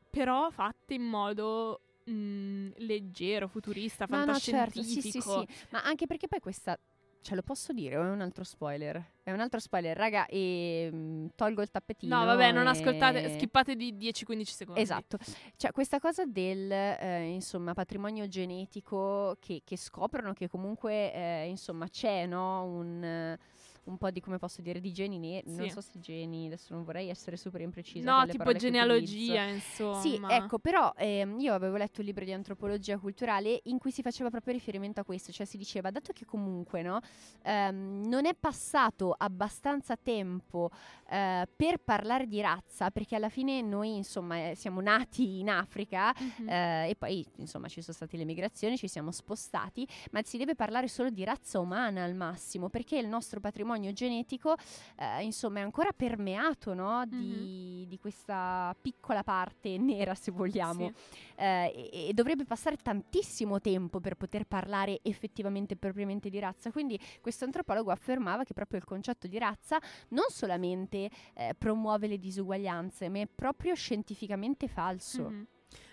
però 0.10 0.50
fatte 0.52 0.94
in 0.94 1.04
modo 1.04 1.82
mm, 2.10 2.72
leggero, 2.78 3.48
futurista, 3.48 4.08
No, 4.08 4.24
no, 4.24 4.40
certo, 4.40 4.82
fantascientifico. 4.82 5.22
sì, 5.22 5.46
sì, 5.46 5.56
sì. 5.56 5.68
Ma 5.72 5.84
anche 5.84 6.06
perché 6.08 6.28
poi 6.28 6.40
questa. 6.40 6.78
Cioè, 7.22 7.36
lo 7.36 7.44
posso 7.44 7.72
dire 7.72 7.98
o 7.98 8.04
è 8.04 8.10
un 8.10 8.22
altro 8.22 8.44
spoiler? 8.44 9.14
È 9.22 9.32
un 9.32 9.40
altro 9.40 9.60
spoiler, 9.60 9.96
raga, 9.96 10.26
e 10.26 10.90
mm, 10.92 11.28
tolgo 11.36 11.62
il 11.62 11.70
tappetino. 11.70 12.18
No, 12.18 12.26
vabbè, 12.26 12.52
non 12.52 12.66
e- 12.66 12.70
ascoltate, 12.70 13.38
skippate 13.38 13.76
di 13.76 13.94
10-15 13.94 14.44
secondi. 14.44 14.82
Esatto, 14.82 15.18
cioè 15.56 15.72
questa 15.72 16.00
cosa 16.00 16.26
del 16.26 16.72
eh, 16.72 17.28
insomma 17.28 17.74
patrimonio 17.74 18.28
genetico 18.28 19.38
che, 19.40 19.62
che 19.64 19.78
scoprono 19.78 20.34
che 20.34 20.48
comunque 20.48 21.14
eh, 21.14 21.46
insomma 21.48 21.88
c'è 21.90 22.26
no? 22.26 22.64
un, 22.64 23.04
eh, 23.04 23.40
un 23.86 23.98
po' 23.98 24.12
di 24.12 24.20
come 24.20 24.38
posso 24.38 24.62
dire 24.62 24.80
di 24.80 24.92
geni 24.94 25.18
neri, 25.18 25.44
non 25.54 25.66
Sì. 25.68 25.72
so 25.72 25.82
se 25.82 26.00
geni, 26.00 26.46
adesso 26.48 26.74
non 26.74 26.84
vorrei 26.84 27.10
essere 27.10 27.36
super 27.38 27.62
imprecisa. 27.62 28.12
No, 28.12 28.26
tipo 28.28 28.52
genealogia, 28.54 29.46
insomma. 29.48 30.00
Sì, 30.02 30.20
ecco, 30.30 30.60
però 30.60 30.94
ehm, 30.96 31.40
io 31.40 31.54
avevo 31.54 31.78
letto 31.78 32.00
un 32.02 32.06
libro 32.06 32.24
di 32.24 32.32
antropologia 32.32 32.98
culturale 33.00 33.60
in 33.64 33.78
cui 33.80 33.92
si 33.92 34.02
faceva 34.02 34.30
proprio 34.30 34.54
riferimento 34.54 35.02
a 35.02 35.04
questo, 35.04 35.32
cioè 35.32 35.46
si 35.46 35.58
diceva, 35.58 35.90
dato 35.90 36.14
che 36.14 36.26
comunque 36.26 36.82
no, 36.84 37.00
ehm, 37.44 38.04
non 38.08 38.26
è 38.26 38.36
passato 38.40 39.14
abbastanza 39.18 39.96
tempo 39.98 40.70
eh, 41.10 41.48
per 41.56 41.80
parlare 41.80 42.28
di 42.28 42.40
razza, 42.42 42.92
perché 42.92 43.16
alla 43.16 43.30
fine 43.30 43.62
noi 43.62 43.96
insomma 43.96 44.50
eh, 44.52 44.56
siamo 44.56 44.82
nati 44.82 45.40
in 45.40 45.50
Africa 45.50 46.14
Mhm. 46.40 46.50
eh, 46.50 46.90
e 46.90 46.96
poi 46.96 47.26
insomma 47.38 47.68
ci 47.68 47.82
sono 47.82 47.96
state 47.96 48.16
le 48.18 48.26
migrazioni, 48.26 48.78
ci 48.78 48.88
siamo 48.88 49.12
spostati, 49.12 49.88
ma 50.12 50.22
si 50.24 50.38
deve 50.38 50.56
parlare 50.56 50.88
solo 50.88 51.10
di 51.10 51.24
razza 51.24 51.60
umana 51.60 52.04
al 52.04 52.14
massimo, 52.16 52.70
perché 52.70 52.98
il 52.98 53.08
nostro 53.08 53.40
patrimonio 53.40 53.70
genetico 53.94 54.56
eh, 54.98 55.24
insomma 55.24 55.60
è 55.60 55.64
ancora 55.64 55.92
permeato 55.92 56.74
no, 56.74 57.06
di, 57.06 57.86
di 57.88 57.98
questa 58.00 58.76
piccola 58.80 59.24
parte 59.24 59.78
nera 59.78 60.14
se 60.16 60.32
vogliamo 60.32 60.92
Sì. 60.94 60.94
eh, 61.38 61.90
e, 61.92 62.08
e 62.10 62.14
dovrebbe 62.14 62.46
passare 62.46 62.78
tantissimo 62.78 63.60
tempo 63.60 64.00
per 64.00 64.16
poter 64.16 64.46
parlare 64.46 65.00
effettivamente 65.04 65.76
propriamente 65.76 66.30
di 66.30 66.40
razza. 66.40 66.72
Quindi 66.72 67.00
questo 67.22 67.46
antropologo 67.46 67.92
affermava 67.92 68.44
che 68.44 68.54
proprio 68.54 68.80
il 68.80 68.86
concetto 68.86 69.28
di 69.28 69.38
razza 69.38 69.80
non 70.10 70.26
solamente 70.30 71.10
eh, 71.34 71.54
promuove 71.58 72.08
le 72.08 72.18
disuguaglianze, 72.18 73.10
ma 73.10 73.20
è 73.20 73.28
proprio 73.28 73.76
scientificamente 73.76 74.68
falso. 74.68 75.30
Mhm. 75.30 75.48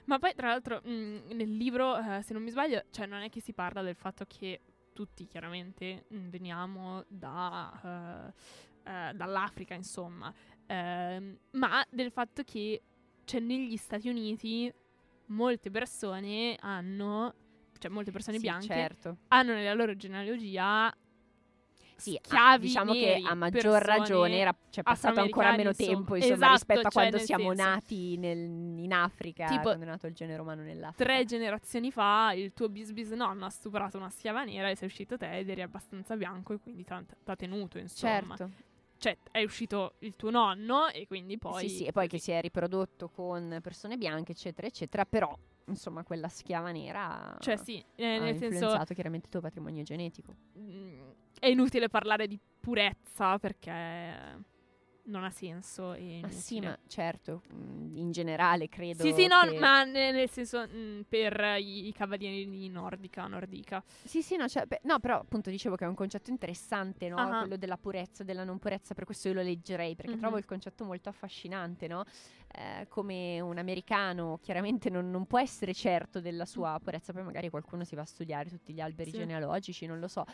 Ma 0.07 0.19
poi, 0.19 0.35
tra 0.35 0.49
l'altro, 0.49 0.81
mh, 0.83 1.35
nel 1.35 1.55
libro, 1.57 1.97
eh, 1.99 2.23
se 2.23 2.33
non 2.33 2.43
mi 2.43 2.51
sbaglio, 2.51 2.83
cioè 2.91 3.07
non 3.07 3.21
è 3.21 3.29
che 3.29 3.41
si 3.41 3.53
parla 3.53 3.83
del 3.83 3.95
fatto 3.95 4.25
che 4.27 4.61
tutti 4.99 5.29
chiaramente 5.29 6.07
mh, 6.09 6.29
veniamo 6.29 7.05
da, 7.07 8.33
eh, 8.85 8.91
eh, 8.91 9.15
dall'Africa, 9.15 9.75
insomma, 9.75 10.35
Ehm, 10.71 11.39
ma 11.53 11.83
del 11.89 12.11
fatto 12.11 12.43
che 12.43 12.83
cioè, 13.25 13.41
negli 13.41 13.77
Stati 13.77 14.09
Uniti 14.09 14.71
molte 15.27 15.71
persone 15.71 16.57
hanno, 16.61 17.33
cioè 17.79 17.91
molte 17.91 18.11
persone 18.11 18.37
Sì, 18.37 18.43
bianche, 18.43 18.67
certo. 18.67 19.17
hanno 19.29 19.53
nella 19.55 19.73
loro 19.73 19.95
genealogia 19.97 20.93
Sì, 21.99 22.17
schiavi 22.23 22.67
diciamo 22.67 22.93
neri, 22.93 23.23
che 23.23 23.29
a 23.29 23.35
maggior 23.35 23.83
ragione 23.83 24.39
era 24.39 24.57
cioè, 24.71 24.85
passato 24.85 25.19
ancora 25.19 25.51
meno 25.57 25.71
afroamericani, 25.71 25.95
tempo 25.97 26.15
insomma. 26.15 26.33
insomma, 26.35 26.53
rispetto 26.53 26.79
a 26.79 26.81
Esatto, 26.83 26.95
cioè, 27.01 27.09
quando 27.11 27.27
siamo 27.27 27.49
senso- 27.55 27.65
nati 27.65 28.17
nel- 28.19 28.79
in 28.79 28.93
Africa, 28.93 29.47
Tipo, 29.49 29.63
quando 29.63 29.85
è 29.85 29.89
nato 29.89 30.07
il 30.07 30.15
genere 30.15 30.41
umano 30.41 30.63
nell'Africa. 30.63 31.05
tre 31.05 31.25
generazioni 31.25 31.91
fa 31.91 32.33
il 32.37 32.53
tuo 32.55 32.69
bis 32.69 32.93
bisnonno 32.93 33.45
ha 33.45 33.51
stuprato 33.51 33.97
una 33.97 34.11
schiava 34.11 34.45
nera 34.45 34.71
e 34.71 34.77
sei 34.77 34.87
uscito 34.87 35.17
te 35.17 35.39
ed 35.39 35.49
eri 35.51 35.61
abbastanza 35.63 36.17
bianco 36.17 36.53
e 36.55 36.61
quindi 36.61 36.85
t'ha 36.85 37.05
tenuto, 37.37 37.79
insomma. 37.79 38.37
Certo. 38.37 38.51
Cioè, 38.99 39.17
è 39.33 39.43
uscito 39.43 39.95
il 40.01 40.15
tuo 40.17 40.31
nonno 40.31 40.89
e 40.91 41.07
quindi 41.07 41.37
poi... 41.39 41.69
sì, 41.69 41.77
sì, 41.79 41.85
e 41.85 41.93
poi 41.93 42.07
che 42.09 42.19
si 42.19 42.31
è 42.31 42.41
riprodotto 42.41 43.09
con 43.09 43.59
persone 43.63 43.97
bianche, 43.97 44.33
eccetera, 44.33 44.67
eccetera, 44.67 45.05
però 45.05 45.37
insomma 45.67 46.03
quella 46.03 46.29
schiava 46.29 46.71
nera 46.73 47.37
Cioè, 47.41 47.57
sì, 47.59 47.85
eh, 47.97 48.17
ha 48.17 48.21
nel 48.21 48.37
senso... 48.39 48.55
influenzato 48.55 48.95
chiaramente 48.95 49.27
il 49.27 49.33
tuo 49.33 49.41
patrimonio 49.41 49.83
genetico. 49.83 50.35
mm, 50.59 51.01
è 51.39 51.47
inutile 51.47 51.89
parlare 51.89 52.27
di 52.27 52.39
purezza 52.61 53.39
perché 53.39 54.47
non 55.09 55.25
ha 55.25 55.31
senso. 55.31 55.95
Inutile. 55.95 56.31
sì, 56.33 56.61
ma 56.61 56.79
certo, 56.87 57.41
mh, 57.51 57.97
in 57.97 58.11
generale 58.13 58.69
credo 58.69 59.03
Sì, 59.05 59.13
sì, 59.13 59.27
no, 59.27 59.41
che- 59.51 59.59
ma 59.59 59.83
ne- 59.85 60.11
nel 60.13 60.29
senso 60.29 60.67
mm, 60.69 61.01
per 61.09 61.57
i, 61.59 61.89
i 61.89 61.93
cavalieri 61.93 62.47
di 62.49 62.69
Nordica, 62.69 63.27
Nordica. 63.27 63.83
Sì, 64.05 64.21
sì, 64.21 64.37
no, 64.37 64.47
cioè, 64.49 64.67
beh, 64.67 64.81
no, 64.83 64.99
però 64.99 65.19
appunto 65.21 65.49
dicevo 65.49 65.77
che 65.77 65.85
è 65.87 65.89
un 65.89 65.95
concetto 65.95 66.29
interessante, 66.31 67.09
no? 67.09 67.17
Ah. 67.17 67.39
Quello 67.39 67.57
della 67.57 67.79
purezza, 67.79 68.23
della 68.23 68.45
non 68.45 68.59
purezza, 68.59 68.93
per 68.93 69.05
questo 69.07 69.29
io 69.29 69.35
lo 69.35 69.43
leggerei, 69.43 69.95
perché 69.97 70.13
Mhm. 70.13 70.19
trovo 70.19 70.37
il 70.37 70.45
concetto 70.45 70.85
molto 70.85 71.09
affascinante, 71.09 71.87
no? 71.87 72.05
Eh, 72.51 72.87
come 72.89 73.41
un 73.41 73.59
americano 73.59 74.39
chiaramente 74.41 74.89
non, 74.89 75.11
non 75.11 75.27
può 75.27 75.39
essere 75.39 75.75
certo 75.75 76.21
della 76.21 76.47
sua 76.47 76.81
purezza, 76.83 77.13
poi 77.13 77.23
magari 77.23 77.51
qualcuno 77.51 77.85
si 77.85 77.95
va 77.95 78.03
a 78.03 78.07
studiare 78.07 78.49
tutti 78.49 78.73
gli 78.73 78.81
alberi 78.81 79.11
Sì. 79.11 79.19
genealogici, 79.19 79.85
non 79.87 79.99
lo 80.01 80.09
so. 80.09 80.25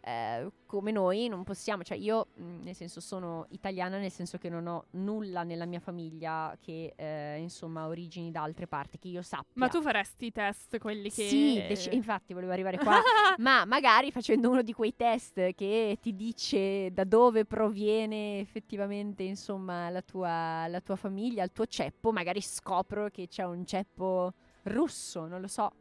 Eh, 0.00 0.50
come 0.66 0.92
noi 0.92 1.28
non 1.28 1.42
possiamo, 1.42 1.82
cioè 1.82 1.96
io 1.98 2.28
mh, 2.36 2.62
nel 2.62 2.74
senso 2.76 3.00
sono 3.00 3.46
italiana, 3.50 3.98
nel 3.98 4.12
senso 4.12 4.38
che 4.38 4.48
non 4.48 4.66
ho 4.68 4.84
nulla 4.92 5.42
nella 5.42 5.64
mia 5.66 5.80
famiglia 5.80 6.56
che 6.60 6.92
eh, 6.96 7.38
insomma 7.38 7.82
ha 7.82 7.86
origini 7.88 8.30
da 8.30 8.42
altre 8.42 8.66
parti, 8.68 8.98
che 8.98 9.08
io 9.08 9.22
sappia. 9.22 9.50
Ma 9.54 9.68
tu 9.68 9.82
faresti 9.82 10.26
i 10.26 10.32
test, 10.32 10.78
quelli 10.78 11.10
che... 11.10 11.26
Sì, 11.28 11.54
dec- 11.66 11.92
infatti 11.92 12.34
volevo 12.34 12.52
arrivare 12.52 12.78
qua. 12.78 13.00
Ma 13.38 13.64
magari 13.64 14.12
facendo 14.12 14.48
uno 14.48 14.62
di 14.62 14.72
quei 14.72 14.94
test 14.94 15.54
che 15.54 15.98
ti 16.00 16.14
dice 16.14 16.92
da 16.92 17.02
dove 17.04 17.44
proviene 17.44 18.38
effettivamente, 18.38 19.22
insomma, 19.24 19.90
la 19.90 20.02
tua, 20.02 20.66
la 20.68 20.80
tua 20.80 20.96
famiglia, 20.96 21.42
il 21.42 21.50
tuo 21.52 21.63
ceppo, 21.66 22.12
magari 22.12 22.40
scopro 22.40 23.08
che 23.08 23.28
c'è 23.28 23.44
un 23.44 23.64
ceppo 23.66 24.32
russo, 24.64 25.26
non 25.26 25.40
lo 25.40 25.48
so. 25.48 25.72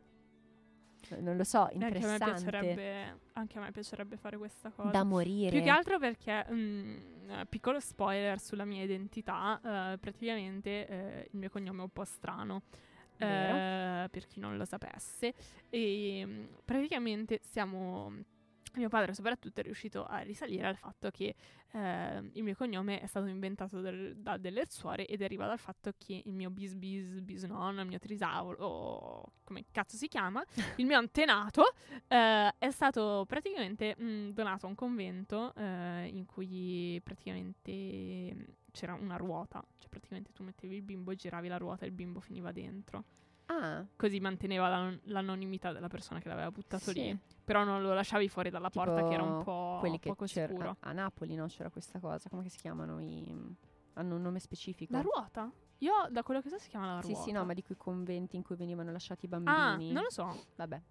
Non 1.19 1.35
lo 1.35 1.43
so, 1.43 1.63
Anche 1.63 1.75
a 1.75 1.79
me 1.79 1.87
interessante. 1.87 2.31
piacerebbe, 2.31 3.19
anche 3.33 3.57
a 3.57 3.61
me 3.61 3.71
piacerebbe 3.71 4.15
fare 4.15 4.37
questa 4.37 4.71
cosa. 4.71 4.89
Da 4.89 5.03
morire. 5.03 5.49
Più 5.51 5.61
che 5.61 5.69
altro 5.69 5.99
perché, 5.99 6.45
mm, 6.49 7.29
eh, 7.29 7.45
piccolo 7.47 7.79
spoiler 7.81 8.39
sulla 8.39 8.63
mia 8.63 8.83
identità, 8.83 9.59
eh, 9.93 9.97
praticamente 9.97 10.87
eh, 10.87 11.27
il 11.29 11.37
mio 11.37 11.49
cognome 11.49 11.79
è 11.79 11.83
un 11.83 11.89
po' 11.89 12.05
strano. 12.05 12.61
Eh, 13.17 14.07
per 14.09 14.25
chi 14.27 14.39
non 14.39 14.57
lo 14.57 14.65
sapesse, 14.65 15.33
e 15.69 16.23
mm, 16.25 16.45
praticamente 16.65 17.39
siamo. 17.43 18.11
Mio 18.75 18.89
padre, 18.89 19.13
soprattutto, 19.13 19.59
è 19.59 19.63
riuscito 19.63 20.03
a 20.03 20.19
risalire 20.19 20.65
al 20.65 20.75
fatto 20.77 21.11
che 21.11 21.35
eh, 21.73 22.29
il 22.33 22.41
mio 22.43 22.55
cognome 22.55 22.99
è 23.01 23.05
stato 23.05 23.27
inventato 23.27 23.81
del- 23.81 24.15
da 24.17 24.37
delle 24.37 24.65
suore 24.67 25.05
e 25.05 25.15
deriva 25.15 25.45
dal 25.45 25.59
fatto 25.59 25.91
che 25.95 26.23
il 26.25 26.33
mio 26.33 26.49
bis 26.49 26.73
bis 26.73 27.19
bisnonno, 27.19 27.81
il 27.81 27.87
mio 27.87 27.99
trisauro, 27.99 28.65
o 28.65 29.31
come 29.43 29.65
cazzo 29.71 29.95
si 29.95 30.07
chiama, 30.07 30.43
il 30.77 30.85
mio 30.87 30.97
antenato, 30.97 31.73
eh, 32.07 32.51
è 32.57 32.71
stato 32.71 33.25
praticamente 33.27 33.95
mh, 33.95 34.29
donato 34.33 34.65
a 34.65 34.69
un 34.69 34.75
convento 34.75 35.53
eh, 35.55 36.07
in 36.11 36.25
cui 36.25 36.99
praticamente 37.03 37.71
mh, 38.33 38.43
c'era 38.71 38.93
una 38.95 39.17
ruota, 39.17 39.63
cioè 39.77 39.87
praticamente 39.89 40.31
tu 40.33 40.41
mettevi 40.43 40.75
il 40.77 40.81
bimbo, 40.81 41.13
giravi 41.13 41.47
la 41.47 41.57
ruota 41.57 41.83
e 41.85 41.87
il 41.89 41.93
bimbo 41.93 42.19
finiva 42.19 42.51
dentro. 42.51 43.03
Ah, 43.61 43.85
Così 43.95 44.19
manteneva 44.19 44.67
l'an- 44.67 44.99
l'anonimità 45.05 45.71
della 45.71 45.87
persona 45.89 46.19
che 46.19 46.27
l'aveva 46.29 46.51
buttato 46.51 46.91
Sì. 46.91 47.01
lì. 47.01 47.19
Però 47.43 47.63
non 47.63 47.81
lo 47.81 47.93
lasciavi 47.93 48.27
fuori 48.29 48.49
dalla 48.49 48.69
porta 48.69 49.03
che 49.03 49.13
era 49.13 49.23
un 49.23 49.37
Tipo 49.39 49.43
po' 49.43 49.77
quelli 49.79 49.99
che 49.99 50.09
poco 50.09 50.25
c'erano 50.25 50.53
sicuro. 50.57 50.77
a 50.79 50.91
Napoli, 50.93 51.35
no? 51.35 51.45
C'era 51.47 51.69
questa 51.69 51.99
cosa, 51.99 52.29
come 52.29 52.43
che 52.43 52.49
si 52.49 52.57
chiamano? 52.57 52.99
I... 53.01 53.55
Hanno 53.95 54.15
un 54.15 54.21
nome 54.21 54.39
specifico. 54.39 54.93
La 54.93 55.01
ruota? 55.01 55.51
Io, 55.79 55.91
da 56.09 56.23
quello 56.23 56.41
che 56.41 56.49
so, 56.49 56.57
si 56.57 56.69
chiama 56.69 56.95
la 56.95 57.01
Sì, 57.01 57.09
ruota. 57.09 57.23
sì, 57.23 57.31
no, 57.31 57.43
ma 57.45 57.53
di 57.53 57.61
quei 57.61 57.77
conventi 57.77 58.37
in 58.37 58.41
cui 58.43 58.55
venivano 58.55 58.91
lasciati 58.91 59.25
i 59.25 59.29
Ah, 59.33 59.37
bambini. 59.37 59.91
non 59.91 60.03
lo 60.03 60.09
so. 60.09 60.45
Vabbè. 60.55 60.81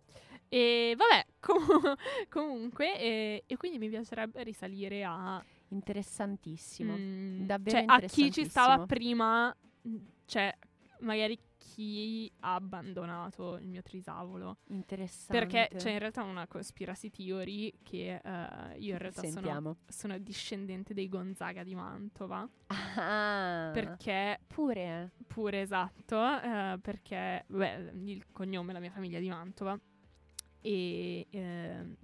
E 0.49 0.95
vabbè, 0.97 1.27
com- 1.41 1.95
comunque, 2.29 2.99
e, 3.01 3.45
e 3.47 3.57
quindi 3.57 3.79
mi 3.79 3.89
piacerebbe 3.89 4.43
risalire 4.45 5.03
a... 5.05 5.43
Interessantissimo. 5.69 6.95
mm, 6.97 7.47
davvero 7.47 7.79
cioè, 7.79 7.85
a 7.89 8.01
chi 8.01 8.31
ci 8.31 8.45
stava 8.47 8.85
prima, 8.87 9.55
mm, 9.89 9.97
cioè, 10.27 10.55
magari 11.01 11.39
chi 11.63 12.31
ha 12.41 12.55
abbandonato 12.55 13.57
il 13.57 13.69
mio 13.69 13.83
trisavolo. 13.83 14.59
Interessante. 14.69 15.39
Perché 15.39 15.71
c'è 15.77 15.93
in 15.93 15.99
realtà 16.01 16.23
una 16.25 16.47
conspiracy 16.49 17.09
theory 17.11 17.73
che 17.83 18.21
eh, 18.23 18.79
io 18.79 18.93
in 18.93 18.99
realtà 18.99 19.23
sono, 19.29 19.77
sono 19.87 20.19
discendente 20.19 20.93
dei 20.93 21.09
Gonzaga 21.09 21.63
di 21.63 21.75
Mantova. 21.75 22.49
Ah, 22.67 23.71
Perché 23.73 24.41
pure. 24.47 25.13
Pure 25.27 25.61
esatto, 25.61 26.17
eh, 26.41 26.79
perché 26.81 27.45
beh, 27.47 27.93
il 28.05 28.27
cognome, 28.33 28.73
la 28.73 28.81
mia 28.81 28.91
famiglia 28.91 29.19
è 29.19 29.21
di 29.21 29.29
Mantova 29.29 29.79
e 30.61 31.27
ehm, 31.31 31.97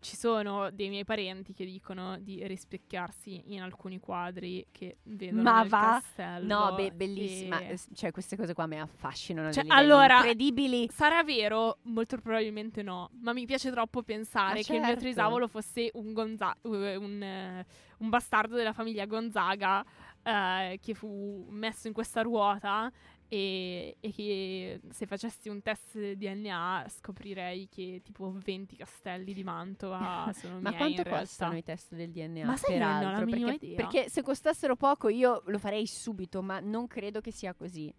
ci 0.00 0.16
sono 0.16 0.70
dei 0.70 0.88
miei 0.88 1.04
parenti 1.04 1.52
che 1.52 1.64
dicono 1.64 2.18
di 2.18 2.46
rispecchiarsi 2.46 3.52
in 3.52 3.62
alcuni 3.62 3.98
quadri 3.98 4.66
che 4.70 4.98
vedono 5.02 5.42
Ma 5.42 5.60
nel 5.60 5.68
va? 5.68 6.00
castello. 6.00 6.46
No, 6.68 6.74
be- 6.74 6.92
bellissima. 6.92 7.58
e- 7.60 7.78
Cioè, 7.94 8.10
queste 8.12 8.36
cose 8.36 8.54
qua 8.54 8.66
mi 8.66 8.80
affascinano. 8.80 9.52
Cioè, 9.52 9.64
allora- 9.68 10.16
incredibili. 10.18 10.88
Sarà 10.92 11.22
vero? 11.24 11.78
Molto 11.82 12.16
probabilmente 12.18 12.82
no, 12.82 13.10
ma 13.22 13.32
mi 13.32 13.44
piace 13.46 13.70
troppo 13.70 14.02
pensare 14.02 14.58
Ma 14.58 14.62
che 14.62 14.72
il 14.74 14.78
mio 14.78 14.88
certo. 14.88 15.00
trisavolo 15.02 15.48
fosse 15.48 15.90
un, 15.94 16.12
Gonza- 16.12 16.56
un, 16.62 17.22
eh, 17.22 17.66
un 17.98 18.08
bastardo 18.08 18.54
della 18.54 18.72
famiglia 18.72 19.04
Gonzaga 19.06 19.84
eh, 20.28 20.78
che 20.80 20.94
fu 20.94 21.46
messo 21.48 21.86
in 21.86 21.94
questa 21.94 22.20
ruota 22.20 22.92
e, 23.28 23.96
e 24.00 24.12
che 24.12 24.80
se 24.90 25.06
facessi 25.06 25.48
un 25.48 25.62
test 25.62 25.98
DNA 26.12 26.86
scoprirei 26.88 27.68
che 27.68 28.00
tipo 28.02 28.32
20 28.32 28.76
castelli 28.76 29.32
di 29.32 29.42
Mantova 29.42 30.30
sono 30.36 30.60
Ma 30.60 30.70
miei 30.70 30.76
quanto 30.76 31.02
costano 31.04 31.56
i 31.56 31.62
test 31.62 31.94
del 31.94 32.10
DNA? 32.10 32.44
Ma 32.44 32.56
sai 32.56 32.72
che 32.74 32.78
non 32.78 32.96
ho 32.96 32.98
peraltro? 32.98 33.26
perché, 33.26 33.66
idea. 33.66 33.76
perché 33.76 34.08
se 34.08 34.22
costassero 34.22 34.76
poco 34.76 35.08
io 35.08 35.42
lo 35.46 35.58
farei 35.58 35.86
subito, 35.86 36.42
ma 36.42 36.60
non 36.60 36.86
credo 36.86 37.20
che 37.20 37.30
sia 37.30 37.54
così. 37.54 37.92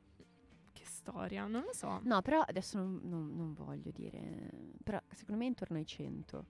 Che 0.72 0.86
storia, 0.86 1.46
non 1.48 1.64
lo 1.64 1.74
so. 1.74 2.00
No, 2.04 2.22
però 2.22 2.42
adesso 2.42 2.78
non, 2.78 3.00
non- 3.04 3.36
non 3.36 3.54
voglio 3.54 3.92
dire. 3.92 4.50
Però 4.84 5.00
secondo 5.10 5.40
me 5.40 5.46
è 5.46 5.50
intorno 5.50 5.78
ai 5.78 5.86
100. 5.86 6.46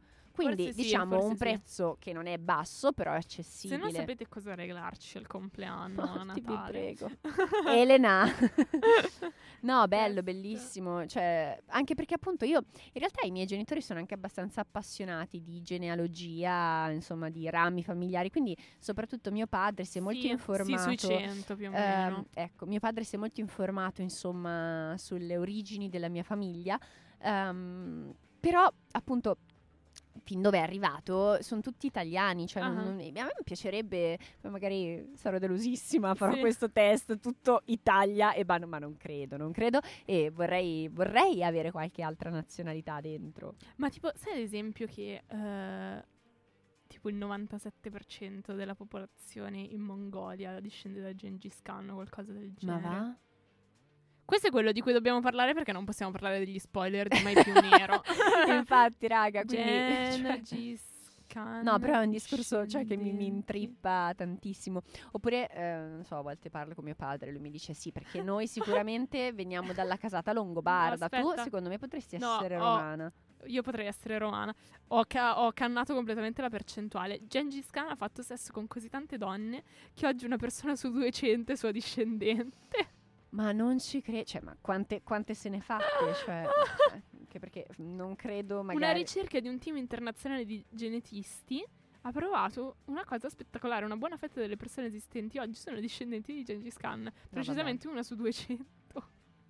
Quindi 0.46 0.74
sì, 0.74 0.84
diciamo 0.84 1.24
un 1.24 1.32
sì. 1.32 1.38
prezzo 1.38 1.96
che 2.00 2.14
non 2.14 2.26
è 2.28 2.38
basso, 2.38 2.92
però 2.94 3.12
è 3.12 3.16
Se 3.16 3.20
accessibile. 3.20 3.82
non 3.82 3.92
sapete 3.92 4.28
cosa 4.28 4.56
regalarci 4.56 5.18
al 5.18 5.28
compleanno, 5.28 6.02
a 6.16 6.24
Morti, 6.24 6.42
vi 6.42 6.46
Natale. 6.48 6.72
prego. 6.72 7.10
Elena. 7.68 8.26
no, 9.62 9.88
bello, 9.88 10.24
bellissimo. 10.24 11.06
Cioè, 11.06 11.58
anche 11.68 11.94
perché 11.96 12.14
appunto 12.16 12.46
io, 12.46 12.60
in 12.94 13.00
realtà 13.00 13.26
i 13.26 13.32
miei 13.32 13.46
genitori 13.46 13.82
sono 13.82 14.00
anche 14.00 14.14
abbastanza 14.14 14.62
appassionati 14.62 15.42
di 15.42 15.62
genealogia, 15.62 16.90
insomma, 16.92 17.30
di 17.30 17.50
rami 17.50 17.84
familiari. 17.84 18.30
Quindi, 18.30 18.56
soprattutto 18.80 19.32
mio 19.32 19.48
padre 19.48 19.84
si 19.86 19.98
è 19.98 20.02
molto 20.02 20.22
Sì, 20.22 20.30
informato. 20.30 20.92
Sì, 20.92 20.98
sui 20.98 21.18
100 21.20 21.56
più 21.56 21.68
o 21.68 21.72
Ehm, 21.72 21.80
meno. 22.08 22.26
ecco, 22.34 22.66
mio 22.66 22.80
padre 22.80 23.04
si 23.04 23.16
è 23.16 23.20
molto 23.20 23.42
informato, 23.42 24.02
insomma, 24.02 24.96
sulle 24.98 25.38
origini 25.38 25.90
della 25.90 26.10
mia 26.10 26.24
famiglia. 26.24 26.80
Ehm, 27.20 28.14
però, 28.40 28.72
appunto, 28.92 29.38
fin 30.24 30.42
dove 30.42 30.58
è 30.58 30.62
arrivato, 30.62 31.42
sono 31.42 31.62
tutti 31.62 31.86
italiani. 31.86 32.48
Cioè, 32.48 32.64
non- 32.64 32.78
Ah. 32.78 32.84
non- 32.84 33.00
a 33.00 33.24
me 33.24 33.34
piacerebbe, 33.44 34.18
poi 34.40 34.52
magari 34.52 35.12
sarò 35.16 35.38
delusissima, 35.38 36.14
farò 36.16 36.34
Sì. 36.34 36.40
questo 36.40 36.72
test 36.72 37.20
tutto 37.20 37.62
Italia, 37.66 38.34
e 38.34 38.44
ma, 38.46 38.58
ma 38.66 38.80
non 38.80 38.96
credo, 38.98 39.38
non 39.38 39.52
credo. 39.52 39.80
E 40.06 40.30
vorrei, 40.30 40.88
vorrei 40.88 41.44
avere 41.44 41.72
qualche 41.72 42.02
altra 42.04 42.30
nazionalità 42.30 43.02
dentro. 43.02 43.56
Ma 43.78 43.90
tipo, 43.90 44.12
sai 44.16 44.34
ad 44.34 44.40
esempio 44.40 44.88
che 44.88 45.24
eh, 45.28 46.04
tipo 46.88 47.10
il 47.10 47.16
97% 47.16 48.54
della 48.56 48.74
popolazione 48.76 49.60
in 49.60 49.82
Mongolia 49.82 50.60
discende 50.60 51.02
da 51.02 51.14
Gengis 51.14 51.62
Khan 51.62 51.90
o 51.90 51.94
qualcosa 51.96 52.32
del 52.32 52.52
Ma 52.62 52.80
genere? 52.80 52.82
va? 52.82 53.16
Questo 54.30 54.46
è 54.46 54.52
quello 54.52 54.72
di 54.72 54.80
cui 54.82 54.94
dobbiamo 54.94 55.22
parlare 55.22 55.56
perché 55.56 55.72
non 55.72 55.86
possiamo 55.86 56.12
parlare 56.12 56.38
degli 56.38 56.60
spoiler 56.60 57.08
di 57.08 57.20
Mai 57.24 57.34
più 57.34 57.52
nero. 57.52 58.04
Infatti, 58.56 59.08
raga, 59.08 59.44
quindi... 59.44 59.66
cioè- 59.66 60.40
Gengis 60.44 60.82
Khan. 61.26 61.64
No, 61.64 61.80
però 61.80 62.00
è 62.00 62.04
un 62.04 62.12
discorso 62.12 62.68
cioè, 62.68 62.86
che 62.86 62.96
mi, 62.96 63.12
mi 63.12 63.26
intrippa 63.26 64.14
tantissimo. 64.16 64.84
Oppure, 65.14 65.50
eh, 65.50 65.78
non 65.78 66.04
so, 66.04 66.18
a 66.18 66.22
volte 66.22 66.52
parlo 66.52 66.76
con 66.76 66.84
mio 66.84 66.94
padre, 66.94 67.32
lui 67.32 67.40
mi 67.42 67.50
dice 67.50 67.74
sì, 67.74 67.92
perché 67.92 68.22
noi 68.24 68.46
sicuramente 68.46 69.34
veniamo 69.34 69.74
dalla 69.74 69.98
casata 69.98 70.32
longobarda. 70.32 71.10
tu, 71.10 71.16
aspetta. 71.16 71.44
secondo 71.44 71.70
me, 71.70 71.80
potresti 71.80 72.20
No, 72.20 72.36
essere 72.36 72.56
ho- 72.56 72.60
romana. 72.60 73.12
Io 73.46 73.64
potrei 73.64 73.88
essere 73.88 74.20
romana. 74.20 74.54
Ho, 74.90 75.06
ca- 75.08 75.42
ho 75.42 75.52
cannato 75.54 75.96
completamente 75.96 76.44
la 76.44 76.50
percentuale. 76.50 77.22
Gengis 77.26 77.72
Khan 77.72 77.90
ha 77.90 77.96
fatto 77.96 78.22
sesso 78.22 78.52
con 78.52 78.68
così 78.68 78.90
tante 78.90 79.18
donne 79.18 79.64
che 79.96 80.06
oggi 80.06 80.26
una 80.26 80.38
persona 80.38 80.76
su 80.76 80.92
200 80.92 81.52
è 81.52 81.56
sua 81.56 81.72
discendente. 81.72 82.98
Ma 83.32 83.52
non 83.52 83.80
ci 83.80 84.02
credo, 84.02 84.24
cioè, 84.24 84.42
ma 84.42 84.56
quante, 84.60 85.04
quante 85.04 85.34
se 85.34 85.50
ne 85.50 85.62
fatte? 85.62 85.84
Cioè, 86.26 86.46
anche 87.20 87.40
perché 87.40 87.68
non 87.78 88.16
credo 88.16 88.64
magari... 88.64 88.84
Una 88.84 88.92
ricerca 88.92 89.40
di 89.40 89.48
un 89.48 89.60
team 89.60 89.78
internazionale 89.78 90.46
di 90.46 90.64
genetisti 90.70 91.64
ha 92.02 92.12
provato 92.12 92.78
una 92.86 93.06
cosa 93.06 93.30
spettacolare. 93.30 93.86
Una 93.86 93.98
buona 93.98 94.18
fetta 94.18 94.40
delle 94.40 94.56
persone 94.56 94.88
esistenti 94.88 95.38
oggi 95.38 95.56
sono 95.56 95.80
discendenti 95.80 96.34
di 96.34 96.44
Gengis 96.44 96.78
Khan. 96.78 97.12
Precisamente 97.30 97.88
una 97.88 98.04
su 98.04 98.16
200. 98.16 98.68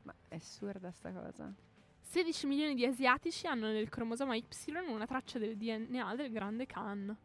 Ma 0.04 0.14
è 0.28 0.36
assurda 0.36 0.92
sta 0.92 1.12
cosa. 1.12 1.54
16 2.02 2.48
milioni 2.48 2.74
di 2.74 2.86
asiatici 2.86 3.46
hanno 3.48 3.68
nel 3.68 3.88
cromosoma 3.88 4.36
Y 4.36 4.46
una 4.88 5.06
traccia 5.06 5.38
del 5.38 5.56
DNA 5.56 6.16
del 6.16 6.32
grande 6.32 6.66
Khan. 6.66 7.16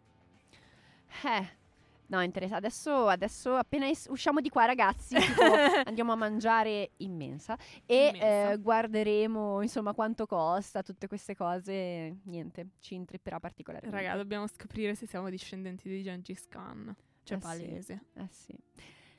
Eh... 1.24 1.62
No, 2.06 2.20
interessa. 2.22 2.56
Adesso, 2.56 3.06
adesso 3.08 3.54
appena 3.54 3.88
es- 3.88 4.06
usciamo 4.10 4.40
di 4.40 4.48
qua, 4.50 4.66
ragazzi, 4.66 5.14
tipo, 5.18 5.42
andiamo 5.84 6.12
a 6.12 6.16
mangiare 6.16 6.90
immensa 6.98 7.56
e 7.86 8.08
Immensa. 8.08 8.50
eh, 8.52 8.58
guarderemo 8.58 9.62
insomma 9.62 9.94
quanto 9.94 10.26
costa, 10.26 10.82
tutte 10.82 11.06
queste 11.08 11.34
cose. 11.34 12.18
Niente, 12.24 12.68
ci 12.80 12.94
intripperà 12.94 13.40
particolarmente. 13.40 13.96
Raga, 13.96 14.16
dobbiamo 14.16 14.46
scoprire 14.46 14.94
se 14.94 15.06
siamo 15.06 15.30
discendenti 15.30 15.88
di 15.88 16.02
Gengis 16.02 16.46
Khan. 16.48 16.94
Cioè, 17.22 17.38
Eh 17.38 17.40
sì. 17.40 17.46
palese. 17.46 18.02
Eh 18.14 18.28
sì. 18.30 18.54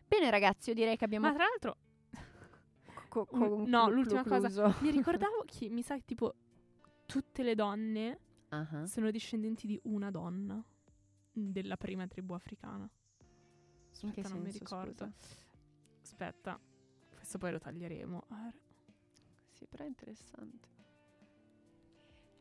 Bene, 0.07 0.29
ragazzi, 0.29 0.69
io 0.69 0.75
direi 0.75 0.95
che 0.95 1.05
abbiamo 1.05 1.25
Ma 1.27 1.33
tra 1.33 1.43
l'altro, 1.45 1.77
co- 3.09 3.27
un- 3.31 3.39
conclu- 3.39 3.67
no, 3.67 3.89
l'ultima 3.89 4.23
cosa. 4.23 4.47
concluso. 4.49 4.75
mi 4.85 4.91
ricordavo 4.91 5.43
che 5.45 5.69
mi 5.69 5.81
sa 5.81 5.95
che 5.95 6.03
tipo 6.05 6.35
tutte 7.07 7.41
le 7.43 7.55
donne 7.55 8.19
Ah, 8.49 8.85
sono 8.85 9.09
discendenti 9.09 9.65
di 9.65 9.77
una 9.85 10.11
donna 10.11 10.63
della 11.35 11.75
prima 11.77 12.07
tribù 12.07 12.33
africana. 12.33 12.89
Aspetta, 13.91 14.29
non 14.29 14.39
mi 14.41 14.51
senso, 14.51 14.59
ricordo. 14.59 14.91
scusa? 14.93 15.13
Aspetta, 16.01 16.59
questo 17.13 17.37
poi 17.37 17.51
lo 17.51 17.59
taglieremo. 17.59 18.23
Ah, 18.29 18.53
Sì, 19.51 19.65
però 19.67 19.83
è 19.83 19.87
interessante. 19.87 20.73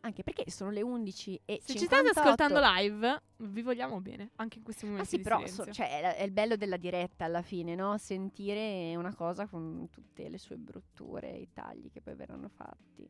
Anche 0.00 0.22
perché 0.22 0.50
sono 0.50 0.70
le 0.70 0.82
11 0.82 1.40
e 1.46 1.60
Se 1.62 1.72
ci 1.72 1.86
state 1.86 2.08
58. 2.08 2.20
ascoltando 2.20 2.60
live, 2.78 3.22
vi 3.38 3.62
vogliamo 3.62 4.02
bene, 4.02 4.32
anche 4.36 4.58
in 4.58 4.64
questi 4.64 4.84
momenti 4.84 5.06
Ah 5.06 5.08
sì, 5.08 5.20
però 5.20 5.46
so- 5.46 5.72
cioè, 5.72 6.16
è, 6.16 6.22
il 6.24 6.30
bello 6.30 6.56
della 6.56 6.76
diretta 6.76 7.24
alla 7.24 7.40
fine, 7.40 7.74
no? 7.74 7.96
Sentire 7.96 8.94
una 8.96 9.14
cosa 9.14 9.46
con 9.46 9.88
tutte 9.90 10.28
le 10.28 10.36
sue 10.36 10.56
brutture 10.58 11.32
e 11.32 11.40
i 11.40 11.48
tagli 11.54 11.90
che 11.90 12.02
poi 12.02 12.14
verranno 12.16 12.50
fatti. 12.50 13.08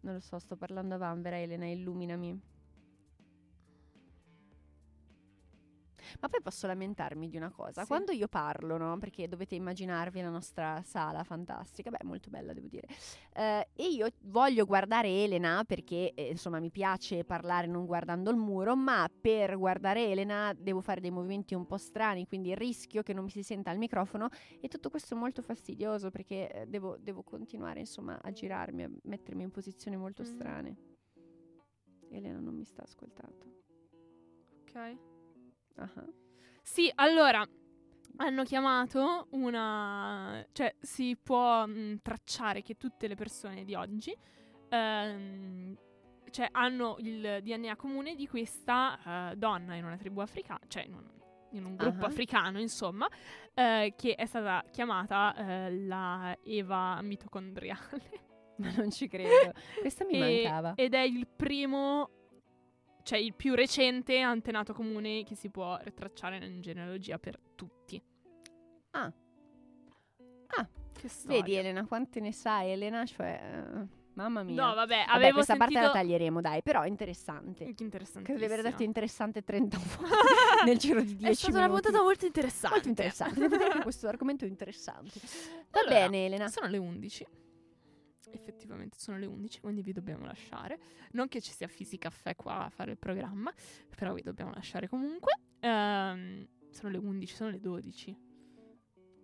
Non 0.00 0.14
lo 0.14 0.20
so, 0.20 0.38
sto 0.40 0.56
parlando 0.56 0.94
a 0.94 0.98
Vanvera, 0.98 1.38
Elena, 1.38 1.66
illuminami. 1.66 2.40
Ma 6.20 6.28
poi 6.28 6.40
posso 6.42 6.66
lamentarmi 6.66 7.28
di 7.28 7.36
una 7.36 7.50
cosa. 7.50 7.82
Sì. 7.82 7.86
Quando 7.86 8.12
io 8.12 8.28
parlo, 8.28 8.76
no? 8.76 8.98
Perché 8.98 9.28
dovete 9.28 9.54
immaginarvi 9.54 10.20
la 10.20 10.30
nostra 10.30 10.82
sala 10.84 11.24
fantastica, 11.24 11.90
beh, 11.90 12.04
molto 12.04 12.30
bella 12.30 12.52
devo 12.52 12.66
dire. 12.68 12.86
Eh, 13.34 13.68
e 13.72 13.86
io 13.88 14.08
voglio 14.22 14.64
guardare 14.64 15.08
Elena 15.08 15.64
perché, 15.66 16.14
eh, 16.14 16.30
insomma, 16.30 16.58
mi 16.60 16.70
piace 16.70 17.24
parlare 17.24 17.66
non 17.66 17.86
guardando 17.86 18.30
il 18.30 18.36
muro, 18.36 18.74
ma 18.76 19.08
per 19.20 19.56
guardare 19.58 20.06
Elena 20.10 20.52
devo 20.56 20.80
fare 20.80 21.00
dei 21.00 21.10
movimenti 21.10 21.54
un 21.54 21.66
po' 21.66 21.76
strani, 21.78 22.26
quindi 22.26 22.54
rischio 22.54 23.02
che 23.02 23.12
non 23.12 23.24
mi 23.24 23.30
si 23.30 23.42
senta 23.42 23.70
al 23.70 23.78
microfono 23.78 24.28
e 24.60 24.68
tutto 24.68 24.90
questo 24.90 25.14
è 25.14 25.18
molto 25.18 25.42
fastidioso 25.42 26.10
perché 26.10 26.50
eh, 26.50 26.66
devo, 26.66 26.96
devo 26.98 27.22
continuare, 27.22 27.80
insomma, 27.80 28.18
a 28.20 28.30
girarmi, 28.32 28.82
a 28.82 28.90
mettermi 29.02 29.42
in 29.42 29.50
posizioni 29.50 29.96
molto 29.96 30.22
Mm. 30.22 30.24
strane. 30.24 30.76
Elena 32.10 32.38
non 32.38 32.54
mi 32.54 32.64
sta 32.64 32.82
ascoltando. 32.82 33.46
Ok. 34.62 35.07
Ah. 35.78 36.04
Sì, 36.62 36.90
allora 36.96 37.46
hanno 38.16 38.42
chiamato 38.44 39.28
una. 39.30 40.44
cioè, 40.52 40.74
si 40.80 41.16
può 41.22 41.66
mh, 41.66 41.98
tracciare 42.02 42.62
che 42.62 42.76
tutte 42.76 43.06
le 43.08 43.14
persone 43.14 43.64
di 43.64 43.74
oggi. 43.74 44.14
ehm, 44.70 45.76
cioè, 46.30 46.46
hanno 46.52 46.96
il 46.98 47.38
DNA 47.42 47.74
comune 47.76 48.14
di 48.14 48.26
questa 48.28 49.30
eh, 49.32 49.36
donna 49.36 49.74
in 49.76 49.84
una 49.84 49.96
tribù 49.96 50.20
africana. 50.20 50.60
Cioè, 50.68 50.82
in 50.84 50.92
un- 50.94 51.16
in 51.52 51.64
un 51.64 51.74
gruppo 51.76 52.04
Ah. 52.04 52.08
africano, 52.08 52.60
insomma, 52.60 53.08
eh, 53.54 53.94
che 53.96 54.14
è 54.14 54.26
stata 54.26 54.62
chiamata 54.70 55.34
eh, 55.34 55.74
la 55.86 56.36
Eva 56.42 57.00
mitocondriale. 57.00 58.26
Ma 58.58 58.70
non 58.76 58.90
ci 58.90 59.08
credo. 59.08 59.52
Questa 59.80 60.04
mi 60.04 60.12
E- 60.20 60.42
mancava. 60.42 60.74
Ed 60.74 60.92
è 60.92 61.00
il 61.00 61.26
primo, 61.26 62.10
cioè 63.08 63.18
il 63.18 63.32
più 63.32 63.54
recente 63.54 64.18
antenato 64.20 64.74
comune 64.74 65.24
che 65.24 65.34
si 65.34 65.48
può 65.48 65.78
ritracciare 65.80 66.44
in 66.44 66.60
genealogia 66.60 67.18
per 67.18 67.38
tutti. 67.54 67.98
Ah. 68.90 69.10
Ah, 70.48 70.68
Che 70.92 71.08
storia. 71.08 71.38
Vedi 71.40 71.54
Elena, 71.54 71.86
quante 71.86 72.20
ne 72.20 72.32
sai 72.32 72.70
Elena? 72.72 73.06
Cioè, 73.06 73.40
eh, 73.42 73.86
mamma 74.12 74.42
mia. 74.42 74.62
No, 74.62 74.74
vabbè, 74.74 75.06
Vabbè, 75.08 75.32
questa 75.32 75.54
sentito... 75.54 75.80
parte 75.80 75.86
la 75.86 75.90
taglieremo, 75.90 76.42
dai, 76.42 76.62
però 76.62 76.82
è 76.82 76.86
interessante. 76.88 77.72
Credo 77.72 78.34
di 78.38 78.44
aver 78.44 78.60
detto 78.60 78.82
interessante 78.82 79.42
30 79.42 79.78
volte 79.96 80.14
nel 80.66 80.76
giro 80.76 81.00
di 81.00 81.16
10 81.16 81.30
È 81.30 81.32
stata 81.34 81.52
minuti. 81.52 81.70
una 81.72 81.80
puntata 81.80 82.04
molto 82.04 82.26
interessante. 82.26 82.74
Molto 82.74 82.88
interessante, 82.90 83.40
devo 83.40 83.56
dire 83.56 83.70
che 83.70 83.80
questo 83.80 84.06
argomento 84.06 84.44
è 84.44 84.48
interessante. 84.48 85.18
Va 85.72 85.80
Allora, 85.80 85.94
bene 85.94 86.26
Elena. 86.26 86.48
Sono 86.48 86.66
le 86.68 86.76
11. 86.76 87.26
Effettivamente 88.30 88.98
sono 88.98 89.18
le 89.18 89.26
11, 89.26 89.60
quindi 89.60 89.82
vi 89.82 89.92
dobbiamo 89.92 90.24
lasciare. 90.24 90.78
Non 91.12 91.28
che 91.28 91.40
ci 91.40 91.52
sia 91.52 91.66
Fisica 91.68 92.08
Caffè 92.08 92.34
qua 92.36 92.64
a 92.64 92.68
fare 92.70 92.92
il 92.92 92.98
programma, 92.98 93.52
però 93.96 94.12
vi 94.14 94.22
dobbiamo 94.22 94.52
lasciare 94.52 94.88
comunque. 94.88 95.32
Ehm, 95.60 96.46
sono 96.70 96.90
le 96.90 96.98
11, 96.98 97.34
sono 97.34 97.50
le 97.50 97.60
12. 97.60 98.16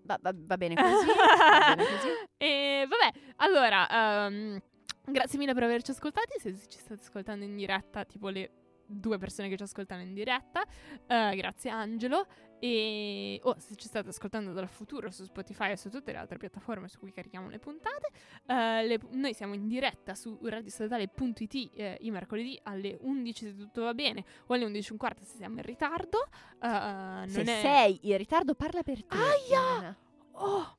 Va, 0.04 0.18
va- 0.20 0.34
va 0.34 0.56
bene 0.56 0.74
così. 0.74 1.06
va 1.06 1.74
bene 1.74 1.84
così. 1.96 2.08
e 2.36 2.86
vabbè, 2.88 3.18
allora, 3.36 4.26
ehm, 4.26 4.60
grazie 5.06 5.38
mille 5.38 5.54
per 5.54 5.62
averci 5.62 5.90
ascoltati. 5.92 6.38
Se 6.40 6.54
ci 6.68 6.78
state 6.78 7.00
ascoltando 7.00 7.44
in 7.44 7.56
diretta, 7.56 8.04
tipo 8.04 8.28
le 8.28 8.50
due 8.86 9.18
persone 9.18 9.48
che 9.48 9.56
ci 9.56 9.62
ascoltano 9.62 10.02
in 10.02 10.14
diretta, 10.14 10.64
eh, 11.06 11.34
grazie 11.36 11.70
Angelo. 11.70 12.26
E 12.60 13.40
oh, 13.42 13.56
se 13.58 13.74
ci 13.74 13.88
state 13.88 14.08
ascoltando 14.08 14.52
dal 14.52 14.68
futuro 14.68 15.10
su 15.10 15.24
Spotify 15.24 15.72
e 15.72 15.76
su 15.76 15.90
tutte 15.90 16.12
le 16.12 16.18
altre 16.18 16.38
piattaforme 16.38 16.88
su 16.88 16.98
cui 16.98 17.12
carichiamo 17.12 17.50
le 17.50 17.58
puntate, 17.58 18.08
eh, 18.46 18.86
le- 18.86 19.00
noi 19.10 19.34
siamo 19.34 19.52
in 19.52 19.66
diretta 19.68 20.14
su 20.14 20.38
radiostatale.it 20.42 21.72
eh, 21.74 21.98
i 22.00 22.10
mercoledì 22.10 22.58
alle 22.62 22.96
11 23.00 23.44
se 23.44 23.54
tutto 23.54 23.82
va 23.82 23.92
bene 23.92 24.24
o 24.46 24.54
alle 24.54 24.64
11.15 24.66 25.22
se 25.22 25.36
siamo 25.36 25.56
in 25.56 25.62
ritardo. 25.62 26.26
Non 26.60 27.28
Se 27.28 27.42
è... 27.42 27.44
sei 27.44 27.98
in 28.02 28.16
ritardo 28.16 28.54
parla 28.54 28.82
per 28.82 29.04
te. 29.04 29.16
Aia! 29.16 29.96
Oh! 30.32 30.78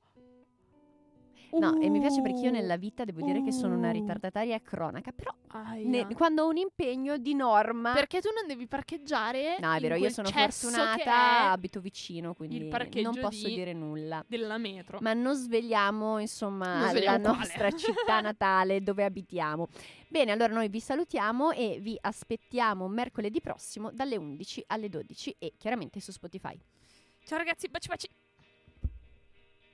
No, 1.60 1.80
e 1.80 1.90
mi 1.90 2.00
piace 2.00 2.22
perché 2.22 2.42
io 2.42 2.52
nella 2.52 2.76
Uh, 2.76 2.78
vita 2.78 3.06
devo 3.06 3.22
dire 3.22 3.42
che 3.42 3.52
sono 3.52 3.76
una 3.76 3.90
uh. 3.90 3.94
ritardataria 3.94 4.60
cronaca, 4.62 5.12
però 5.12 5.32
ne- 5.84 6.08
quando 6.14 6.44
ho 6.44 6.50
un 6.50 6.58
impegno 6.58 7.18
di 7.18 7.34
norma... 7.34 7.94
Perché 7.94 8.20
tu 8.20 8.30
non 8.36 8.46
devi 8.48 8.68
parcheggiare. 8.68 9.58
No, 9.60 9.74
è 9.74 9.80
vero, 9.80 9.96
io 9.96 10.10
sono 10.10 10.28
fortunata, 10.30 11.52
abito 11.52 11.80
vicino, 11.80 12.34
quindi 12.34 12.70
non 13.02 13.18
posso 13.20 13.48
di- 13.48 13.54
dire 13.56 13.74
nulla. 13.74 14.24
della 14.28 14.58
metro. 14.58 15.00
Ma 15.02 15.14
non 15.14 15.36
svegliamo, 15.36 16.20
insomma, 16.20 16.74
Non 16.74 16.82
la 16.84 16.90
svegliamo 16.90 17.20
quale. 17.24 17.38
nostra 17.38 17.72
città 17.72 18.20
natale 18.22 18.82
dove 18.82 19.04
abitiamo. 19.06 19.68
Bene, 20.10 20.32
allora 20.32 20.54
noi 20.54 20.68
vi 20.70 20.80
salutiamo 20.80 21.52
e 21.52 21.80
vi 21.82 21.98
aspettiamo 22.00 22.88
mercoledì 22.88 23.40
prossimo 23.42 23.92
dalle 23.92 24.18
11 24.18 24.64
alle 24.68 24.90
12 24.90 25.36
e 25.40 25.54
chiaramente 25.58 26.00
su 26.00 26.12
Spotify. 26.12 26.60
Ciao 27.26 27.38
ragazzi, 27.38 27.68
baci 27.70 27.88
baci. 27.88 28.08